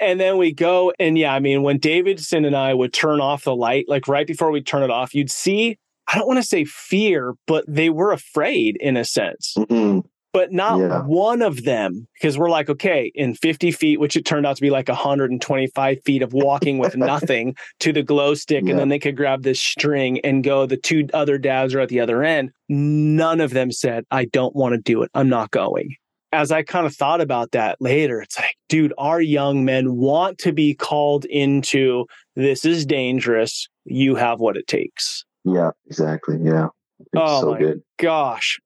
And 0.03 0.19
then 0.19 0.37
we 0.37 0.53
go, 0.53 0.93
and 0.99 1.17
yeah, 1.17 1.33
I 1.33 1.39
mean, 1.39 1.63
when 1.63 1.79
Davidson 1.79 2.45
and 2.45 2.57
I 2.57 2.75
would 2.75 2.93
turn 2.93 3.21
off 3.21 3.45
the 3.45 3.55
light, 3.55 3.85
like 3.89 4.09
right 4.09 4.27
before 4.27 4.51
we 4.51 4.61
turn 4.61 4.83
it 4.83 4.91
off, 4.91 5.15
you'd 5.15 5.31
see, 5.31 5.79
I 6.13 6.19
don't 6.19 6.27
want 6.27 6.41
to 6.41 6.47
say 6.47 6.65
fear, 6.65 7.35
but 7.47 7.65
they 7.69 7.89
were 7.89 8.13
afraid 8.13 8.77
in 8.81 8.97
a 8.97 9.05
sense. 9.05 9.55
Mm-hmm 9.57 10.01
but 10.33 10.51
not 10.53 10.79
yeah. 10.79 11.03
one 11.03 11.43
of 11.43 11.65
them 11.65 12.09
because 12.15 12.39
we're 12.39 12.51
like 12.51 12.69
okay 12.71 13.13
in 13.15 13.35
50 13.35 13.71
feet 13.71 14.01
which 14.01 14.17
it 14.17 14.25
turned 14.25 14.47
out 14.47 14.57
to 14.57 14.63
be 14.63 14.71
like 14.71 14.89
125 14.89 15.99
feet 16.05 16.23
of 16.23 16.33
walking 16.33 16.79
with 16.79 16.97
nothing 16.97 17.55
to 17.81 17.93
the 17.93 18.03
glow 18.03 18.35
stick 18.35 18.65
yeah. 18.65 18.71
and 18.71 18.79
then 18.79 18.89
they 18.89 18.99
could 18.99 19.17
grab 19.17 19.43
this 19.43 19.61
string 19.61 20.21
and 20.21 20.43
go 20.43 20.67
the 20.67 20.77
two 20.77 21.07
other 21.13 21.39
dads 21.39 21.75
are 21.75 21.81
at 21.81 21.89
the 21.89 22.01
other 22.01 22.23
end 22.23 22.51
none 22.69 23.41
of 23.41 23.51
them 23.51 23.71
said 23.71 24.05
i 24.11 24.25
don't 24.25 24.57
want 24.57 24.73
to 24.73 24.79
do 24.79 25.03
it 25.03 25.11
i'm 25.15 25.29
not 25.29 25.51
going 25.51 25.95
as 26.33 26.51
i 26.51 26.63
kind 26.63 26.87
of 26.87 26.95
thought 26.95 27.21
about 27.21 27.53
that 27.53 27.77
later 27.81 28.21
it's 28.21 28.39
like 28.39 28.57
dude 28.69 28.93
our 28.99 29.21
young 29.21 29.65
men 29.65 29.97
want 29.97 30.39
to 30.39 30.53
be 30.53 30.75
called 30.75 31.25
into 31.27 32.07
this 32.37 32.65
is 32.65 32.87
dangerous 32.87 33.69
you 33.85 34.15
have 34.15 34.41
what 34.41 34.57
it 34.57 34.67
takes 34.67 35.25
yeah 35.45 35.71
exactly 35.87 36.39
yeah 36.43 36.69
it's 37.01 37.09
oh 37.15 37.41
so 37.41 37.51
my 37.53 37.59
good. 37.59 37.83
gosh 37.99 38.59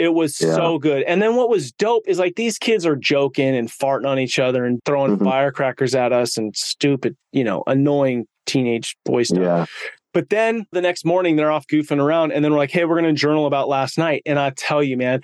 it 0.00 0.14
was 0.14 0.40
yeah. 0.40 0.54
so 0.54 0.78
good. 0.78 1.02
And 1.02 1.20
then 1.20 1.36
what 1.36 1.50
was 1.50 1.72
dope 1.72 2.04
is 2.08 2.18
like 2.18 2.34
these 2.34 2.56
kids 2.56 2.86
are 2.86 2.96
joking 2.96 3.54
and 3.54 3.68
farting 3.68 4.06
on 4.06 4.18
each 4.18 4.38
other 4.38 4.64
and 4.64 4.80
throwing 4.86 5.16
mm-hmm. 5.16 5.24
firecrackers 5.26 5.94
at 5.94 6.10
us 6.10 6.38
and 6.38 6.56
stupid, 6.56 7.18
you 7.32 7.44
know, 7.44 7.62
annoying 7.66 8.26
teenage 8.46 8.96
boy 9.04 9.24
stuff. 9.24 9.38
Yeah. 9.42 9.66
But 10.14 10.30
then 10.30 10.64
the 10.72 10.80
next 10.80 11.04
morning 11.04 11.36
they're 11.36 11.52
off 11.52 11.66
goofing 11.66 12.02
around 12.02 12.32
and 12.32 12.42
then 12.42 12.50
we're 12.50 12.58
like, 12.58 12.70
hey, 12.70 12.86
we're 12.86 12.98
going 12.98 13.14
to 13.14 13.20
journal 13.20 13.44
about 13.44 13.68
last 13.68 13.98
night. 13.98 14.22
And 14.24 14.38
I 14.38 14.50
tell 14.56 14.82
you, 14.82 14.96
man, 14.96 15.20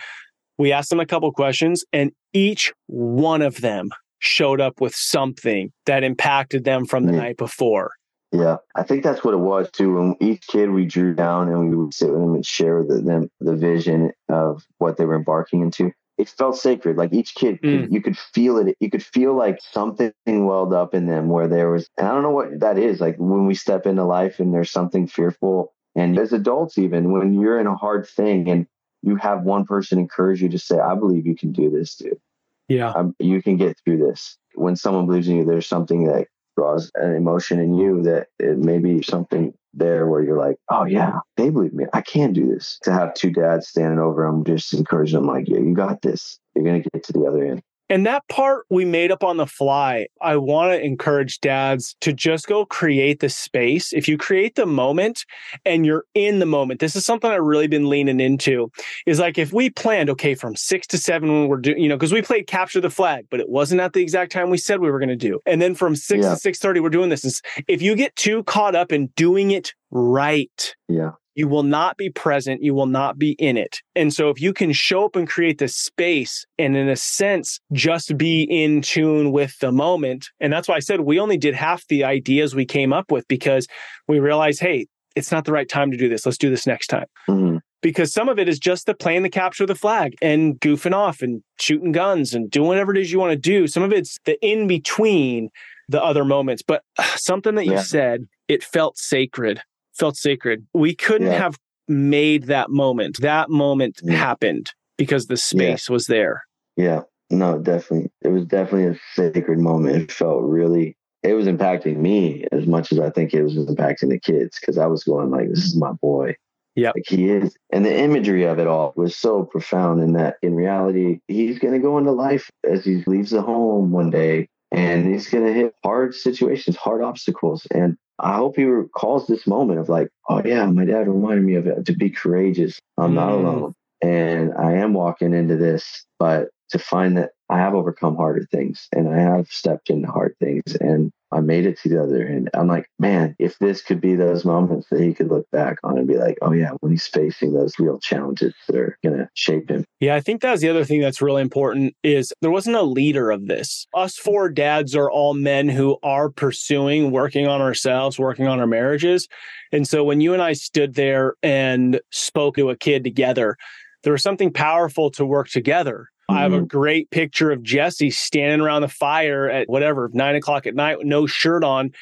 we 0.59 0.73
asked 0.73 0.91
them 0.91 1.01
a 1.01 1.07
couple 1.07 1.31
questions 1.33 1.85
and 1.93 2.13
each 2.33 2.73
one 2.87 3.43
of 3.43 3.61
them 3.61 3.91
showed 4.19 4.61
up 4.61 4.81
with 4.81 4.95
something 4.95 5.73
that 5.85 6.03
impacted 6.03 6.65
them 6.65 6.87
from 6.87 7.05
the 7.05 7.13
yeah. 7.13 7.19
night 7.19 7.37
before. 7.37 7.93
Yeah, 8.33 8.57
I 8.75 8.83
think 8.83 9.05
that's 9.05 9.25
what 9.25 9.35
it 9.35 9.39
was 9.39 9.71
too. 9.71 9.95
When 9.95 10.17
each 10.21 10.47
kid 10.47 10.71
we 10.71 10.85
drew 10.85 11.15
down 11.15 11.49
and 11.49 11.71
we 11.71 11.77
would 11.77 11.95
sit 11.95 12.11
with 12.11 12.21
them 12.21 12.35
and 12.35 12.45
share 12.45 12.79
with 12.79 13.07
them 13.07 13.31
the 13.41 13.55
vision 13.55 14.13
of 14.29 14.65
what 14.79 14.97
they 14.97 15.05
were 15.05 15.17
embarking 15.17 15.63
into. 15.63 15.93
It 16.19 16.31
felt 16.31 16.57
sacred. 16.57 16.97
Like 16.97 17.13
each 17.13 17.35
kid, 17.35 17.61
mm. 17.63 17.93
you 17.93 18.01
could 18.01 18.17
feel 18.17 18.57
it. 18.57 18.75
You 18.81 18.91
could 18.91 19.05
feel 19.05 19.37
like 19.37 19.59
something 19.71 20.13
welled 20.27 20.73
up 20.73 20.95
in 20.95 21.07
them 21.07 21.29
where 21.29 21.47
there 21.47 21.71
was, 21.71 21.89
and 21.99 22.09
I 22.09 22.13
don't 22.13 22.23
know 22.23 22.31
what 22.31 22.61
that 22.61 22.79
is. 22.79 23.01
Like 23.01 23.17
when 23.19 23.47
we 23.47 23.55
step 23.55 23.87
into 23.87 24.05
life 24.05 24.41
and 24.41 24.53
there's 24.53 24.71
something 24.71 25.07
fearful, 25.07 25.75
and 25.95 26.19
as 26.19 26.33
adults, 26.33 26.79
even 26.79 27.13
when 27.13 27.35
you're 27.35 27.61
in 27.61 27.67
a 27.67 27.77
hard 27.77 28.09
thing 28.09 28.49
and 28.49 28.67
you 29.07 29.17
have 29.17 29.43
one 29.43 29.65
person 29.65 29.99
encourage 29.99 30.43
you 30.43 30.49
to 30.51 30.59
say, 30.59 30.79
"I 30.79 30.95
believe 30.95 31.27
you 31.27 31.37
can 31.37 31.53
do 31.53 31.71
this, 31.71 31.97
dude." 31.97 32.21
Yeah, 32.69 32.91
um, 32.91 33.15
you 33.19 33.43
can 33.43 33.57
get 33.57 33.79
through 33.85 33.99
this. 33.99 34.37
When 34.55 34.77
someone 34.77 35.07
believes 35.07 35.29
in 35.29 35.37
you, 35.37 35.45
there's 35.45 35.67
something 35.67 36.05
that 36.05 36.27
draws 36.57 36.91
an 36.95 37.15
emotion 37.15 37.61
in 37.61 37.75
you 37.75 38.03
that 38.03 38.29
it 38.39 38.59
may 38.59 38.79
be 38.79 39.03
something 39.03 39.53
there 39.75 40.07
where 40.07 40.23
you're 40.23 40.39
like, 40.39 40.57
oh 40.71 40.85
yeah, 40.85 41.19
they 41.37 41.51
believe 41.51 41.75
me. 41.75 41.85
I 41.93 42.01
can 42.01 42.33
do 42.33 42.47
this. 42.47 42.79
To 42.83 42.93
have 42.93 43.15
two 43.15 43.31
dads 43.31 43.69
standing 43.69 43.99
over 43.99 44.27
them, 44.27 44.43
just 44.45 44.73
encouraging 44.73 45.21
them 45.21 45.29
like, 45.29 45.49
yeah, 45.49 45.59
you 45.59 45.75
got 45.75 46.03
this. 46.03 46.39
You're 46.55 46.65
gonna 46.65 46.81
get 46.81 47.05
to 47.05 47.13
the 47.13 47.27
other 47.27 47.45
end. 47.45 47.63
And 47.89 48.05
that 48.07 48.27
part 48.29 48.67
we 48.69 48.85
made 48.85 49.13
up 49.13 49.23
on 49.23 49.37
the 49.37 49.47
fly. 49.47 50.07
I 50.21 50.37
want 50.37 50.73
to 50.73 50.85
encourage 50.85 51.41
dads 51.41 51.97
to 52.01 52.13
just 52.13 52.47
go 52.47 52.67
create 52.67 53.21
the 53.21 53.29
space. 53.29 53.93
If 53.93 54.09
you 54.09 54.19
create 54.19 54.57
the 54.57 54.67
moment 54.67 55.25
and 55.65 55.87
you're 55.87 56.05
in 56.15 56.41
the 56.41 56.47
moment, 56.47 56.81
this 56.81 56.97
is 56.97 57.05
something 57.05 57.31
I've 57.31 57.43
really 57.43 57.69
been 57.69 57.89
leaning 57.89 58.21
into. 58.21 58.71
Is 59.07 59.21
like 59.21 59.39
if 59.39 59.53
we 59.53 59.71
planned, 59.71 60.11
okay, 60.11 60.35
from 60.35 60.57
six 60.57 60.87
to 60.89 60.99
seven 60.99 61.29
when 61.29 61.49
we're 61.49 61.59
doing, 61.59 61.79
you 61.79 61.89
know, 61.89 61.97
because 61.97 62.13
we 62.13 62.23
played 62.23 62.47
capture 62.47 62.81
the 62.81 62.91
flag, 62.91 63.27
but 63.31 63.41
it 63.41 63.49
wasn't 63.49 63.81
at 63.81 63.93
the 63.93 64.03
exact 64.03 64.33
time 64.33 64.51
we 64.51 64.59
said 64.59 64.81
we 64.81 64.91
were 64.91 64.99
going 64.99 65.09
to 65.09 65.17
do. 65.17 65.41
And 65.47 65.63
then 65.63 65.75
from 65.75 65.95
six 65.95 66.25
yeah. 66.25 66.31
to 66.31 66.37
six 66.37 66.59
thirty, 66.59 66.81
we're 66.81 66.91
doing 66.91 67.11
this. 67.11 67.25
Is 67.25 67.41
if 67.69 67.83
you 67.83 67.95
get 67.95 68.17
too 68.17 68.43
caught 68.45 68.75
up 68.75 68.93
in 68.93 69.09
doing 69.17 69.53
it 69.53 69.75
right, 69.91 70.75
yeah, 70.89 71.13
you 71.37 71.47
will 71.47 71.63
not 71.63 71.97
be 71.97 72.11
present. 72.11 72.63
You 72.63 72.75
will 72.75 72.87
not 72.87 73.19
be 73.19 73.33
in 73.33 73.57
it. 73.57 73.83
And 73.95 74.13
so 74.13 74.31
if 74.31 74.41
you 74.41 74.53
can 74.53 74.73
show 74.73 75.05
up 75.05 75.15
and 75.15 75.29
create 75.29 75.59
the 75.59 75.69
space 75.69 76.45
and 76.59 76.77
in 76.77 76.89
a 76.89 76.97
sense, 76.97 77.61
just 77.73 78.17
be 78.17 78.43
in 78.43 78.81
tune 78.81 79.31
with 79.31 79.57
the 79.61 79.71
moment. 79.71 80.31
And 80.41 80.53
that's 80.53 80.67
why 80.67 80.77
I 80.77 80.81
said 80.81 81.01
we 81.01 81.21
only 81.21 81.37
did 81.37 81.55
half 81.55 81.87
the 81.89 82.05
ideas 82.05 82.55
we 82.55 82.65
came 82.65 82.93
up 82.93 83.13
with 83.13 83.29
because 83.29 83.69
we 84.09 84.19
realized, 84.19 84.61
hey, 84.61 84.87
it's 85.15 85.31
not 85.31 85.45
the 85.45 85.53
right 85.53 85.69
time 85.69 85.91
to 85.91 85.97
do 85.97 86.09
this. 86.09 86.25
Let's 86.25 86.39
do 86.39 86.51
this 86.51 86.67
next 86.67 86.89
time. 86.89 87.07
Mm-hmm. 87.29 87.59
Because 87.83 88.13
some 88.13 88.31
of 88.31 88.39
it 88.39 88.49
is 88.49 88.59
just 88.59 88.87
the 88.87 88.95
playing 88.95 89.23
the 89.23 89.29
capture 89.29 89.67
the 89.67 89.75
flag 89.75 90.15
and 90.23 90.59
goofing 90.61 90.95
off 90.95 91.21
and 91.21 91.43
shooting 91.61 91.93
guns 91.93 92.33
and 92.35 92.51
doing 92.51 92.69
whatever 92.69 92.93
it 92.93 92.99
is 92.99 93.13
you 93.13 93.19
want 93.19 93.33
to 93.33 93.37
do. 93.37 93.67
Some 93.67 93.83
of 93.83 93.93
it's 93.93 94.19
the 94.25 94.39
in 94.45 94.67
between 94.67 95.51
the 95.89 96.03
other 96.03 96.25
moments. 96.25 96.63
But 96.67 96.83
something 97.17 97.55
that 97.57 97.67
you 97.67 97.75
yeah. 97.75 97.83
said, 97.83 98.25
it 98.49 98.65
felt 98.65 98.97
sacred 98.97 99.61
felt 99.97 100.17
sacred. 100.17 100.67
We 100.75 100.95
couldn't 100.95 101.29
yeah. 101.29 101.39
have 101.39 101.57
made 101.89 102.45
that 102.45 102.71
moment. 102.71 103.21
That 103.21 103.51
moment 103.51 104.01
yeah. 104.03 104.17
happened 104.17 104.73
because 104.99 105.27
the 105.27 105.37
space 105.37 105.89
yeah. 105.89 105.93
was 105.93 106.07
there. 106.07 106.45
Yeah. 106.77 107.03
No, 107.31 107.59
definitely. 107.59 108.11
It 108.23 108.29
was 108.29 108.45
definitely 108.45 108.87
a 108.87 108.99
sacred 109.15 109.59
moment. 109.59 109.97
It 109.97 110.13
felt 110.13 110.43
really 110.43 110.97
it 111.23 111.35
was 111.35 111.47
impacting 111.47 111.97
me 111.97 112.47
as 112.53 112.67
much 112.67 112.93
as 112.93 113.01
I 113.01 113.11
think 113.11 113.35
it 113.35 113.43
was 113.43 113.57
impacting 113.57 114.11
the 114.11 114.21
kids 114.21 114.59
because 114.61 114.79
I 114.79 114.87
was 114.87 115.03
going 115.03 115.31
like, 115.31 115.49
"This 115.49 115.65
is 115.65 115.77
my 115.77 115.93
boy." 115.93 116.37
Yeah. 116.77 116.93
Like 116.95 117.07
he 117.09 117.31
is. 117.31 117.57
And 117.73 117.85
the 117.85 117.99
imagery 117.99 118.45
of 118.45 118.59
it 118.59 118.67
all 118.67 118.93
was 118.97 119.17
so 119.17 119.45
profound 119.45 120.03
in 120.03 120.13
that 120.13 120.37
in 120.43 120.55
reality, 120.55 121.21
he's 121.27 121.59
going 121.59 121.73
to 121.73 121.81
go 121.81 121.97
into 121.97 122.13
life 122.13 122.51
as 122.65 122.85
he 122.85 123.03
leaves 123.07 123.31
the 123.31 123.41
home 123.41 123.91
one 123.91 124.11
day 124.11 124.49
and 124.73 125.07
he's 125.13 125.29
going 125.29 125.47
to 125.47 125.53
hit 125.53 125.75
hard 125.85 126.15
situations, 126.15 126.77
hard 126.77 127.03
obstacles. 127.03 127.67
And 127.71 127.97
I 128.19 128.37
hope 128.37 128.57
he 128.57 128.65
recalls 128.65 129.27
this 129.27 129.47
moment 129.47 129.79
of 129.81 129.89
like, 129.89 130.09
oh 130.29 130.43
yeah, 130.45 130.67
my 130.67 130.85
dad 130.85 131.09
reminded 131.09 131.45
me 131.45 131.55
of 131.55 131.67
it 131.67 131.85
to 131.87 131.93
be 131.93 132.11
courageous. 132.11 132.79
I'm 132.99 133.15
not 133.15 133.31
Mm. 133.31 133.39
alone. 133.39 133.75
And 134.03 134.53
I 134.55 134.73
am 134.75 134.93
walking 134.93 135.33
into 135.35 135.57
this, 135.57 136.05
but 136.19 136.49
to 136.71 136.79
find 136.79 137.17
that 137.17 137.31
I 137.49 137.59
have 137.59 137.75
overcome 137.75 138.17
harder 138.17 138.47
things 138.51 138.89
and 138.93 139.09
I 139.09 139.21
have 139.21 139.49
stepped 139.49 139.89
into 139.91 140.09
hard 140.09 140.35
things 140.41 140.77
and 140.81 141.13
I 141.37 141.41
made 141.41 141.67
it 141.67 141.79
to 141.81 141.89
the 141.89 142.03
other 142.03 142.27
end. 142.27 142.51
I'm 142.55 142.67
like, 142.67 142.89
man, 142.99 143.37
if 143.39 143.59
this 143.59 143.83
could 143.83 144.01
be 144.01 144.15
those 144.15 144.45
moments 144.45 144.89
that 144.91 145.01
he 145.01 145.13
could 145.13 145.29
look 145.29 145.49
back 145.51 145.79
on 145.85 145.99
and 145.99 146.09
be 146.09 146.17
like, 146.17 146.39
oh 146.41 146.53
yeah, 146.53 146.71
when 146.81 146.93
he's 146.93 147.07
facing 147.07 147.53
those 147.53 147.79
real 147.79 147.99
challenges 147.99 148.55
that 148.69 148.77
are 148.77 148.99
gonna 149.05 149.29
shape 149.35 149.71
him. 149.71 149.85
Yeah, 150.01 150.15
I 150.15 150.21
think 150.21 150.41
that's 150.41 150.63
the 150.63 150.69
other 150.69 150.85
thing 150.85 151.01
that's 151.01 151.21
really 151.21 151.43
important 151.43 151.95
is 152.03 152.33
there 152.41 152.51
wasn't 152.51 152.77
a 152.77 152.83
leader 152.83 153.31
of 153.31 153.47
this. 153.47 153.87
Us 153.95 154.17
four 154.17 154.49
dads 154.49 154.97
are 154.97 155.11
all 155.11 155.35
men 155.35 155.69
who 155.69 155.99
are 156.03 156.31
pursuing 156.31 157.11
working 157.11 157.47
on 157.47 157.61
ourselves, 157.61 158.19
working 158.19 158.47
on 158.47 158.59
our 158.59 158.67
marriages. 158.67 159.29
And 159.73 159.87
so 159.87 160.05
when 160.05 160.21
you 160.21 160.33
and 160.33 160.43
I 160.43 160.55
stood 160.55 160.95
there 160.95 161.35
and 161.43 162.01
spoke 162.11 162.57
to 162.57 162.71
a 162.71 162.77
kid 162.77 163.05
together, 163.05 163.57
there 164.05 164.13
was 164.13 164.23
something 164.23 164.53
powerful 164.53 165.11
to 165.13 165.27
work 165.27 165.49
together. 165.49 166.09
I 166.29 166.41
have 166.41 166.53
a 166.53 166.57
mm-hmm. 166.57 166.67
great 166.67 167.11
picture 167.11 167.51
of 167.53 167.63
Jesse 167.63 168.11
standing 168.11 168.61
around 168.61 168.83
the 168.83 168.89
fire 168.89 169.49
at 169.49 169.69
whatever, 169.69 170.11
nine 170.13 170.35
o'clock 170.35 170.67
at 170.67 170.75
night 170.75 170.99
with 170.99 171.07
no 171.07 171.27
shirt 171.27 171.63
on. 171.63 171.93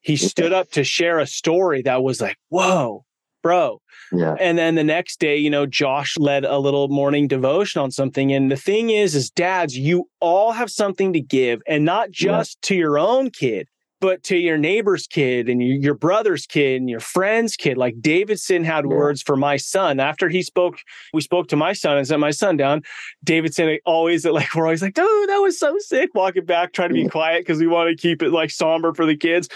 He 0.00 0.16
stood 0.16 0.52
up 0.52 0.70
to 0.72 0.84
share 0.84 1.18
a 1.18 1.26
story 1.26 1.82
that 1.82 2.02
was 2.02 2.20
like, 2.20 2.36
whoa, 2.48 3.04
bro, 3.42 3.80
Yeah. 4.12 4.36
and 4.40 4.58
then 4.58 4.74
the 4.74 4.84
next 4.84 5.20
day, 5.20 5.36
you 5.36 5.50
know, 5.50 5.66
Josh 5.66 6.16
led 6.18 6.44
a 6.44 6.58
little 6.58 6.88
morning 6.88 7.28
devotion 7.28 7.80
on 7.80 7.90
something. 7.90 8.32
And 8.32 8.50
the 8.50 8.56
thing 8.56 8.90
is, 8.90 9.14
is 9.14 9.30
dads, 9.30 9.76
you 9.76 10.08
all 10.20 10.52
have 10.52 10.70
something 10.70 11.12
to 11.12 11.20
give 11.20 11.62
and 11.66 11.84
not 11.84 12.10
just 12.10 12.60
to 12.62 12.74
your 12.74 12.98
own 12.98 13.30
kid, 13.30 13.68
but 14.04 14.22
to 14.22 14.36
your 14.36 14.58
neighbor's 14.58 15.06
kid 15.06 15.48
and 15.48 15.62
your 15.62 15.94
brother's 15.94 16.44
kid 16.44 16.78
and 16.82 16.90
your 16.90 17.00
friend's 17.00 17.56
kid. 17.56 17.78
Like 17.78 17.94
Davidson 18.02 18.62
had 18.62 18.84
Yeah. 18.84 18.90
words 18.94 19.22
for 19.22 19.34
my 19.34 19.56
son. 19.56 19.98
After 19.98 20.28
he 20.28 20.42
spoke, 20.42 20.76
we 21.14 21.22
spoke 21.22 21.48
to 21.48 21.56
my 21.56 21.72
son 21.72 21.96
and 21.96 22.06
sent 22.06 22.20
my 22.20 22.30
son 22.30 22.58
down. 22.58 22.82
Davidson 23.24 23.78
always 23.86 24.26
like, 24.26 24.54
we're 24.54 24.64
always 24.66 24.82
like, 24.82 24.92
dude, 24.92 25.28
that 25.30 25.38
was 25.38 25.58
so 25.58 25.74
sick. 25.78 26.10
Walking 26.14 26.44
back, 26.44 26.74
trying 26.74 26.90
to 26.90 26.94
be 26.94 27.08
quiet 27.08 27.40
because 27.40 27.58
we 27.60 27.66
want 27.66 27.88
to 27.88 27.96
keep 27.96 28.20
it 28.22 28.30
like 28.30 28.50
somber 28.50 28.92
for 28.92 29.06
the 29.06 29.16
kids. 29.16 29.48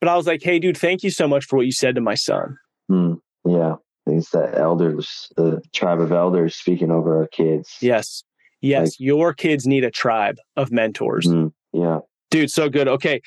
But 0.00 0.08
I 0.08 0.16
was 0.16 0.28
like, 0.28 0.40
hey, 0.40 0.60
dude, 0.60 0.78
thank 0.78 1.02
you 1.02 1.10
so 1.10 1.26
much 1.26 1.44
for 1.44 1.56
what 1.56 1.66
you 1.66 1.72
said 1.72 1.96
to 1.96 2.00
my 2.00 2.14
son. 2.14 2.56
Hmm. 2.88 3.14
Yeah. 3.44 3.74
It's 4.06 4.30
the 4.30 4.56
elders, 4.56 5.28
the 5.36 5.60
tribe 5.74 6.00
of 6.00 6.12
elders 6.12 6.54
speaking 6.54 6.92
over 6.92 7.16
our 7.16 7.26
kids. 7.26 7.74
Yes. 7.80 8.22
Yes. 8.60 9.00
your 9.00 9.34
kids 9.34 9.66
need 9.66 9.82
a 9.82 9.90
tribe 9.90 10.36
of 10.56 10.70
mentors. 10.70 11.26
Hmm. 11.28 11.48
Yeah. 11.72 11.98
Dude, 12.30 12.52
so 12.52 12.68
good. 12.68 12.86
Okay. 12.86 13.20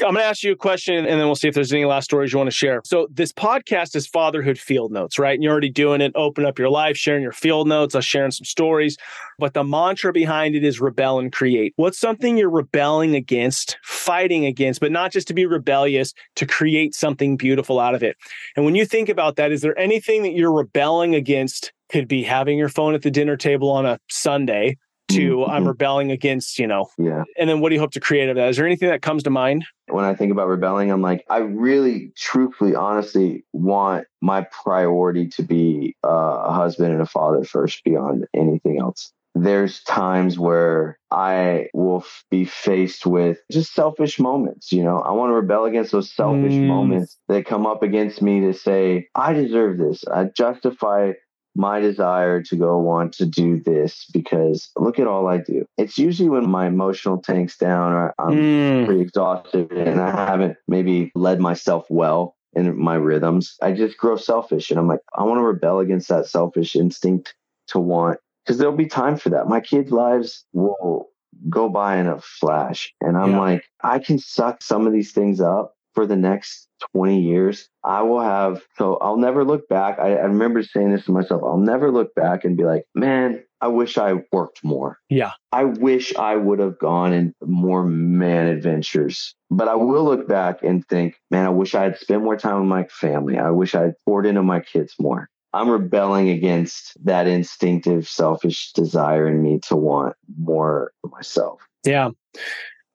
I'm 0.00 0.14
going 0.14 0.16
to 0.16 0.24
ask 0.24 0.42
you 0.42 0.50
a 0.50 0.56
question 0.56 1.06
and 1.06 1.20
then 1.20 1.26
we'll 1.26 1.36
see 1.36 1.46
if 1.46 1.54
there's 1.54 1.72
any 1.72 1.84
last 1.84 2.06
stories 2.06 2.32
you 2.32 2.38
want 2.38 2.48
to 2.48 2.56
share. 2.56 2.82
So, 2.84 3.06
this 3.12 3.32
podcast 3.32 3.94
is 3.94 4.08
Fatherhood 4.08 4.58
Field 4.58 4.90
Notes, 4.90 5.20
right? 5.20 5.34
And 5.34 5.42
you're 5.42 5.52
already 5.52 5.70
doing 5.70 6.00
it. 6.00 6.10
Open 6.16 6.44
up 6.44 6.58
your 6.58 6.68
life, 6.68 6.96
sharing 6.96 7.22
your 7.22 7.32
field 7.32 7.68
notes, 7.68 7.94
us 7.94 8.04
sharing 8.04 8.32
some 8.32 8.44
stories. 8.44 8.96
But 9.38 9.54
the 9.54 9.62
mantra 9.62 10.12
behind 10.12 10.56
it 10.56 10.64
is 10.64 10.80
rebel 10.80 11.20
and 11.20 11.32
create. 11.32 11.74
What's 11.76 11.98
something 11.98 12.36
you're 12.36 12.50
rebelling 12.50 13.14
against, 13.14 13.78
fighting 13.84 14.44
against, 14.44 14.80
but 14.80 14.90
not 14.90 15.12
just 15.12 15.28
to 15.28 15.34
be 15.34 15.46
rebellious, 15.46 16.12
to 16.36 16.46
create 16.46 16.94
something 16.96 17.36
beautiful 17.36 17.78
out 17.78 17.94
of 17.94 18.02
it? 18.02 18.16
And 18.56 18.64
when 18.64 18.74
you 18.74 18.86
think 18.86 19.08
about 19.08 19.36
that, 19.36 19.52
is 19.52 19.60
there 19.60 19.78
anything 19.78 20.24
that 20.24 20.32
you're 20.32 20.52
rebelling 20.52 21.14
against? 21.14 21.72
Could 21.90 22.08
be 22.08 22.24
having 22.24 22.58
your 22.58 22.70
phone 22.70 22.94
at 22.94 23.02
the 23.02 23.10
dinner 23.10 23.36
table 23.36 23.70
on 23.70 23.86
a 23.86 24.00
Sunday. 24.08 24.78
To 25.14 25.44
I'm 25.46 25.64
Mhm. 25.64 25.68
rebelling 25.68 26.10
against, 26.10 26.58
you 26.58 26.66
know, 26.66 26.88
Yeah. 26.98 27.24
and 27.38 27.48
then 27.48 27.60
what 27.60 27.68
do 27.70 27.74
you 27.74 27.80
hope 27.80 27.92
to 27.92 28.00
create 28.00 28.28
of 28.28 28.36
that? 28.36 28.48
Is 28.48 28.56
there 28.56 28.66
anything 28.66 28.88
that 28.88 29.02
comes 29.02 29.22
to 29.24 29.30
mind? 29.30 29.64
when 29.88 30.04
I 30.06 30.14
think 30.14 30.32
about 30.32 30.48
rebelling, 30.48 30.90
I'm 30.90 31.02
like, 31.02 31.24
I 31.28 31.38
really, 31.38 32.10
truthfully, 32.16 32.74
honestly 32.74 33.44
want 33.52 34.06
my 34.22 34.46
priority 34.64 35.28
to 35.28 35.42
be 35.42 35.94
uh, 36.02 36.08
a 36.46 36.52
husband 36.52 36.92
and 36.92 37.02
a 37.02 37.06
father 37.06 37.44
first 37.44 37.84
beyond 37.84 38.26
anything 38.34 38.78
else. 38.80 39.12
There's 39.34 39.82
times 39.82 40.38
where 40.38 40.98
I 41.10 41.68
will 41.74 42.04
be 42.30 42.44
faced 42.44 43.04
with 43.04 43.38
just 43.52 43.74
selfish 43.74 44.18
moments. 44.18 44.72
You 44.72 44.84
know, 44.84 45.00
I 45.00 45.10
want 45.12 45.30
to 45.30 45.34
rebel 45.34 45.64
against 45.66 45.92
those 45.92 46.10
selfish 46.10 46.54
Mm. 46.54 46.66
moments 46.66 47.18
that 47.28 47.44
come 47.44 47.66
up 47.66 47.82
against 47.82 48.22
me 48.22 48.40
to 48.40 48.54
say, 48.54 49.08
I 49.14 49.32
deserve 49.34 49.76
this. 49.76 50.02
I 50.06 50.24
justify 50.36 51.12
my 51.54 51.80
desire 51.80 52.42
to 52.42 52.56
go 52.56 52.78
want 52.78 53.12
to 53.14 53.26
do 53.26 53.60
this 53.60 54.06
because 54.12 54.70
look 54.76 54.98
at 54.98 55.06
all 55.06 55.28
I 55.28 55.38
do. 55.38 55.66
It's 55.78 55.98
usually 55.98 56.28
when 56.28 56.48
my 56.50 56.66
emotional 56.66 57.18
tank's 57.18 57.56
down 57.56 57.92
or 57.92 58.14
I'm 58.18 58.34
Mm, 58.34 58.86
pretty 58.86 59.02
exhausted 59.02 59.70
and 59.72 60.00
I 60.00 60.10
haven't 60.10 60.56
maybe 60.68 61.12
led 61.14 61.40
myself 61.40 61.86
well 61.88 62.36
in 62.54 62.78
my 62.78 62.94
rhythms. 62.94 63.56
I 63.62 63.72
just 63.72 63.96
grow 63.98 64.16
selfish 64.16 64.70
and 64.70 64.78
I'm 64.78 64.88
like, 64.88 65.00
I 65.16 65.22
want 65.24 65.38
to 65.38 65.42
rebel 65.42 65.80
against 65.80 66.08
that 66.08 66.26
selfish 66.26 66.76
instinct 66.76 67.34
to 67.68 67.78
want, 67.78 68.20
because 68.44 68.58
there'll 68.58 68.76
be 68.76 68.86
time 68.86 69.16
for 69.16 69.30
that. 69.30 69.48
My 69.48 69.60
kids' 69.60 69.90
lives 69.90 70.44
will 70.52 71.08
go 71.48 71.68
by 71.68 71.96
in 71.96 72.06
a 72.06 72.20
flash. 72.20 72.92
And 73.00 73.16
I'm 73.16 73.30
Yeah. 73.30 73.40
like, 73.40 73.64
I 73.82 73.98
can 73.98 74.18
suck 74.18 74.62
some 74.62 74.86
of 74.86 74.92
these 74.92 75.12
things 75.12 75.40
up 75.40 75.73
for 75.94 76.06
the 76.06 76.16
next 76.16 76.68
20 76.92 77.20
years. 77.20 77.68
I 77.82 78.02
will 78.02 78.20
have, 78.20 78.62
so 78.76 78.96
I'll 78.96 79.16
never 79.16 79.44
look 79.44 79.68
back. 79.68 79.98
I, 79.98 80.16
I 80.16 80.24
remember 80.24 80.62
saying 80.62 80.92
this 80.92 81.04
to 81.06 81.12
myself. 81.12 81.42
I'll 81.44 81.58
never 81.58 81.90
look 81.90 82.14
back 82.14 82.44
and 82.44 82.56
be 82.56 82.64
like, 82.64 82.84
man, 82.94 83.42
I 83.60 83.68
wish 83.68 83.96
I 83.96 84.14
worked 84.30 84.62
more. 84.62 84.98
yeah. 85.08 85.30
I 85.52 85.64
wish 85.64 86.14
I 86.16 86.36
would 86.36 86.58
have 86.58 86.78
gone 86.78 87.12
in 87.12 87.34
more 87.42 87.84
man 87.84 88.48
adventures. 88.48 89.34
But 89.50 89.68
I 89.68 89.76
will 89.76 90.04
look 90.04 90.26
back 90.28 90.62
and 90.62 90.86
think, 90.88 91.14
man, 91.30 91.46
I 91.46 91.50
wish 91.50 91.74
I 91.74 91.84
had 91.84 91.98
spent 91.98 92.24
more 92.24 92.36
time 92.36 92.60
with 92.60 92.68
my 92.68 92.84
family. 92.88 93.38
I 93.38 93.50
wish 93.50 93.74
I 93.74 93.82
had 93.82 93.94
poured 94.04 94.26
into 94.26 94.42
my 94.42 94.60
kids 94.60 94.94
more. 94.98 95.30
I'm 95.54 95.70
rebelling 95.70 96.30
against 96.30 96.92
that 97.04 97.28
instinctive, 97.28 98.08
selfish 98.08 98.72
desire 98.72 99.28
in 99.28 99.40
me 99.40 99.60
to 99.68 99.76
want 99.76 100.16
more 100.36 100.92
for 101.00 101.08
myself. 101.08 101.60
Yeah. 101.84 102.10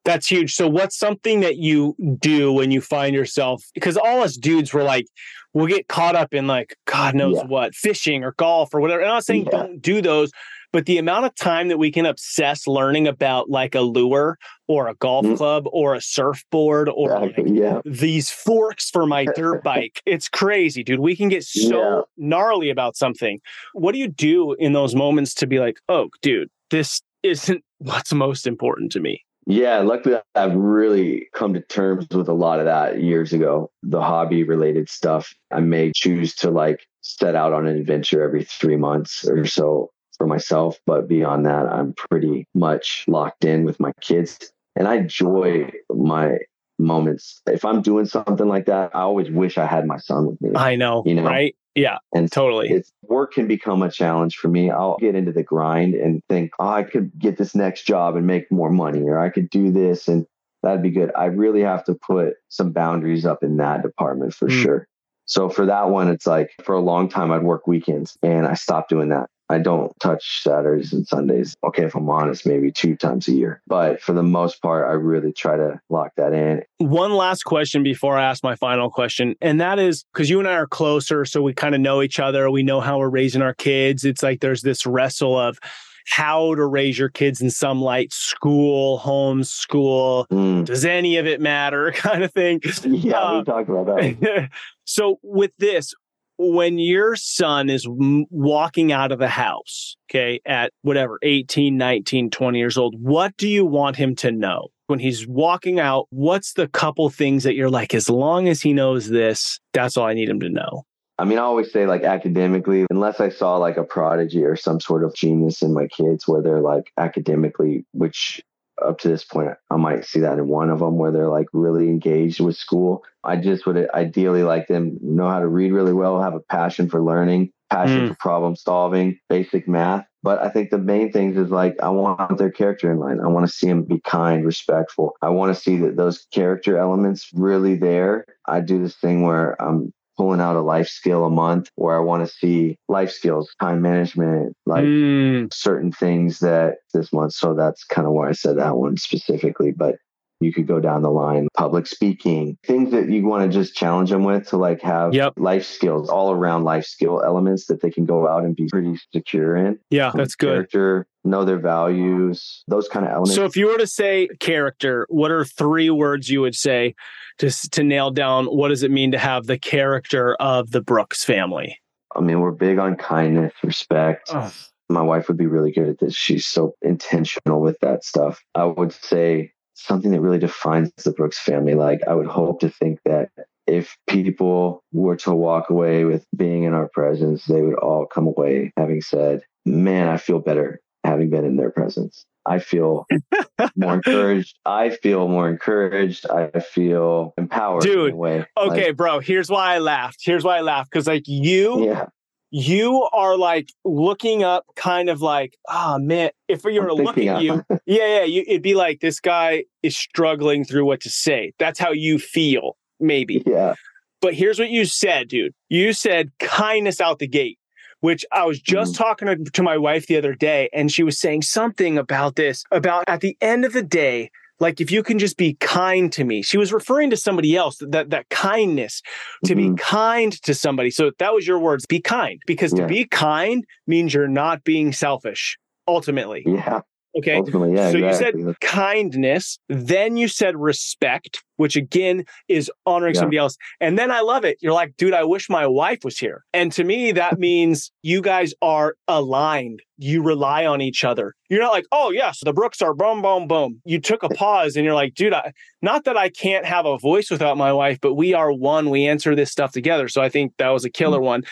That's 0.05 0.27
huge. 0.27 0.53
So, 0.55 0.67
what's 0.67 0.97
something 0.97 1.41
that 1.41 1.57
you 1.57 1.95
do 2.19 2.51
when 2.53 2.71
you 2.71 2.81
find 2.81 3.13
yourself? 3.13 3.63
Because 3.73 3.97
all 3.97 4.21
us 4.21 4.37
dudes 4.37 4.73
were 4.73 4.83
like, 4.83 5.05
we'll 5.53 5.67
get 5.67 5.87
caught 5.87 6.15
up 6.15 6.33
in 6.33 6.47
like, 6.47 6.75
God 6.85 7.15
knows 7.15 7.37
Yeah. 7.37 7.45
what, 7.45 7.75
fishing 7.75 8.23
or 8.23 8.33
golf 8.37 8.73
or 8.73 8.79
whatever. 8.81 9.01
And 9.01 9.09
I'm 9.09 9.15
not 9.17 9.25
saying 9.25 9.45
Yeah. 9.45 9.51
don't 9.51 9.81
do 9.81 10.01
those, 10.01 10.31
but 10.71 10.85
the 10.85 10.99
amount 10.99 11.25
of 11.25 11.35
time 11.35 11.67
that 11.69 11.77
we 11.79 11.91
can 11.91 12.05
obsess 12.05 12.65
learning 12.67 13.07
about 13.07 13.49
like 13.49 13.73
a 13.75 13.81
lure 13.81 14.37
or 14.67 14.87
a 14.87 14.93
golf 14.95 15.25
Mhm. 15.25 15.37
club 15.37 15.63
or 15.71 15.95
a 15.95 16.01
surfboard 16.01 16.87
or 16.87 17.19
like, 17.19 17.35
Yeah. 17.45 17.81
these 17.83 18.29
forks 18.29 18.89
for 18.89 19.05
my 19.07 19.25
dirt 19.35 19.63
bike. 19.63 20.01
It's 20.05 20.29
crazy, 20.29 20.83
dude. 20.83 20.99
We 20.99 21.15
can 21.15 21.27
get 21.29 21.43
so 21.43 21.77
Yeah. 21.77 22.01
gnarly 22.17 22.69
about 22.69 22.95
something. 22.95 23.39
What 23.73 23.91
do 23.93 23.97
you 23.99 24.07
do 24.07 24.53
in 24.53 24.73
those 24.73 24.95
moments 24.95 25.33
to 25.35 25.47
be 25.47 25.59
like, 25.59 25.79
oh, 25.89 26.09
dude, 26.21 26.49
this 26.69 27.01
isn't 27.23 27.63
what's 27.79 28.13
most 28.13 28.45
important 28.47 28.91
to 28.93 28.99
me? 28.99 29.23
Yeah, 29.45 29.79
luckily 29.79 30.17
I've 30.35 30.55
really 30.55 31.27
come 31.33 31.53
to 31.53 31.61
terms 31.61 32.07
with 32.11 32.27
a 32.29 32.33
lot 32.33 32.59
of 32.59 32.65
that 32.65 33.01
years 33.01 33.33
ago. 33.33 33.71
The 33.83 34.01
hobby 34.01 34.43
related 34.43 34.89
stuff. 34.89 35.33
I 35.51 35.59
may 35.59 35.91
choose 35.95 36.35
to 36.35 36.51
like 36.51 36.85
set 37.01 37.35
out 37.35 37.53
on 37.53 37.65
an 37.67 37.77
adventure 37.77 38.21
every 38.21 38.43
three 38.43 38.75
months 38.75 39.27
or 39.27 39.45
so 39.45 39.89
for 40.17 40.27
myself. 40.27 40.77
But 40.85 41.07
beyond 41.07 41.45
that, 41.45 41.65
I'm 41.65 41.93
pretty 41.93 42.47
much 42.53 43.05
locked 43.07 43.45
in 43.45 43.63
with 43.63 43.79
my 43.79 43.91
kids. 44.01 44.51
And 44.75 44.87
I 44.87 44.95
enjoy 44.97 45.71
my 45.89 46.37
moments. 46.77 47.41
If 47.47 47.65
I'm 47.65 47.81
doing 47.81 48.05
something 48.05 48.47
like 48.47 48.65
that, 48.67 48.91
I 48.95 49.01
always 49.01 49.29
wish 49.31 49.57
I 49.57 49.65
had 49.65 49.85
my 49.85 49.97
son 49.97 50.27
with 50.27 50.41
me. 50.41 50.51
I 50.55 50.75
know, 50.75 51.03
You 51.05 51.15
know? 51.15 51.23
right? 51.23 51.55
Yeah, 51.79 51.97
And 52.13 52.29
totally. 52.29 52.69
it's 52.69 52.91
work 53.03 53.33
can 53.33 53.47
become 53.47 53.81
a 53.83 53.89
challenge 53.89 54.35
for 54.37 54.49
me. 54.49 54.69
I'll 54.69 54.97
get 54.99 55.15
into 55.15 55.31
the 55.31 55.43
grind 55.43 55.93
and 55.95 56.21
think, 56.27 56.51
oh, 56.59 56.67
I 56.67 56.83
could 56.83 57.11
get 57.17 57.37
this 57.37 57.55
next 57.55 57.83
job 57.83 58.17
and 58.17 58.27
make 58.27 58.51
more 58.51 58.69
money, 58.69 59.03
or 59.03 59.17
I 59.17 59.29
could 59.29 59.49
do 59.49 59.71
this 59.71 60.09
and 60.09 60.25
that'd 60.61 60.83
be 60.83 60.89
good. 60.89 61.09
I 61.15 61.25
really 61.25 61.61
have 61.61 61.85
to 61.85 61.95
put 61.95 62.33
some 62.49 62.71
boundaries 62.73 63.25
up 63.25 63.43
in 63.43 63.55
that 63.57 63.81
department 63.81 64.33
for 64.33 64.49
Mm. 64.49 64.61
sure. 64.61 64.87
So 65.23 65.47
for 65.47 65.65
that 65.67 65.89
one, 65.89 66.09
it's 66.09 66.27
like 66.27 66.51
for 66.63 66.75
a 66.75 66.81
long 66.81 67.07
time 67.07 67.31
I'd 67.31 67.43
work 67.43 67.65
weekends 67.65 68.17
and 68.21 68.45
I 68.45 68.55
stopped 68.55 68.89
doing 68.89 69.07
that. 69.09 69.29
I 69.49 69.57
don't 69.57 69.91
touch 69.99 70.43
Saturdays 70.43 70.93
and 70.93 71.07
Sundays. 71.07 71.55
Okay, 71.63 71.83
if 71.83 71.95
I'm 71.95 72.09
honest, 72.09 72.45
maybe 72.45 72.71
two 72.71 72.95
times 72.95 73.27
a 73.27 73.31
year. 73.31 73.61
But 73.67 73.99
for 74.01 74.13
the 74.13 74.23
most 74.23 74.61
part, 74.61 74.87
I 74.87 74.93
really 74.93 75.33
try 75.33 75.57
to 75.57 75.79
lock 75.89 76.11
that 76.17 76.33
in. 76.33 76.61
One 76.77 77.13
last 77.13 77.43
question 77.43 77.81
before 77.81 78.17
I 78.17 78.23
ask 78.25 78.43
my 78.43 78.55
final 78.55 78.89
question. 78.91 79.35
And 79.41 79.59
that 79.59 79.79
is 79.79 80.05
because 80.13 80.29
you 80.29 80.39
and 80.39 80.47
I 80.47 80.53
are 80.53 80.67
closer. 80.67 81.25
So 81.25 81.41
we 81.41 81.53
kind 81.53 81.73
of 81.73 81.81
know 81.81 82.01
each 82.01 82.19
other. 82.19 82.49
We 82.51 82.61
know 82.63 82.79
how 82.79 82.99
we're 82.99 83.09
raising 83.09 83.41
our 83.41 83.55
kids. 83.55 84.05
It's 84.05 84.21
like 84.21 84.41
there's 84.41 84.61
this 84.61 84.85
wrestle 84.85 85.37
of 85.37 85.57
how 86.05 86.55
to 86.55 86.65
raise 86.65 86.97
your 86.97 87.09
kids 87.09 87.41
in 87.41 87.49
some 87.49 87.81
light 87.81 88.11
school, 88.11 88.97
home 88.97 89.43
school. 89.43 90.25
Mm. 90.31 90.65
Does 90.65 90.85
any 90.85 91.17
of 91.17 91.27
it 91.27 91.39
matter? 91.39 91.91
kind 91.95 92.23
of 92.23 92.33
thing. 92.33 92.61
Yeah, 92.83 93.19
Uh, 93.19 93.37
we 93.39 93.43
talked 93.45 93.69
about 93.69 93.85
that. 93.87 94.49
so 94.85 95.19
with 95.23 95.51
this, 95.59 95.93
when 96.39 96.79
your 96.79 97.17
son 97.17 97.69
is 97.69 97.85
walking 97.89 98.93
out 98.93 99.11
of 99.11 99.19
the 99.19 99.27
house, 99.27 99.97
okay, 100.09 100.39
at 100.45 100.71
whatever, 100.83 101.19
18, 101.21 101.77
19, 101.77 102.29
20 102.29 102.57
years 102.57 102.77
old, 102.77 102.95
what 102.97 103.35
do 103.35 103.47
you 103.47 103.65
want 103.65 103.97
him 103.97 104.15
to 104.15 104.31
know? 104.31 104.69
When 104.87 104.99
he's 104.99 105.27
walking 105.27 105.79
out, 105.79 106.07
what's 106.11 106.53
the 106.53 106.69
couple 106.69 107.09
things 107.09 107.43
that 107.43 107.55
you're 107.55 107.69
like, 107.69 107.93
as 107.93 108.09
long 108.09 108.47
as 108.47 108.61
he 108.61 108.71
knows 108.71 109.09
this, 109.09 109.59
that's 109.73 109.97
all 109.97 110.07
I 110.07 110.13
need 110.13 110.29
him 110.29 110.39
to 110.39 110.49
know? 110.49 110.85
I 111.19 111.25
mean, 111.25 111.37
I 111.37 111.41
always 111.41 111.73
say 111.73 111.85
like 111.85 112.03
academically, 112.03 112.85
unless 112.89 113.19
I 113.19 113.27
saw 113.27 113.57
like 113.57 113.75
a 113.75 113.83
prodigy 113.83 114.45
or 114.45 114.55
some 114.55 114.79
sort 114.79 115.03
of 115.03 115.13
genius 115.13 115.61
in 115.61 115.73
my 115.73 115.87
kids 115.87 116.25
where 116.25 116.41
they're 116.41 116.61
like 116.61 116.93
academically, 116.97 117.85
which 117.91 118.41
up 118.83 118.99
to 118.99 119.07
this 119.07 119.23
point, 119.23 119.51
I 119.69 119.77
might 119.77 120.05
see 120.05 120.19
that 120.21 120.37
in 120.37 120.47
one 120.47 120.69
of 120.69 120.79
them 120.79 120.97
where 120.97 121.11
they're 121.11 121.29
like 121.29 121.47
really 121.53 121.87
engaged 121.87 122.39
with 122.39 122.55
school. 122.55 123.03
I 123.23 123.35
just 123.35 123.65
would 123.65 123.89
ideally 123.91 124.43
like 124.43 124.67
them 124.67 124.97
know 125.01 125.29
how 125.29 125.39
to 125.39 125.47
read 125.47 125.71
really 125.71 125.93
well, 125.93 126.21
have 126.21 126.35
a 126.35 126.39
passion 126.39 126.89
for 126.89 127.01
learning, 127.01 127.51
passion 127.69 128.01
mm. 128.01 128.07
for 128.09 128.15
problem 128.15 128.55
solving, 128.55 129.19
basic 129.29 129.67
math. 129.67 130.05
But 130.21 130.39
I 130.39 130.49
think 130.49 130.69
the 130.69 130.77
main 130.77 131.11
things 131.11 131.37
is 131.37 131.49
like 131.49 131.77
I 131.81 131.89
want 131.89 132.37
their 132.37 132.51
character 132.51 132.91
in 132.91 132.99
line. 132.99 133.19
I 133.21 133.27
want 133.27 133.47
to 133.47 133.53
see 133.53 133.67
them 133.67 133.83
be 133.83 134.01
kind, 134.01 134.45
respectful. 134.45 135.15
I 135.21 135.29
want 135.29 135.55
to 135.55 135.61
see 135.61 135.77
that 135.77 135.95
those 135.95 136.25
character 136.33 136.77
elements 136.77 137.29
really 137.33 137.75
there. 137.75 138.25
I 138.45 138.59
do 138.59 138.81
this 138.81 138.95
thing 138.95 139.21
where 139.21 139.61
I'm 139.61 139.93
pulling 140.19 140.41
out 140.41 140.57
a 140.57 140.61
life 140.61 140.89
skill 140.89 141.23
a 141.23 141.29
month 141.29 141.69
where 141.75 141.95
I 141.95 141.99
want 141.99 142.27
to 142.27 142.33
see 142.35 142.77
life 142.89 143.09
skills, 143.09 143.55
time 143.61 143.81
management, 143.81 144.53
like 144.65 144.83
mm. 144.83 145.51
certain 145.53 145.93
things 145.93 146.39
that 146.39 146.79
this 146.93 147.13
month. 147.13 147.31
So 147.31 147.53
that's 147.53 147.85
kind 147.85 148.05
of 148.05 148.11
why 148.11 148.27
I 148.27 148.33
said 148.33 148.57
that 148.57 148.75
one 148.75 148.97
specifically. 148.97 149.71
But 149.71 149.95
you 150.39 150.53
could 150.53 150.67
go 150.67 150.79
down 150.79 151.01
the 151.01 151.11
line, 151.11 151.47
public 151.55 151.85
speaking, 151.87 152.57
things 152.65 152.91
that 152.91 153.09
you 153.09 153.25
want 153.25 153.49
to 153.49 153.57
just 153.57 153.75
challenge 153.75 154.09
them 154.09 154.23
with 154.23 154.47
to 154.49 154.57
like 154.57 154.81
have 154.81 155.13
yep. 155.13 155.33
life 155.37 155.65
skills, 155.65 156.09
all 156.09 156.31
around 156.31 156.63
life 156.63 156.85
skill 156.85 157.21
elements 157.23 157.65
that 157.67 157.81
they 157.81 157.91
can 157.91 158.05
go 158.05 158.27
out 158.27 158.43
and 158.43 158.55
be 158.55 158.67
pretty 158.67 158.97
secure 159.13 159.55
in. 159.55 159.79
Yeah, 159.89 160.11
that's 160.13 160.35
good. 160.35 160.49
Character, 160.49 161.07
know 161.23 161.43
their 161.43 161.59
values, 161.59 162.63
those 162.67 162.87
kind 162.87 163.05
of 163.05 163.11
elements. 163.11 163.35
So 163.35 163.45
if 163.45 163.57
you 163.57 163.67
were 163.67 163.77
to 163.77 163.87
say 163.87 164.29
character, 164.39 165.05
what 165.09 165.31
are 165.31 165.43
three 165.43 165.89
words 165.89 166.29
you 166.29 166.41
would 166.41 166.55
say 166.55 166.95
to, 167.39 167.49
to 167.71 167.83
nail 167.83 168.11
down 168.11 168.45
what 168.45 168.69
does 168.69 168.83
it 168.83 168.91
mean 168.91 169.11
to 169.11 169.17
have 169.17 169.45
the 169.45 169.57
character 169.57 170.35
of 170.35 170.71
the 170.71 170.81
Brooks 170.81 171.23
family? 171.23 171.77
I 172.15 172.21
mean, 172.21 172.39
we're 172.39 172.51
big 172.51 172.79
on 172.79 172.95
kindness, 172.95 173.53
respect. 173.63 174.29
Oh. 174.33 174.51
My 174.91 175.01
wife 175.01 175.27
would 175.27 175.37
be 175.37 175.45
really 175.45 175.71
good 175.71 175.87
at 175.87 175.99
this. 175.99 176.15
She's 176.15 176.47
so 176.47 176.73
intentional 176.81 177.61
with 177.61 177.77
that 177.81 178.03
stuff. 178.03 178.41
I 178.55 178.65
would 178.65 178.91
say 178.91 179.51
something 179.81 180.11
that 180.11 180.21
really 180.21 180.39
defines 180.39 180.91
the 181.03 181.11
Brooks 181.11 181.39
family. 181.39 181.75
Like 181.75 182.01
I 182.07 182.13
would 182.13 182.27
hope 182.27 182.61
to 182.61 182.69
think 182.69 182.99
that 183.05 183.29
if 183.67 183.95
people 184.07 184.83
were 184.91 185.15
to 185.17 185.33
walk 185.33 185.69
away 185.69 186.05
with 186.05 186.25
being 186.35 186.63
in 186.63 186.73
our 186.73 186.89
presence, 186.89 187.45
they 187.45 187.61
would 187.61 187.75
all 187.75 188.05
come 188.05 188.27
away 188.27 188.73
having 188.77 189.01
said, 189.01 189.41
Man, 189.65 190.07
I 190.07 190.17
feel 190.17 190.39
better 190.39 190.79
having 191.03 191.29
been 191.29 191.45
in 191.45 191.55
their 191.55 191.71
presence. 191.71 192.25
I 192.45 192.59
feel 192.59 193.05
more 193.75 193.93
encouraged. 193.95 194.57
I 194.65 194.89
feel 194.89 195.27
more 195.27 195.49
encouraged. 195.49 196.25
I 196.29 196.59
feel 196.59 197.33
empowered. 197.37 197.83
Dude, 197.83 198.13
okay, 198.13 198.47
like, 198.57 198.95
bro. 198.95 199.19
Here's 199.19 199.49
why 199.49 199.75
I 199.75 199.79
laughed. 199.79 200.21
Here's 200.23 200.43
why 200.43 200.57
I 200.57 200.61
laughed 200.61 200.89
because, 200.91 201.05
like, 201.05 201.27
you, 201.27 201.85
yeah 201.85 202.07
you 202.51 203.07
are 203.13 203.37
like 203.37 203.71
looking 203.85 204.43
up 204.43 204.65
kind 204.75 205.09
of 205.09 205.21
like 205.21 205.57
oh 205.67 205.99
man 205.99 206.31
if 206.47 206.63
you 206.63 206.81
were 206.81 206.93
looking 206.93 207.27
look 207.27 207.35
at 207.35 207.43
you 207.43 207.63
yeah 207.85 208.17
yeah 208.17 208.23
you, 208.23 208.43
it'd 208.47 208.61
be 208.61 208.75
like 208.75 208.99
this 209.01 209.19
guy 209.19 209.63
is 209.83 209.95
struggling 209.95 210.65
through 210.65 210.85
what 210.85 211.01
to 211.01 211.09
say. 211.09 211.53
That's 211.59 211.79
how 211.79 211.91
you 211.91 212.19
feel 212.19 212.77
maybe. 212.99 213.43
Yeah. 213.45 213.75
But 214.21 214.33
here's 214.33 214.59
what 214.59 214.69
you 214.69 214.85
said 214.85 215.27
dude. 215.27 215.53
You 215.69 215.93
said 215.93 216.31
kindness 216.39 216.99
out 216.99 217.19
the 217.19 217.27
gate 217.27 217.59
which 218.01 218.25
I 218.31 218.45
was 218.45 218.61
just 218.61 218.93
mm-hmm. 218.93 219.03
talking 219.03 219.27
to, 219.27 219.51
to 219.51 219.63
my 219.63 219.77
wife 219.77 220.07
the 220.07 220.17
other 220.17 220.33
day, 220.33 220.69
and 220.73 220.91
she 220.91 221.03
was 221.03 221.19
saying 221.19 221.41
something 221.41 221.97
about 221.97 222.35
this 222.35 222.63
about 222.71 223.03
at 223.07 223.21
the 223.21 223.37
end 223.41 223.65
of 223.65 223.73
the 223.73 223.83
day, 223.83 224.31
like 224.59 224.81
if 224.81 224.91
you 224.91 225.03
can 225.03 225.19
just 225.19 225.37
be 225.37 225.55
kind 225.59 226.11
to 226.13 226.23
me. 226.23 226.41
She 226.41 226.57
was 226.57 226.73
referring 226.73 227.09
to 227.11 227.17
somebody 227.17 227.55
else, 227.55 227.77
that 227.89 228.09
that 228.09 228.29
kindness, 228.29 229.01
to 229.45 229.55
mm-hmm. 229.55 229.75
be 229.75 229.81
kind 229.81 230.31
to 230.43 230.53
somebody. 230.53 230.91
So 230.91 231.11
that 231.19 231.33
was 231.33 231.47
your 231.47 231.59
words, 231.59 231.85
be 231.85 232.01
kind. 232.01 232.41
Because 232.45 232.73
yeah. 232.73 232.81
to 232.81 232.87
be 232.87 233.05
kind 233.05 233.65
means 233.87 234.13
you're 234.13 234.27
not 234.27 234.63
being 234.63 234.91
selfish, 234.91 235.57
ultimately. 235.87 236.43
Yeah. 236.45 236.81
Okay. 237.17 237.37
Ultimately, 237.37 237.75
yeah, 237.75 237.91
so 237.91 237.97
exactly. 237.97 238.41
you 238.41 238.47
said 238.47 238.59
kindness, 238.59 239.57
then 239.67 240.15
you 240.15 240.27
said 240.27 240.55
respect, 240.55 241.43
which 241.55 241.75
again 241.75 242.23
is 242.47 242.71
honoring 242.85 243.15
yeah. 243.15 243.19
somebody 243.19 243.37
else. 243.37 243.57
And 243.81 243.97
then 243.97 244.11
I 244.11 244.21
love 244.21 244.45
it. 244.45 244.57
You're 244.61 244.73
like, 244.73 244.95
dude, 244.95 245.13
I 245.13 245.23
wish 245.23 245.49
my 245.49 245.65
wife 245.65 245.99
was 246.03 246.19
here. 246.19 246.45
And 246.53 246.71
to 246.73 246.83
me, 246.83 247.11
that 247.13 247.39
means 247.39 247.91
you 248.03 248.21
guys 248.21 248.53
are 248.61 248.95
aligned. 249.07 249.81
You 249.97 250.21
rely 250.21 250.65
on 250.67 250.81
each 250.81 251.03
other. 251.03 251.33
You're 251.49 251.61
not 251.61 251.71
like, 251.71 251.85
oh, 251.91 252.11
yes, 252.11 252.39
the 252.43 252.53
Brooks 252.53 252.81
are 252.81 252.93
boom, 252.93 253.23
boom, 253.23 253.47
boom. 253.47 253.81
You 253.85 253.99
took 253.99 254.21
a 254.21 254.29
pause 254.35 254.75
and 254.75 254.85
you're 254.85 254.93
like, 254.93 255.15
dude, 255.15 255.33
I, 255.33 255.53
not 255.81 256.05
that 256.05 256.15
I 256.15 256.29
can't 256.29 256.65
have 256.65 256.85
a 256.85 256.99
voice 256.99 257.31
without 257.31 257.57
my 257.57 257.73
wife, 257.73 257.97
but 258.01 258.13
we 258.13 258.35
are 258.35 258.51
one. 258.51 258.91
We 258.91 259.07
answer 259.07 259.35
this 259.35 259.51
stuff 259.51 259.71
together. 259.71 260.09
So 260.09 260.21
I 260.21 260.29
think 260.29 260.53
that 260.57 260.69
was 260.69 260.85
a 260.85 260.91
killer 260.91 261.17
mm-hmm. 261.17 261.25
one. 261.25 261.43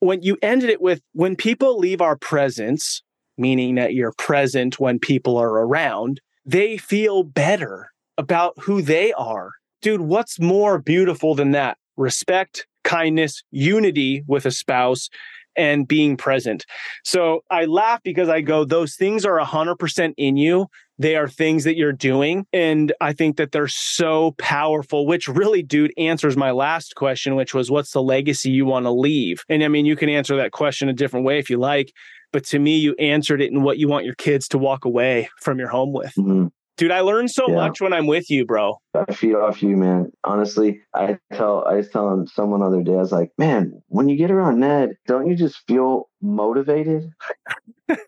When 0.00 0.22
you 0.22 0.36
ended 0.42 0.70
it 0.70 0.80
with, 0.80 1.00
when 1.12 1.34
people 1.34 1.78
leave 1.78 2.00
our 2.00 2.16
presence, 2.16 3.02
meaning 3.38 3.76
that 3.76 3.94
you're 3.94 4.12
present 4.18 4.78
when 4.78 4.98
people 4.98 5.36
are 5.36 5.58
around, 5.58 6.20
they 6.44 6.76
feel 6.76 7.22
better 7.22 7.90
about 8.16 8.54
who 8.60 8.82
they 8.82 9.12
are. 9.12 9.50
Dude, 9.80 10.00
what's 10.00 10.40
more 10.40 10.78
beautiful 10.78 11.34
than 11.34 11.52
that? 11.52 11.78
Respect, 11.96 12.66
kindness, 12.84 13.42
unity 13.50 14.24
with 14.26 14.44
a 14.44 14.50
spouse, 14.50 15.08
and 15.56 15.88
being 15.88 16.16
present. 16.16 16.64
So 17.04 17.40
I 17.50 17.64
laugh 17.64 18.00
because 18.04 18.28
I 18.28 18.40
go, 18.40 18.64
those 18.64 18.94
things 18.94 19.26
are 19.26 19.38
100% 19.40 20.14
in 20.16 20.36
you. 20.36 20.68
They 21.00 21.16
are 21.16 21.28
things 21.28 21.64
that 21.64 21.76
you're 21.76 21.92
doing. 21.92 22.46
And 22.52 22.92
I 23.00 23.12
think 23.12 23.36
that 23.36 23.52
they're 23.52 23.68
so 23.68 24.34
powerful, 24.38 25.06
which 25.06 25.28
really, 25.28 25.62
dude, 25.62 25.92
answers 25.98 26.36
my 26.36 26.52
last 26.52 26.94
question, 26.94 27.34
which 27.34 27.54
was, 27.54 27.70
what's 27.70 27.90
the 27.90 28.02
legacy 28.02 28.50
you 28.50 28.66
want 28.66 28.86
to 28.86 28.90
leave? 28.90 29.42
And 29.48 29.62
I 29.64 29.68
mean, 29.68 29.84
you 29.84 29.96
can 29.96 30.08
answer 30.08 30.36
that 30.36 30.52
question 30.52 30.88
a 30.88 30.92
different 30.92 31.26
way 31.26 31.38
if 31.38 31.50
you 31.50 31.58
like. 31.58 31.92
But 32.32 32.44
to 32.46 32.58
me, 32.58 32.78
you 32.78 32.94
answered 32.98 33.40
it 33.40 33.50
in 33.50 33.62
what 33.62 33.78
you 33.78 33.88
want 33.88 34.04
your 34.04 34.14
kids 34.14 34.48
to 34.48 34.58
walk 34.58 34.84
away 34.84 35.28
from 35.40 35.58
your 35.58 35.68
home 35.68 35.92
with. 35.92 36.12
Mm-hmm. 36.16 36.48
Dude, 36.76 36.92
I 36.92 37.00
learn 37.00 37.26
so 37.26 37.48
yeah. 37.48 37.56
much 37.56 37.80
when 37.80 37.92
I'm 37.92 38.06
with 38.06 38.30
you, 38.30 38.46
bro. 38.46 38.76
I 38.94 39.12
feed 39.12 39.34
off 39.34 39.62
you, 39.64 39.76
man. 39.76 40.12
Honestly, 40.22 40.80
I 40.94 41.18
tell 41.32 41.66
I 41.66 41.74
was 41.74 41.88
telling 41.88 42.28
someone 42.28 42.60
the 42.60 42.66
other 42.66 42.82
day, 42.82 42.92
I 42.92 42.98
was 42.98 43.10
like, 43.10 43.32
man, 43.36 43.82
when 43.88 44.08
you 44.08 44.16
get 44.16 44.30
around 44.30 44.60
Ned, 44.60 44.90
don't 45.06 45.28
you 45.28 45.34
just 45.34 45.56
feel 45.66 46.08
motivated? 46.22 47.10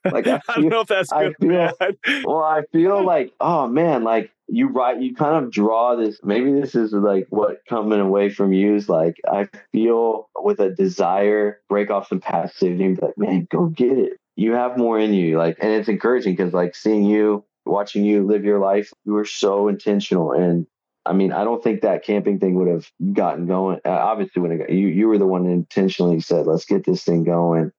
Like 0.04 0.26
I, 0.26 0.38
feel, 0.38 0.40
I, 0.48 0.60
don't 0.60 0.68
know 0.68 0.80
if 0.80 0.88
that's 0.88 1.10
good 1.12 1.34
I 1.40 1.72
feel, 1.74 2.22
Well, 2.24 2.42
I 2.42 2.62
feel 2.72 3.04
like, 3.04 3.32
oh 3.40 3.66
man, 3.66 4.04
like 4.04 4.32
you 4.48 4.68
write, 4.68 5.00
you 5.00 5.14
kind 5.14 5.44
of 5.44 5.50
draw 5.50 5.96
this. 5.96 6.20
Maybe 6.22 6.52
this 6.52 6.74
is 6.74 6.92
like 6.92 7.26
what 7.30 7.58
coming 7.68 8.00
away 8.00 8.30
from 8.30 8.52
you 8.52 8.74
is 8.74 8.88
like. 8.88 9.16
I 9.26 9.48
feel 9.72 10.28
with 10.36 10.60
a 10.60 10.70
desire, 10.70 11.60
break 11.68 11.90
off 11.90 12.08
some 12.08 12.20
passivity, 12.20 12.84
and 12.84 12.96
be 12.96 13.06
like, 13.06 13.18
man, 13.18 13.46
go 13.50 13.66
get 13.66 13.98
it. 13.98 14.12
You 14.36 14.52
have 14.52 14.78
more 14.78 14.98
in 14.98 15.12
you, 15.12 15.38
like, 15.38 15.58
and 15.60 15.70
it's 15.70 15.88
encouraging 15.88 16.34
because 16.34 16.52
like 16.52 16.74
seeing 16.74 17.04
you 17.04 17.44
watching 17.66 18.04
you 18.04 18.26
live 18.26 18.44
your 18.44 18.58
life, 18.58 18.92
you 19.04 19.12
were 19.12 19.24
so 19.24 19.68
intentional. 19.68 20.32
And 20.32 20.66
I 21.06 21.12
mean, 21.12 21.32
I 21.32 21.44
don't 21.44 21.62
think 21.62 21.82
that 21.82 22.04
camping 22.04 22.38
thing 22.38 22.54
would 22.56 22.68
have 22.68 22.90
gotten 23.12 23.46
going. 23.46 23.80
Uh, 23.84 23.90
obviously, 23.90 24.42
when 24.42 24.52
it 24.52 24.58
got, 24.58 24.70
you 24.70 24.88
you 24.88 25.08
were 25.08 25.18
the 25.18 25.26
one 25.26 25.46
intentionally 25.46 26.20
said, 26.20 26.46
"Let's 26.46 26.64
get 26.64 26.84
this 26.84 27.04
thing 27.04 27.24
going." 27.24 27.72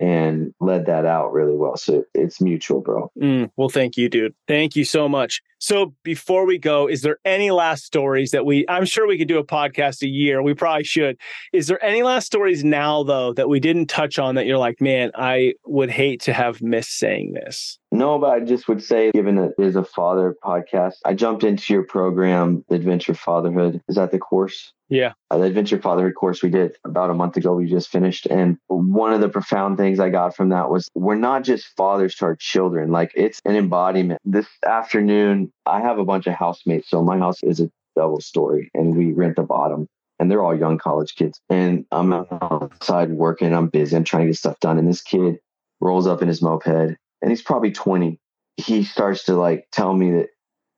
And 0.00 0.52
led 0.60 0.86
that 0.86 1.06
out 1.06 1.32
really 1.32 1.56
well. 1.56 1.76
So 1.76 2.04
it's 2.14 2.40
mutual, 2.40 2.80
bro. 2.80 3.10
Mm, 3.20 3.50
well, 3.56 3.68
thank 3.68 3.96
you, 3.96 4.08
dude. 4.08 4.34
Thank 4.46 4.76
you 4.76 4.84
so 4.84 5.08
much. 5.08 5.42
So 5.58 5.94
before 6.02 6.46
we 6.46 6.58
go, 6.58 6.86
is 6.86 7.02
there 7.02 7.18
any 7.24 7.50
last 7.50 7.84
stories 7.84 8.30
that 8.32 8.44
we, 8.44 8.66
I'm 8.68 8.84
sure 8.84 9.06
we 9.06 9.16
could 9.16 9.28
do 9.28 9.38
a 9.38 9.44
podcast 9.44 10.02
a 10.02 10.08
year. 10.08 10.42
We 10.42 10.54
probably 10.54 10.84
should. 10.84 11.16
Is 11.52 11.66
there 11.66 11.82
any 11.82 12.02
last 12.02 12.26
stories 12.26 12.62
now, 12.62 13.02
though, 13.02 13.32
that 13.32 13.48
we 13.48 13.58
didn't 13.58 13.86
touch 13.86 14.18
on 14.18 14.34
that 14.34 14.46
you're 14.46 14.58
like, 14.58 14.80
man, 14.80 15.12
I 15.14 15.54
would 15.64 15.90
hate 15.90 16.20
to 16.22 16.32
have 16.32 16.60
missed 16.60 16.98
saying 16.98 17.32
this? 17.32 17.78
No, 17.90 18.18
but 18.18 18.30
I 18.30 18.40
just 18.40 18.68
would 18.68 18.82
say, 18.82 19.10
given 19.12 19.38
it 19.38 19.54
is 19.58 19.76
a 19.76 19.84
father 19.84 20.36
podcast, 20.44 20.96
I 21.04 21.14
jumped 21.14 21.44
into 21.44 21.72
your 21.72 21.84
program, 21.84 22.64
Adventure 22.68 23.14
Fatherhood. 23.14 23.80
Is 23.88 23.96
that 23.96 24.10
the 24.10 24.18
course? 24.18 24.72
Yeah. 24.88 25.14
Uh, 25.30 25.38
the 25.38 25.44
Adventure 25.44 25.80
Fatherhood 25.80 26.14
course 26.14 26.42
we 26.42 26.50
did 26.50 26.76
about 26.84 27.10
a 27.10 27.14
month 27.14 27.36
ago, 27.36 27.54
we 27.54 27.66
just 27.66 27.88
finished. 27.88 28.26
And 28.26 28.58
one 28.68 29.12
of 29.12 29.20
the 29.20 29.28
profound 29.28 29.78
things 29.78 29.98
I 29.98 30.10
got 30.10 30.36
from 30.36 30.50
that 30.50 30.70
was 30.70 30.88
we're 30.94 31.16
not 31.16 31.42
just 31.42 31.66
fathers 31.76 32.14
to 32.16 32.26
our 32.26 32.36
children, 32.36 32.90
like 32.92 33.12
it's 33.14 33.40
an 33.44 33.56
embodiment. 33.56 34.20
This 34.24 34.46
afternoon, 34.64 35.52
I 35.64 35.80
have 35.80 35.98
a 35.98 36.04
bunch 36.04 36.26
of 36.26 36.34
housemates. 36.34 36.88
So 36.88 37.02
my 37.02 37.18
house 37.18 37.42
is 37.42 37.60
a 37.60 37.70
double 37.96 38.20
story 38.20 38.70
and 38.74 38.96
we 38.96 39.12
rent 39.12 39.36
the 39.36 39.42
bottom 39.42 39.88
and 40.18 40.30
they're 40.30 40.42
all 40.42 40.56
young 40.56 40.78
college 40.78 41.14
kids. 41.16 41.40
And 41.50 41.84
I'm 41.90 42.12
outside 42.12 43.10
working, 43.10 43.52
I'm 43.52 43.68
busy, 43.68 43.96
I'm 43.96 44.04
trying 44.04 44.22
to 44.22 44.28
get 44.28 44.36
stuff 44.36 44.60
done. 44.60 44.78
And 44.78 44.88
this 44.88 45.02
kid 45.02 45.38
rolls 45.80 46.06
up 46.06 46.22
in 46.22 46.28
his 46.28 46.42
moped 46.42 46.66
and 46.66 47.30
he's 47.30 47.42
probably 47.42 47.72
20. 47.72 48.20
He 48.56 48.84
starts 48.84 49.24
to 49.24 49.34
like 49.34 49.66
tell 49.72 49.92
me 49.92 50.12
that, 50.12 50.28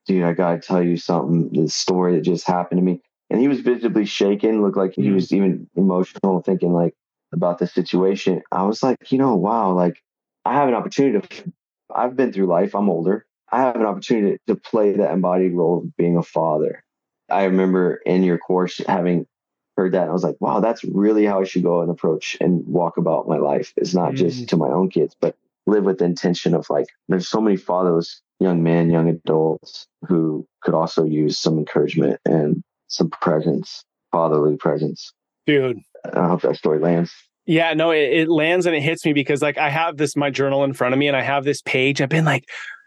dude, 0.07 0.23
I 0.23 0.33
got 0.33 0.53
to 0.53 0.67
tell 0.67 0.81
you 0.81 0.97
something, 0.97 1.49
the 1.53 1.69
story 1.69 2.15
that 2.15 2.21
just 2.21 2.47
happened 2.47 2.79
to 2.79 2.83
me 2.83 3.01
and 3.29 3.39
he 3.39 3.47
was 3.47 3.61
visibly 3.61 4.05
shaken, 4.05 4.61
looked 4.61 4.77
like 4.77 4.93
he 4.95 5.03
mm. 5.03 5.15
was 5.15 5.31
even 5.31 5.69
emotional, 5.75 6.41
thinking 6.41 6.73
like, 6.73 6.95
about 7.31 7.59
the 7.59 7.67
situation, 7.67 8.41
I 8.51 8.63
was 8.63 8.81
like, 8.81 9.11
you 9.11 9.17
know, 9.17 9.35
wow, 9.35 9.73
like 9.73 10.01
I 10.45 10.53
have 10.53 10.67
an 10.67 10.73
opportunity 10.73 11.27
to, 11.27 11.53
I've 11.93 12.15
been 12.15 12.33
through 12.33 12.47
life, 12.47 12.75
I'm 12.75 12.89
older. 12.89 13.25
I 13.51 13.61
have 13.61 13.75
an 13.75 13.85
opportunity 13.85 14.39
to 14.47 14.55
play 14.55 14.93
that 14.93 15.11
embodied 15.11 15.53
role 15.53 15.79
of 15.79 15.95
being 15.95 16.17
a 16.17 16.23
father. 16.23 16.83
I 17.29 17.45
remember 17.45 17.95
in 18.05 18.23
your 18.23 18.37
course 18.37 18.81
having 18.87 19.27
heard 19.77 19.93
that 19.93 20.03
and 20.03 20.09
I 20.09 20.13
was 20.13 20.23
like, 20.23 20.37
wow, 20.39 20.59
that's 20.59 20.83
really 20.83 21.25
how 21.25 21.41
I 21.41 21.45
should 21.45 21.63
go 21.63 21.81
and 21.81 21.89
approach 21.89 22.37
and 22.41 22.65
walk 22.65 22.97
about 22.97 23.27
my 23.27 23.37
life. 23.37 23.73
It's 23.77 23.93
not 23.93 24.13
mm. 24.13 24.17
just 24.17 24.49
to 24.49 24.57
my 24.57 24.67
own 24.67 24.89
kids, 24.89 25.15
but 25.19 25.35
live 25.67 25.83
with 25.83 25.99
the 25.99 26.05
intention 26.05 26.55
of 26.55 26.69
like, 26.69 26.87
there's 27.07 27.27
so 27.27 27.41
many 27.41 27.57
fatherless 27.57 28.21
young 28.39 28.63
men, 28.63 28.89
young 28.89 29.09
adults 29.09 29.87
who 30.07 30.47
could 30.61 30.73
also 30.73 31.05
use 31.05 31.37
some 31.37 31.57
encouragement 31.57 32.19
and 32.25 32.63
some 32.89 33.09
presence, 33.09 33.85
fatherly 34.11 34.57
presence. 34.57 35.11
Dude. 35.45 35.79
I 36.13 36.27
hope 36.27 36.41
that 36.41 36.55
story 36.55 36.79
lands. 36.79 37.13
Yeah, 37.45 37.73
no, 37.73 37.91
it, 37.91 38.13
it 38.13 38.29
lands 38.29 38.65
and 38.65 38.75
it 38.75 38.81
hits 38.81 39.05
me 39.05 39.13
because 39.13 39.41
like 39.41 39.57
I 39.57 39.69
have 39.69 39.97
this 39.97 40.15
my 40.15 40.29
journal 40.29 40.63
in 40.63 40.73
front 40.73 40.93
of 40.93 40.99
me 40.99 41.07
and 41.07 41.17
I 41.17 41.21
have 41.21 41.45
this 41.45 41.61
page. 41.61 42.01
I've 42.01 42.09
been 42.09 42.25
like, 42.25 42.45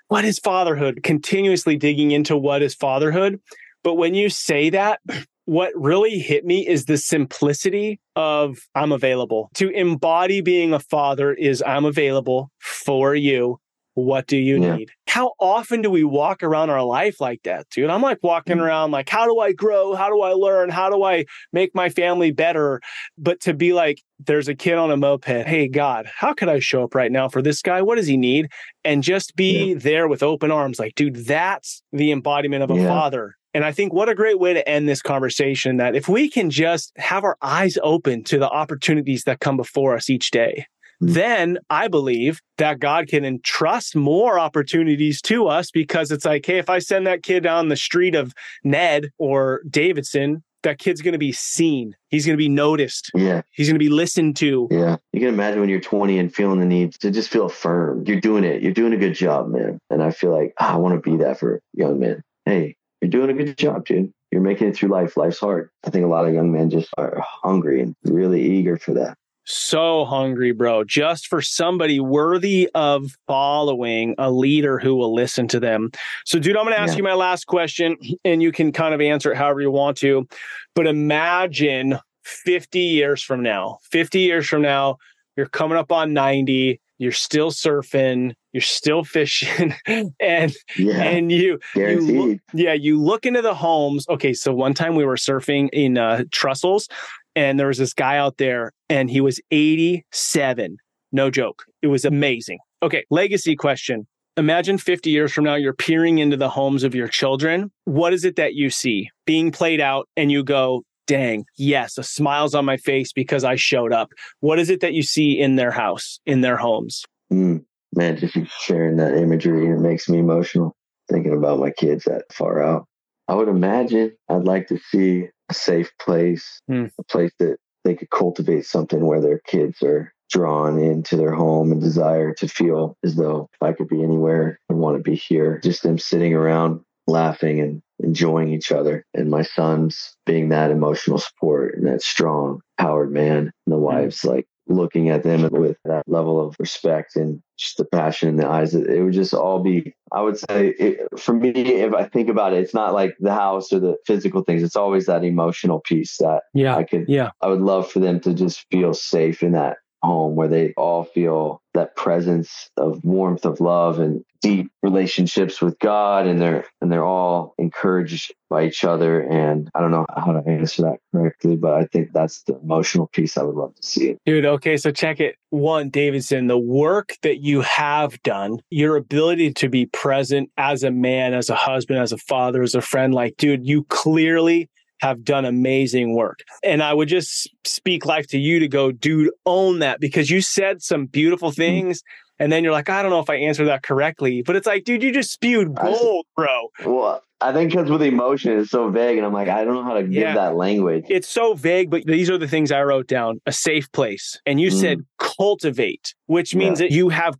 what 0.08 0.24
is 0.24 0.38
fatherhood? 0.38 1.02
Continuously 1.02 1.76
digging 1.76 2.10
into 2.10 2.36
what 2.36 2.62
is 2.62 2.74
fatherhood. 2.74 3.40
But 3.82 3.94
when 3.94 4.14
you 4.14 4.28
say 4.28 4.70
that, 4.70 5.00
what 5.46 5.72
really 5.74 6.18
hit 6.18 6.44
me 6.44 6.66
is 6.66 6.84
the 6.84 6.96
simplicity 6.96 7.98
of 8.14 8.58
I'm 8.74 8.92
available. 8.92 9.50
To 9.54 9.70
embody 9.70 10.40
being 10.40 10.72
a 10.72 10.78
father 10.78 11.32
is 11.32 11.62
I'm 11.66 11.84
available 11.84 12.50
for 12.60 13.14
you. 13.14 13.58
What 13.94 14.26
do 14.26 14.36
you 14.36 14.62
yeah. 14.62 14.76
need? 14.76 14.90
How 15.06 15.32
often 15.38 15.82
do 15.82 15.90
we 15.90 16.04
walk 16.04 16.42
around 16.42 16.70
our 16.70 16.82
life 16.82 17.20
like 17.20 17.42
that, 17.42 17.68
dude? 17.70 17.90
I'm 17.90 18.00
like 18.00 18.18
walking 18.22 18.56
mm. 18.56 18.62
around 18.62 18.90
like, 18.90 19.08
how 19.08 19.26
do 19.26 19.38
I 19.40 19.52
grow? 19.52 19.94
How 19.94 20.08
do 20.08 20.22
I 20.22 20.32
learn? 20.32 20.70
How 20.70 20.88
do 20.88 21.02
I 21.02 21.26
make 21.52 21.74
my 21.74 21.90
family 21.90 22.30
better? 22.30 22.80
But 23.18 23.40
to 23.40 23.52
be 23.52 23.74
like, 23.74 24.02
there's 24.18 24.48
a 24.48 24.54
kid 24.54 24.74
on 24.74 24.90
a 24.90 24.96
moped. 24.96 25.26
Hey, 25.26 25.68
God, 25.68 26.08
how 26.14 26.32
could 26.32 26.48
I 26.48 26.58
show 26.58 26.84
up 26.84 26.94
right 26.94 27.12
now 27.12 27.28
for 27.28 27.42
this 27.42 27.60
guy? 27.60 27.82
What 27.82 27.96
does 27.96 28.06
he 28.06 28.16
need? 28.16 28.48
And 28.84 29.02
just 29.02 29.36
be 29.36 29.72
yeah. 29.72 29.78
there 29.78 30.08
with 30.08 30.22
open 30.22 30.50
arms. 30.50 30.78
Like, 30.78 30.94
dude, 30.94 31.26
that's 31.26 31.82
the 31.92 32.12
embodiment 32.12 32.62
of 32.62 32.70
a 32.70 32.76
yeah. 32.76 32.88
father. 32.88 33.36
And 33.54 33.64
I 33.66 33.72
think 33.72 33.92
what 33.92 34.08
a 34.08 34.14
great 34.14 34.38
way 34.38 34.54
to 34.54 34.66
end 34.66 34.88
this 34.88 35.02
conversation 35.02 35.76
that 35.76 35.94
if 35.94 36.08
we 36.08 36.30
can 36.30 36.48
just 36.48 36.92
have 36.96 37.24
our 37.24 37.36
eyes 37.42 37.76
open 37.82 38.24
to 38.24 38.38
the 38.38 38.48
opportunities 38.48 39.24
that 39.24 39.40
come 39.40 39.58
before 39.58 39.94
us 39.94 40.08
each 40.08 40.30
day. 40.30 40.66
Hmm. 41.02 41.12
then 41.12 41.58
I 41.68 41.88
believe 41.88 42.40
that 42.58 42.78
God 42.78 43.08
can 43.08 43.24
entrust 43.24 43.96
more 43.96 44.38
opportunities 44.38 45.20
to 45.22 45.48
us 45.48 45.70
because 45.70 46.12
it's 46.12 46.24
like, 46.24 46.46
hey, 46.46 46.58
if 46.58 46.70
I 46.70 46.78
send 46.78 47.06
that 47.06 47.22
kid 47.22 47.42
down 47.42 47.68
the 47.68 47.76
street 47.76 48.14
of 48.14 48.32
Ned 48.62 49.10
or 49.18 49.62
Davidson, 49.68 50.44
that 50.62 50.78
kid's 50.78 51.02
going 51.02 51.12
to 51.12 51.18
be 51.18 51.32
seen. 51.32 51.96
He's 52.08 52.24
going 52.24 52.34
to 52.34 52.42
be 52.42 52.48
noticed. 52.48 53.10
Yeah. 53.16 53.42
He's 53.50 53.66
going 53.66 53.74
to 53.74 53.84
be 53.84 53.88
listened 53.88 54.36
to. 54.36 54.68
Yeah. 54.70 54.96
You 55.12 55.18
can 55.18 55.28
imagine 55.30 55.58
when 55.58 55.68
you're 55.68 55.80
20 55.80 56.20
and 56.20 56.32
feeling 56.32 56.60
the 56.60 56.66
need 56.66 56.92
to 57.00 57.10
just 57.10 57.30
feel 57.30 57.46
affirmed. 57.46 58.06
You're 58.06 58.20
doing 58.20 58.44
it. 58.44 58.62
You're 58.62 58.72
doing 58.72 58.92
a 58.92 58.96
good 58.96 59.14
job, 59.14 59.48
man. 59.48 59.80
And 59.90 60.00
I 60.00 60.12
feel 60.12 60.30
like 60.30 60.54
oh, 60.60 60.66
I 60.66 60.76
want 60.76 61.02
to 61.02 61.10
be 61.10 61.16
that 61.24 61.40
for 61.40 61.60
young 61.72 61.98
men. 61.98 62.22
Hey, 62.44 62.76
you're 63.00 63.10
doing 63.10 63.30
a 63.30 63.44
good 63.44 63.58
job, 63.58 63.86
dude. 63.86 64.12
You're 64.30 64.40
making 64.40 64.68
it 64.68 64.76
through 64.76 64.90
life. 64.90 65.16
Life's 65.16 65.40
hard. 65.40 65.70
I 65.84 65.90
think 65.90 66.04
a 66.04 66.08
lot 66.08 66.26
of 66.26 66.32
young 66.32 66.52
men 66.52 66.70
just 66.70 66.88
are 66.96 67.20
hungry 67.20 67.82
and 67.82 67.96
really 68.04 68.40
eager 68.40 68.78
for 68.78 68.94
that. 68.94 69.18
So 69.44 70.04
hungry, 70.04 70.52
bro, 70.52 70.84
just 70.84 71.26
for 71.26 71.42
somebody 71.42 71.98
worthy 71.98 72.68
of 72.74 73.16
following 73.26 74.14
a 74.18 74.30
leader 74.30 74.78
who 74.78 74.94
will 74.94 75.14
listen 75.14 75.48
to 75.48 75.58
them. 75.58 75.90
So, 76.24 76.38
dude, 76.38 76.56
I'm 76.56 76.64
going 76.64 76.76
to 76.76 76.80
ask 76.80 76.92
yeah. 76.92 76.98
you 76.98 77.04
my 77.04 77.14
last 77.14 77.46
question, 77.46 77.96
and 78.24 78.42
you 78.42 78.52
can 78.52 78.70
kind 78.70 78.94
of 78.94 79.00
answer 79.00 79.32
it 79.32 79.36
however 79.36 79.60
you 79.60 79.70
want 79.70 79.96
to. 79.98 80.28
But 80.74 80.86
imagine 80.86 81.98
50 82.24 82.78
years 82.78 83.22
from 83.22 83.42
now, 83.42 83.78
50 83.90 84.20
years 84.20 84.46
from 84.46 84.62
now, 84.62 84.98
you're 85.36 85.46
coming 85.46 85.78
up 85.78 85.90
on 85.90 86.12
90, 86.12 86.80
you're 86.98 87.10
still 87.10 87.50
surfing, 87.50 88.34
you're 88.52 88.60
still 88.60 89.02
fishing, 89.02 89.74
and 90.20 90.52
yeah, 90.76 91.02
and 91.02 91.32
you, 91.32 91.58
you 91.74 92.00
look, 92.00 92.38
yeah, 92.52 92.74
you 92.74 93.00
look 93.00 93.26
into 93.26 93.42
the 93.42 93.54
homes. 93.54 94.06
Okay, 94.08 94.34
so 94.34 94.52
one 94.52 94.74
time 94.74 94.94
we 94.94 95.04
were 95.04 95.16
surfing 95.16 95.68
in 95.72 95.98
uh, 95.98 96.24
Trestles, 96.30 96.88
and 97.34 97.58
there 97.58 97.68
was 97.68 97.78
this 97.78 97.94
guy 97.94 98.18
out 98.18 98.36
there, 98.38 98.72
and 98.88 99.10
he 99.10 99.20
was 99.20 99.40
87. 99.50 100.76
No 101.12 101.30
joke. 101.30 101.64
It 101.82 101.88
was 101.88 102.04
amazing. 102.04 102.58
Okay, 102.82 103.04
legacy 103.10 103.56
question. 103.56 104.06
Imagine 104.36 104.78
50 104.78 105.10
years 105.10 105.32
from 105.32 105.44
now, 105.44 105.56
you're 105.56 105.74
peering 105.74 106.18
into 106.18 106.38
the 106.38 106.48
homes 106.48 106.84
of 106.84 106.94
your 106.94 107.06
children. 107.08 107.70
What 107.84 108.14
is 108.14 108.24
it 108.24 108.36
that 108.36 108.54
you 108.54 108.70
see 108.70 109.10
being 109.26 109.52
played 109.52 109.80
out? 109.80 110.08
And 110.16 110.32
you 110.32 110.42
go, 110.42 110.84
dang, 111.06 111.44
yes, 111.58 111.98
a 111.98 112.02
smile's 112.02 112.54
on 112.54 112.64
my 112.64 112.78
face 112.78 113.12
because 113.12 113.44
I 113.44 113.56
showed 113.56 113.92
up. 113.92 114.08
What 114.40 114.58
is 114.58 114.70
it 114.70 114.80
that 114.80 114.94
you 114.94 115.02
see 115.02 115.38
in 115.38 115.56
their 115.56 115.70
house, 115.70 116.18
in 116.24 116.40
their 116.40 116.56
homes? 116.56 117.04
Mm, 117.30 117.64
man, 117.94 118.16
just 118.16 118.36
sharing 118.60 118.96
that 118.96 119.14
imagery, 119.14 119.66
it 119.66 119.80
makes 119.80 120.08
me 120.08 120.18
emotional 120.18 120.74
thinking 121.10 121.36
about 121.36 121.58
my 121.58 121.70
kids 121.70 122.04
that 122.04 122.24
far 122.32 122.62
out. 122.62 122.86
I 123.28 123.34
would 123.34 123.48
imagine 123.48 124.12
I'd 124.28 124.44
like 124.44 124.68
to 124.68 124.78
see 124.90 125.28
a 125.48 125.54
safe 125.54 125.90
place, 126.00 126.60
mm. 126.70 126.90
a 126.98 127.04
place 127.04 127.32
that 127.38 127.56
they 127.84 127.94
could 127.94 128.10
cultivate 128.10 128.66
something 128.66 129.04
where 129.04 129.20
their 129.20 129.40
kids 129.40 129.82
are 129.82 130.12
drawn 130.30 130.78
into 130.78 131.16
their 131.16 131.32
home 131.32 131.72
and 131.72 131.80
desire 131.80 132.32
to 132.34 132.48
feel 132.48 132.96
as 133.04 133.16
though 133.16 133.48
if 133.52 133.62
I 133.62 133.72
could 133.72 133.88
be 133.88 134.02
anywhere, 134.02 134.58
I 134.70 134.74
want 134.74 134.96
to 134.96 135.02
be 135.02 135.14
here. 135.14 135.60
Just 135.62 135.82
them 135.82 135.98
sitting 135.98 136.34
around 136.34 136.80
laughing 137.06 137.60
and 137.60 137.82
enjoying 138.00 138.52
each 138.52 138.72
other. 138.72 139.04
And 139.14 139.30
my 139.30 139.42
son's 139.42 140.16
being 140.24 140.48
that 140.48 140.70
emotional 140.70 141.18
support 141.18 141.76
and 141.76 141.86
that 141.86 142.02
strong, 142.02 142.60
powered 142.78 143.12
man. 143.12 143.52
And 143.66 143.74
the 143.74 143.76
hmm. 143.76 143.82
wife's 143.82 144.24
like 144.24 144.46
looking 144.68 145.10
at 145.10 145.22
them 145.22 145.48
with 145.50 145.76
that 145.84 146.04
level 146.06 146.40
of 146.40 146.56
respect 146.58 147.16
and 147.16 147.42
just 147.62 147.76
the 147.76 147.84
passion 147.84 148.28
in 148.28 148.36
the 148.36 148.48
eyes. 148.48 148.74
It 148.74 149.02
would 149.02 149.12
just 149.12 149.32
all 149.32 149.60
be, 149.60 149.94
I 150.12 150.20
would 150.20 150.38
say, 150.38 150.68
it, 150.78 151.18
for 151.18 151.32
me, 151.32 151.50
if 151.50 151.94
I 151.94 152.04
think 152.04 152.28
about 152.28 152.52
it, 152.52 152.60
it's 152.60 152.74
not 152.74 152.92
like 152.92 153.16
the 153.20 153.32
house 153.32 153.72
or 153.72 153.78
the 153.78 153.96
physical 154.06 154.42
things. 154.42 154.62
It's 154.62 154.76
always 154.76 155.06
that 155.06 155.24
emotional 155.24 155.80
piece 155.80 156.16
that 156.18 156.42
yeah, 156.54 156.76
I 156.76 156.84
could, 156.84 157.06
yeah, 157.08 157.30
I 157.40 157.48
would 157.48 157.60
love 157.60 157.90
for 157.90 158.00
them 158.00 158.20
to 158.20 158.34
just 158.34 158.66
feel 158.70 158.94
safe 158.94 159.42
in 159.42 159.52
that 159.52 159.78
home 160.02 160.34
where 160.34 160.48
they 160.48 160.72
all 160.76 161.04
feel 161.04 161.62
that 161.74 161.96
presence 161.96 162.70
of 162.76 163.02
warmth 163.04 163.46
of 163.46 163.60
love 163.60 163.98
and 163.98 164.24
deep 164.42 164.70
relationships 164.82 165.62
with 165.62 165.78
God 165.78 166.26
and 166.26 166.40
they're 166.40 166.66
and 166.80 166.90
they're 166.90 167.04
all 167.04 167.54
encouraged 167.58 168.34
by 168.50 168.66
each 168.66 168.84
other 168.84 169.20
and 169.20 169.70
I 169.74 169.80
don't 169.80 169.92
know 169.92 170.04
how 170.14 170.32
to 170.32 170.46
answer 170.50 170.82
that 170.82 170.98
correctly 171.12 171.56
but 171.56 171.74
I 171.74 171.86
think 171.86 172.12
that's 172.12 172.42
the 172.42 172.58
emotional 172.58 173.06
piece 173.06 173.38
I 173.38 173.44
would 173.44 173.54
love 173.54 173.74
to 173.76 173.86
see. 173.86 174.16
Dude, 174.26 174.44
okay, 174.44 174.76
so 174.76 174.90
check 174.90 175.20
it. 175.20 175.36
One, 175.50 175.90
Davidson, 175.90 176.48
the 176.48 176.58
work 176.58 177.14
that 177.22 177.40
you 177.40 177.60
have 177.60 178.20
done, 178.22 178.58
your 178.70 178.96
ability 178.96 179.52
to 179.54 179.68
be 179.68 179.86
present 179.86 180.50
as 180.58 180.82
a 180.82 180.90
man, 180.90 181.34
as 181.34 181.48
a 181.48 181.54
husband, 181.54 182.00
as 182.00 182.12
a 182.12 182.18
father, 182.18 182.62
as 182.62 182.74
a 182.74 182.82
friend 182.82 183.14
like 183.14 183.36
dude, 183.36 183.66
you 183.66 183.84
clearly 183.84 184.68
have 185.02 185.24
done 185.24 185.44
amazing 185.44 186.14
work. 186.14 186.44
And 186.62 186.80
I 186.80 186.94
would 186.94 187.08
just 187.08 187.50
speak 187.66 188.06
life 188.06 188.28
to 188.28 188.38
you 188.38 188.60
to 188.60 188.68
go, 188.68 188.92
dude, 188.92 189.32
own 189.44 189.80
that 189.80 189.98
because 189.98 190.30
you 190.30 190.40
said 190.40 190.80
some 190.80 191.06
beautiful 191.06 191.50
hmm. 191.50 191.56
things. 191.56 191.98
Mm-hmm. 191.98 192.44
And 192.44 192.52
then 192.52 192.64
you're 192.64 192.72
like, 192.72 192.88
I 192.88 193.02
don't 193.02 193.10
know 193.10 193.20
if 193.20 193.30
I 193.30 193.36
answered 193.36 193.66
that 193.66 193.82
correctly. 193.82 194.42
But 194.42 194.56
it's 194.56 194.66
like, 194.66 194.84
dude, 194.84 195.02
you 195.02 195.12
just 195.12 195.32
spewed 195.32 195.74
gold, 195.76 196.26
bro. 196.34 196.68
Well, 196.84 197.22
I 197.40 197.52
think 197.52 197.70
because 197.70 197.90
with 197.90 198.02
emotion, 198.02 198.58
it's 198.58 198.70
so 198.70 198.90
vague. 198.90 199.16
And 199.16 199.26
I'm 199.26 199.32
like, 199.32 199.48
I 199.48 199.64
don't 199.64 199.74
know 199.74 199.84
how 199.84 199.94
to 199.94 200.02
give 200.02 200.22
yeah. 200.22 200.34
that 200.34 200.56
language. 200.56 201.04
It's 201.08 201.28
so 201.28 201.54
vague, 201.54 201.90
but 201.90 202.04
these 202.04 202.30
are 202.30 202.38
the 202.38 202.48
things 202.48 202.72
I 202.72 202.82
wrote 202.82 203.06
down 203.06 203.40
a 203.46 203.52
safe 203.52 203.90
place. 203.92 204.40
And 204.46 204.60
you 204.60 204.70
mm. 204.70 204.80
said 204.80 204.98
cultivate, 205.18 206.14
which 206.26 206.54
means 206.54 206.80
yeah. 206.80 206.86
that 206.86 206.94
you 206.94 207.10
have 207.10 207.36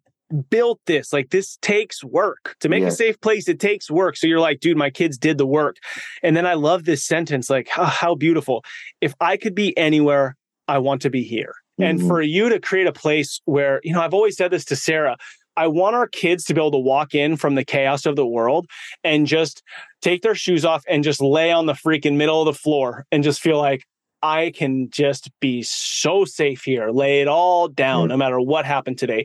built 0.50 0.80
this. 0.86 1.12
Like 1.12 1.30
this 1.30 1.58
takes 1.62 2.02
work 2.02 2.56
to 2.60 2.68
make 2.68 2.84
a 2.84 2.90
safe 2.90 3.20
place. 3.20 3.48
It 3.48 3.60
takes 3.60 3.90
work. 3.90 4.16
So 4.16 4.26
you're 4.26 4.40
like, 4.40 4.60
dude, 4.60 4.76
my 4.76 4.90
kids 4.90 5.18
did 5.18 5.38
the 5.38 5.46
work. 5.46 5.76
And 6.22 6.36
then 6.36 6.46
I 6.46 6.54
love 6.54 6.84
this 6.84 7.04
sentence, 7.04 7.50
like 7.50 7.68
how, 7.68 7.84
how 7.84 8.14
beautiful. 8.14 8.64
If 9.00 9.14
I 9.20 9.36
could 9.36 9.54
be 9.54 9.76
anywhere, 9.76 10.36
I 10.68 10.78
want 10.78 11.02
to 11.02 11.10
be 11.10 11.22
here. 11.22 11.54
Mm-hmm. 11.80 11.82
And 11.82 12.00
for 12.08 12.22
you 12.22 12.48
to 12.48 12.60
create 12.60 12.86
a 12.86 12.92
place 12.92 13.40
where, 13.44 13.80
you 13.84 13.92
know, 13.92 14.00
I've 14.00 14.14
always 14.14 14.36
said 14.36 14.50
this 14.50 14.64
to 14.66 14.76
Sarah. 14.76 15.16
I 15.56 15.66
want 15.66 15.96
our 15.96 16.08
kids 16.08 16.44
to 16.44 16.54
be 16.54 16.60
able 16.60 16.70
to 16.72 16.78
walk 16.78 17.14
in 17.14 17.36
from 17.36 17.56
the 17.56 17.64
chaos 17.64 18.06
of 18.06 18.16
the 18.16 18.26
world 18.26 18.66
and 19.04 19.26
just 19.26 19.62
take 20.00 20.22
their 20.22 20.34
shoes 20.34 20.64
off 20.64 20.82
and 20.88 21.04
just 21.04 21.20
lay 21.20 21.52
on 21.52 21.66
the 21.66 21.74
freaking 21.74 22.16
middle 22.16 22.40
of 22.40 22.46
the 22.46 22.58
floor 22.58 23.04
and 23.12 23.22
just 23.22 23.40
feel 23.40 23.58
like, 23.58 23.84
I 24.24 24.52
can 24.54 24.88
just 24.88 25.32
be 25.40 25.64
so 25.64 26.24
safe 26.24 26.62
here, 26.62 26.90
lay 26.90 27.22
it 27.22 27.26
all 27.26 27.66
down, 27.66 28.02
mm-hmm. 28.02 28.10
no 28.10 28.16
matter 28.18 28.40
what 28.40 28.64
happened 28.64 28.96
today. 28.96 29.24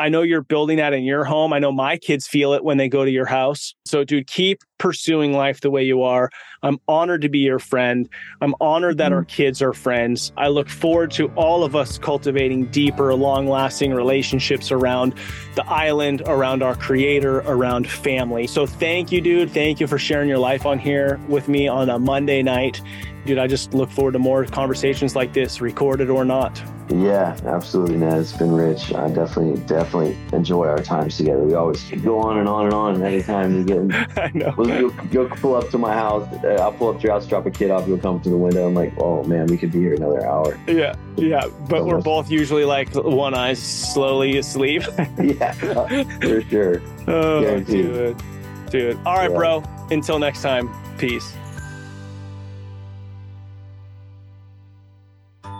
I 0.00 0.08
know 0.08 0.22
you're 0.22 0.42
building 0.42 0.76
that 0.76 0.92
in 0.92 1.02
your 1.02 1.24
home. 1.24 1.52
I 1.52 1.58
know 1.58 1.72
my 1.72 1.96
kids 1.96 2.28
feel 2.28 2.52
it 2.52 2.62
when 2.62 2.76
they 2.76 2.88
go 2.88 3.04
to 3.04 3.10
your 3.10 3.26
house. 3.26 3.74
So, 3.84 4.04
dude, 4.04 4.28
keep 4.28 4.60
pursuing 4.78 5.32
life 5.32 5.60
the 5.60 5.70
way 5.70 5.82
you 5.82 6.02
are. 6.02 6.30
I'm 6.62 6.78
honored 6.86 7.22
to 7.22 7.28
be 7.28 7.40
your 7.40 7.58
friend. 7.58 8.08
I'm 8.40 8.54
honored 8.60 8.98
that 8.98 9.06
mm-hmm. 9.06 9.14
our 9.14 9.24
kids 9.24 9.60
are 9.60 9.72
friends. 9.72 10.32
I 10.36 10.48
look 10.48 10.68
forward 10.68 11.10
to 11.12 11.26
all 11.34 11.64
of 11.64 11.74
us 11.74 11.98
cultivating 11.98 12.66
deeper, 12.66 13.12
long 13.14 13.48
lasting 13.48 13.92
relationships 13.92 14.70
around 14.70 15.14
the 15.56 15.66
island, 15.66 16.22
around 16.26 16.62
our 16.62 16.76
creator, 16.76 17.38
around 17.40 17.88
family. 17.88 18.46
So, 18.46 18.66
thank 18.66 19.10
you, 19.10 19.20
dude. 19.20 19.50
Thank 19.50 19.80
you 19.80 19.88
for 19.88 19.98
sharing 19.98 20.28
your 20.28 20.38
life 20.38 20.64
on 20.64 20.78
here 20.78 21.18
with 21.28 21.48
me 21.48 21.66
on 21.66 21.90
a 21.90 21.98
Monday 21.98 22.42
night. 22.42 22.80
Dude, 23.28 23.38
I 23.38 23.46
just 23.46 23.74
look 23.74 23.90
forward 23.90 24.12
to 24.12 24.18
more 24.18 24.46
conversations 24.46 25.14
like 25.14 25.34
this, 25.34 25.60
recorded 25.60 26.08
or 26.08 26.24
not. 26.24 26.62
Yeah, 26.88 27.36
absolutely, 27.44 27.98
Ned. 27.98 28.18
It's 28.18 28.32
been 28.32 28.50
rich. 28.50 28.94
I 28.94 29.08
definitely, 29.08 29.60
definitely 29.66 30.16
enjoy 30.32 30.66
our 30.66 30.82
times 30.82 31.18
together. 31.18 31.42
We 31.42 31.52
always 31.52 31.90
go 32.02 32.18
on 32.20 32.38
and 32.38 32.48
on 32.48 32.64
and 32.64 32.74
on. 32.74 33.02
Anytime 33.02 33.54
you 33.54 33.64
get, 33.64 34.08
I 34.18 34.30
know. 34.32 34.54
We'll 34.56 34.88
go, 34.88 35.26
go 35.26 35.28
pull 35.28 35.56
up 35.56 35.68
to 35.68 35.78
my 35.78 35.92
house. 35.92 36.26
Uh, 36.42 36.56
I'll 36.58 36.72
pull 36.72 36.88
up 36.88 36.96
to 36.96 37.02
your 37.02 37.12
house, 37.12 37.26
drop 37.26 37.44
a 37.44 37.50
kid 37.50 37.70
off. 37.70 37.86
You'll 37.86 37.98
come 37.98 38.18
to 38.20 38.30
the 38.30 38.36
window. 38.38 38.66
I'm 38.66 38.74
like, 38.74 38.94
oh 38.96 39.22
man, 39.24 39.46
we 39.48 39.58
could 39.58 39.72
be 39.72 39.80
here 39.80 39.92
another 39.92 40.26
hour. 40.26 40.58
Yeah, 40.66 40.94
yeah. 41.16 41.46
But 41.68 41.84
we're 41.84 42.00
both 42.00 42.30
usually 42.30 42.64
like 42.64 42.94
one 42.94 43.34
eye 43.34 43.52
slowly 43.52 44.38
asleep. 44.38 44.84
yeah, 45.22 45.52
for 45.52 46.40
sure. 46.48 46.80
Oh, 47.06 47.42
Guaranteed. 47.42 47.84
dude, 47.84 48.22
dude. 48.70 48.96
All 49.04 49.16
right, 49.18 49.30
yeah. 49.30 49.36
bro. 49.36 49.62
Until 49.90 50.18
next 50.18 50.40
time. 50.40 50.70
Peace. 50.96 51.37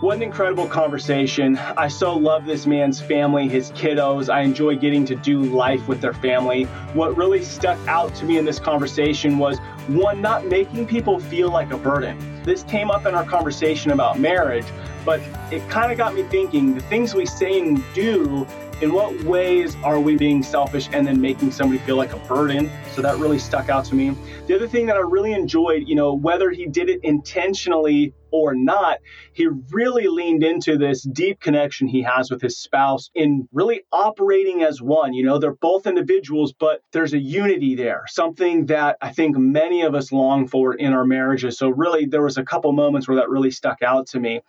What 0.01 0.15
an 0.15 0.23
incredible 0.23 0.65
conversation. 0.65 1.57
I 1.57 1.89
so 1.89 2.15
love 2.15 2.45
this 2.45 2.65
man's 2.65 3.01
family, 3.01 3.49
his 3.49 3.71
kiddos. 3.71 4.33
I 4.33 4.43
enjoy 4.43 4.77
getting 4.77 5.03
to 5.07 5.15
do 5.15 5.41
life 5.41 5.85
with 5.89 5.99
their 5.99 6.13
family. 6.13 6.63
What 6.93 7.17
really 7.17 7.43
stuck 7.43 7.77
out 7.85 8.15
to 8.15 8.25
me 8.25 8.37
in 8.37 8.45
this 8.45 8.59
conversation 8.59 9.37
was 9.37 9.59
one, 9.87 10.21
not 10.21 10.45
making 10.45 10.87
people 10.87 11.19
feel 11.19 11.51
like 11.51 11.73
a 11.73 11.77
burden. 11.77 12.17
This 12.43 12.63
came 12.63 12.89
up 12.89 13.07
in 13.07 13.13
our 13.13 13.25
conversation 13.25 13.91
about 13.91 14.21
marriage, 14.21 14.65
but 15.03 15.19
it 15.51 15.67
kind 15.67 15.91
of 15.91 15.97
got 15.97 16.15
me 16.15 16.23
thinking 16.23 16.75
the 16.75 16.81
things 16.83 17.13
we 17.13 17.25
say 17.25 17.59
and 17.59 17.83
do 17.93 18.47
in 18.81 18.93
what 18.93 19.21
ways 19.25 19.75
are 19.83 19.99
we 19.99 20.15
being 20.15 20.41
selfish 20.41 20.87
and 20.93 21.05
then 21.05 21.19
making 21.19 21.51
somebody 21.51 21.79
feel 21.79 21.97
like 21.97 22.13
a 22.13 22.19
burden? 22.19 22.71
So 22.93 23.01
that 23.01 23.17
really 23.17 23.37
stuck 23.37 23.67
out 23.67 23.83
to 23.85 23.95
me. 23.95 24.15
The 24.47 24.55
other 24.55 24.67
thing 24.69 24.85
that 24.85 24.95
I 24.95 25.01
really 25.01 25.33
enjoyed, 25.33 25.89
you 25.89 25.95
know, 25.95 26.13
whether 26.13 26.51
he 26.51 26.67
did 26.67 26.87
it 26.87 27.01
intentionally 27.03 28.13
or 28.31 28.55
not, 28.55 28.99
he 29.33 29.47
really 29.71 30.07
leaned 30.07 30.43
into 30.43 30.77
this 30.77 31.03
deep 31.03 31.39
connection 31.39 31.87
he 31.87 32.01
has 32.01 32.29
with 32.31 32.41
his 32.41 32.57
spouse 32.57 33.09
in 33.15 33.47
really 33.51 33.81
operating 33.91 34.63
as 34.63 34.81
one. 34.81 35.13
You 35.13 35.25
know, 35.25 35.37
they're 35.37 35.55
both 35.55 35.87
individuals, 35.87 36.53
but 36.53 36.81
there's 36.91 37.13
a 37.13 37.19
unity 37.19 37.75
there, 37.75 38.03
something 38.07 38.67
that 38.67 38.97
I 39.01 39.11
think 39.11 39.37
many 39.37 39.81
of 39.81 39.95
us 39.95 40.11
long 40.11 40.47
for 40.47 40.73
in 40.73 40.93
our 40.93 41.05
marriages. 41.05 41.57
So, 41.57 41.69
really, 41.69 42.05
there 42.05 42.23
was 42.23 42.37
a 42.37 42.43
couple 42.43 42.71
moments 42.71 43.07
where 43.07 43.17
that 43.17 43.29
really 43.29 43.51
stuck 43.51 43.81
out 43.81 44.07
to 44.07 44.19
me 44.19 44.41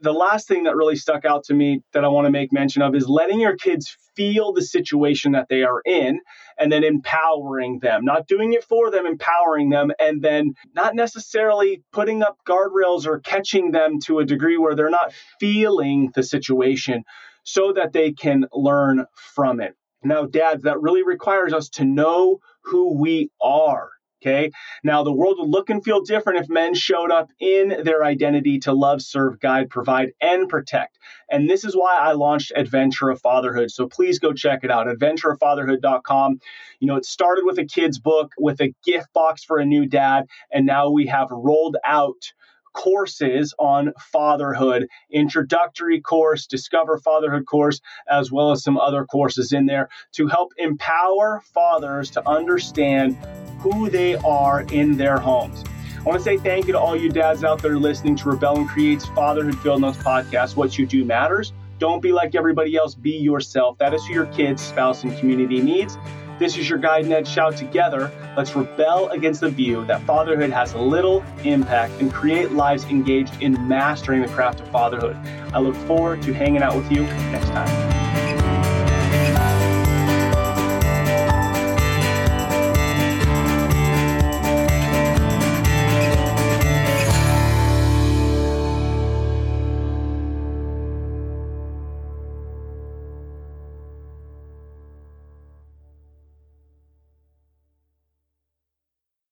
the 0.00 0.12
last 0.12 0.48
thing 0.48 0.64
that 0.64 0.76
really 0.76 0.96
stuck 0.96 1.24
out 1.24 1.44
to 1.44 1.54
me 1.54 1.82
that 1.92 2.04
I 2.04 2.08
want 2.08 2.26
to 2.26 2.30
make 2.30 2.52
mention 2.52 2.82
of 2.82 2.94
is 2.94 3.08
letting 3.08 3.40
your 3.40 3.56
kids 3.56 3.96
feel 4.16 4.52
the 4.52 4.62
situation 4.62 5.32
that 5.32 5.48
they 5.48 5.62
are 5.62 5.82
in 5.84 6.20
and 6.58 6.72
then 6.72 6.84
empowering 6.84 7.78
them, 7.80 8.04
not 8.04 8.26
doing 8.26 8.52
it 8.52 8.64
for 8.64 8.90
them, 8.90 9.06
empowering 9.06 9.68
them, 9.68 9.90
and 9.98 10.22
then 10.22 10.54
not 10.74 10.94
necessarily 10.94 11.82
putting 11.92 12.22
up 12.22 12.38
guardrails 12.48 13.06
or 13.06 13.20
catching 13.20 13.72
them 13.72 14.00
to 14.00 14.18
a 14.18 14.24
degree 14.24 14.56
where 14.56 14.74
they're 14.74 14.90
not 14.90 15.12
feeling 15.38 16.10
the 16.14 16.22
situation 16.22 17.04
so 17.44 17.72
that 17.72 17.92
they 17.92 18.12
can 18.12 18.46
learn 18.52 19.04
from 19.34 19.60
it. 19.60 19.74
Now, 20.02 20.24
dads, 20.24 20.62
that 20.62 20.80
really 20.80 21.02
requires 21.02 21.52
us 21.52 21.68
to 21.70 21.84
know 21.84 22.40
who 22.64 22.98
we 22.98 23.30
are 23.42 23.90
Okay. 24.22 24.50
Now, 24.84 25.02
the 25.02 25.12
world 25.12 25.36
would 25.38 25.48
look 25.48 25.70
and 25.70 25.82
feel 25.82 26.02
different 26.02 26.40
if 26.40 26.48
men 26.50 26.74
showed 26.74 27.10
up 27.10 27.30
in 27.40 27.84
their 27.84 28.04
identity 28.04 28.58
to 28.60 28.72
love, 28.72 29.00
serve, 29.00 29.40
guide, 29.40 29.70
provide, 29.70 30.12
and 30.20 30.46
protect. 30.46 30.98
And 31.30 31.48
this 31.48 31.64
is 31.64 31.74
why 31.74 31.96
I 31.96 32.12
launched 32.12 32.52
Adventure 32.54 33.08
of 33.08 33.20
Fatherhood. 33.22 33.70
So 33.70 33.88
please 33.88 34.18
go 34.18 34.34
check 34.34 34.60
it 34.62 34.70
out, 34.70 34.88
adventureoffatherhood.com. 34.88 36.40
You 36.80 36.86
know, 36.86 36.96
it 36.96 37.06
started 37.06 37.44
with 37.46 37.58
a 37.58 37.64
kid's 37.64 37.98
book 37.98 38.32
with 38.38 38.60
a 38.60 38.74
gift 38.84 39.10
box 39.14 39.42
for 39.42 39.58
a 39.58 39.64
new 39.64 39.86
dad. 39.86 40.26
And 40.52 40.66
now 40.66 40.90
we 40.90 41.06
have 41.06 41.28
rolled 41.30 41.78
out 41.84 42.32
courses 42.72 43.54
on 43.58 43.92
fatherhood 43.98 44.86
introductory 45.10 46.00
course 46.00 46.46
discover 46.46 46.98
fatherhood 46.98 47.46
course 47.46 47.80
as 48.08 48.30
well 48.30 48.50
as 48.52 48.62
some 48.62 48.78
other 48.78 49.04
courses 49.04 49.52
in 49.52 49.66
there 49.66 49.88
to 50.12 50.26
help 50.26 50.52
empower 50.58 51.42
fathers 51.52 52.10
to 52.10 52.28
understand 52.28 53.16
who 53.58 53.90
they 53.90 54.14
are 54.16 54.62
in 54.72 54.96
their 54.96 55.18
homes. 55.18 55.64
I 55.98 56.02
want 56.02 56.18
to 56.18 56.24
say 56.24 56.38
thank 56.38 56.66
you 56.66 56.72
to 56.72 56.78
all 56.78 56.96
you 56.96 57.10
dads 57.10 57.44
out 57.44 57.60
there 57.60 57.76
listening 57.76 58.16
to 58.16 58.30
Rebel 58.30 58.56
and 58.56 58.68
Create's 58.68 59.04
Fatherhood 59.06 59.58
Field 59.58 59.82
Notes 59.82 59.98
podcast. 59.98 60.56
What 60.56 60.78
you 60.78 60.86
do 60.86 61.04
matters. 61.04 61.52
Don't 61.78 62.00
be 62.00 62.12
like 62.12 62.34
everybody 62.34 62.76
else, 62.76 62.94
be 62.94 63.12
yourself. 63.12 63.76
That 63.78 63.92
is 63.92 64.04
who 64.06 64.14
your 64.14 64.26
kids, 64.26 64.62
spouse, 64.62 65.02
and 65.02 65.16
community 65.18 65.60
needs. 65.60 65.98
This 66.40 66.56
is 66.56 66.70
your 66.70 66.78
guide, 66.78 67.06
Ned 67.06 67.26
Schaut. 67.26 67.54
Together, 67.54 68.10
let's 68.34 68.56
rebel 68.56 69.10
against 69.10 69.42
the 69.42 69.50
view 69.50 69.84
that 69.84 70.00
fatherhood 70.04 70.48
has 70.48 70.74
little 70.74 71.22
impact 71.44 72.00
and 72.00 72.10
create 72.10 72.52
lives 72.52 72.84
engaged 72.84 73.42
in 73.42 73.68
mastering 73.68 74.22
the 74.22 74.28
craft 74.28 74.60
of 74.60 74.68
fatherhood. 74.68 75.16
I 75.52 75.58
look 75.60 75.76
forward 75.86 76.22
to 76.22 76.32
hanging 76.32 76.62
out 76.62 76.74
with 76.74 76.90
you 76.90 77.02
next 77.02 77.48
time. 77.48 77.99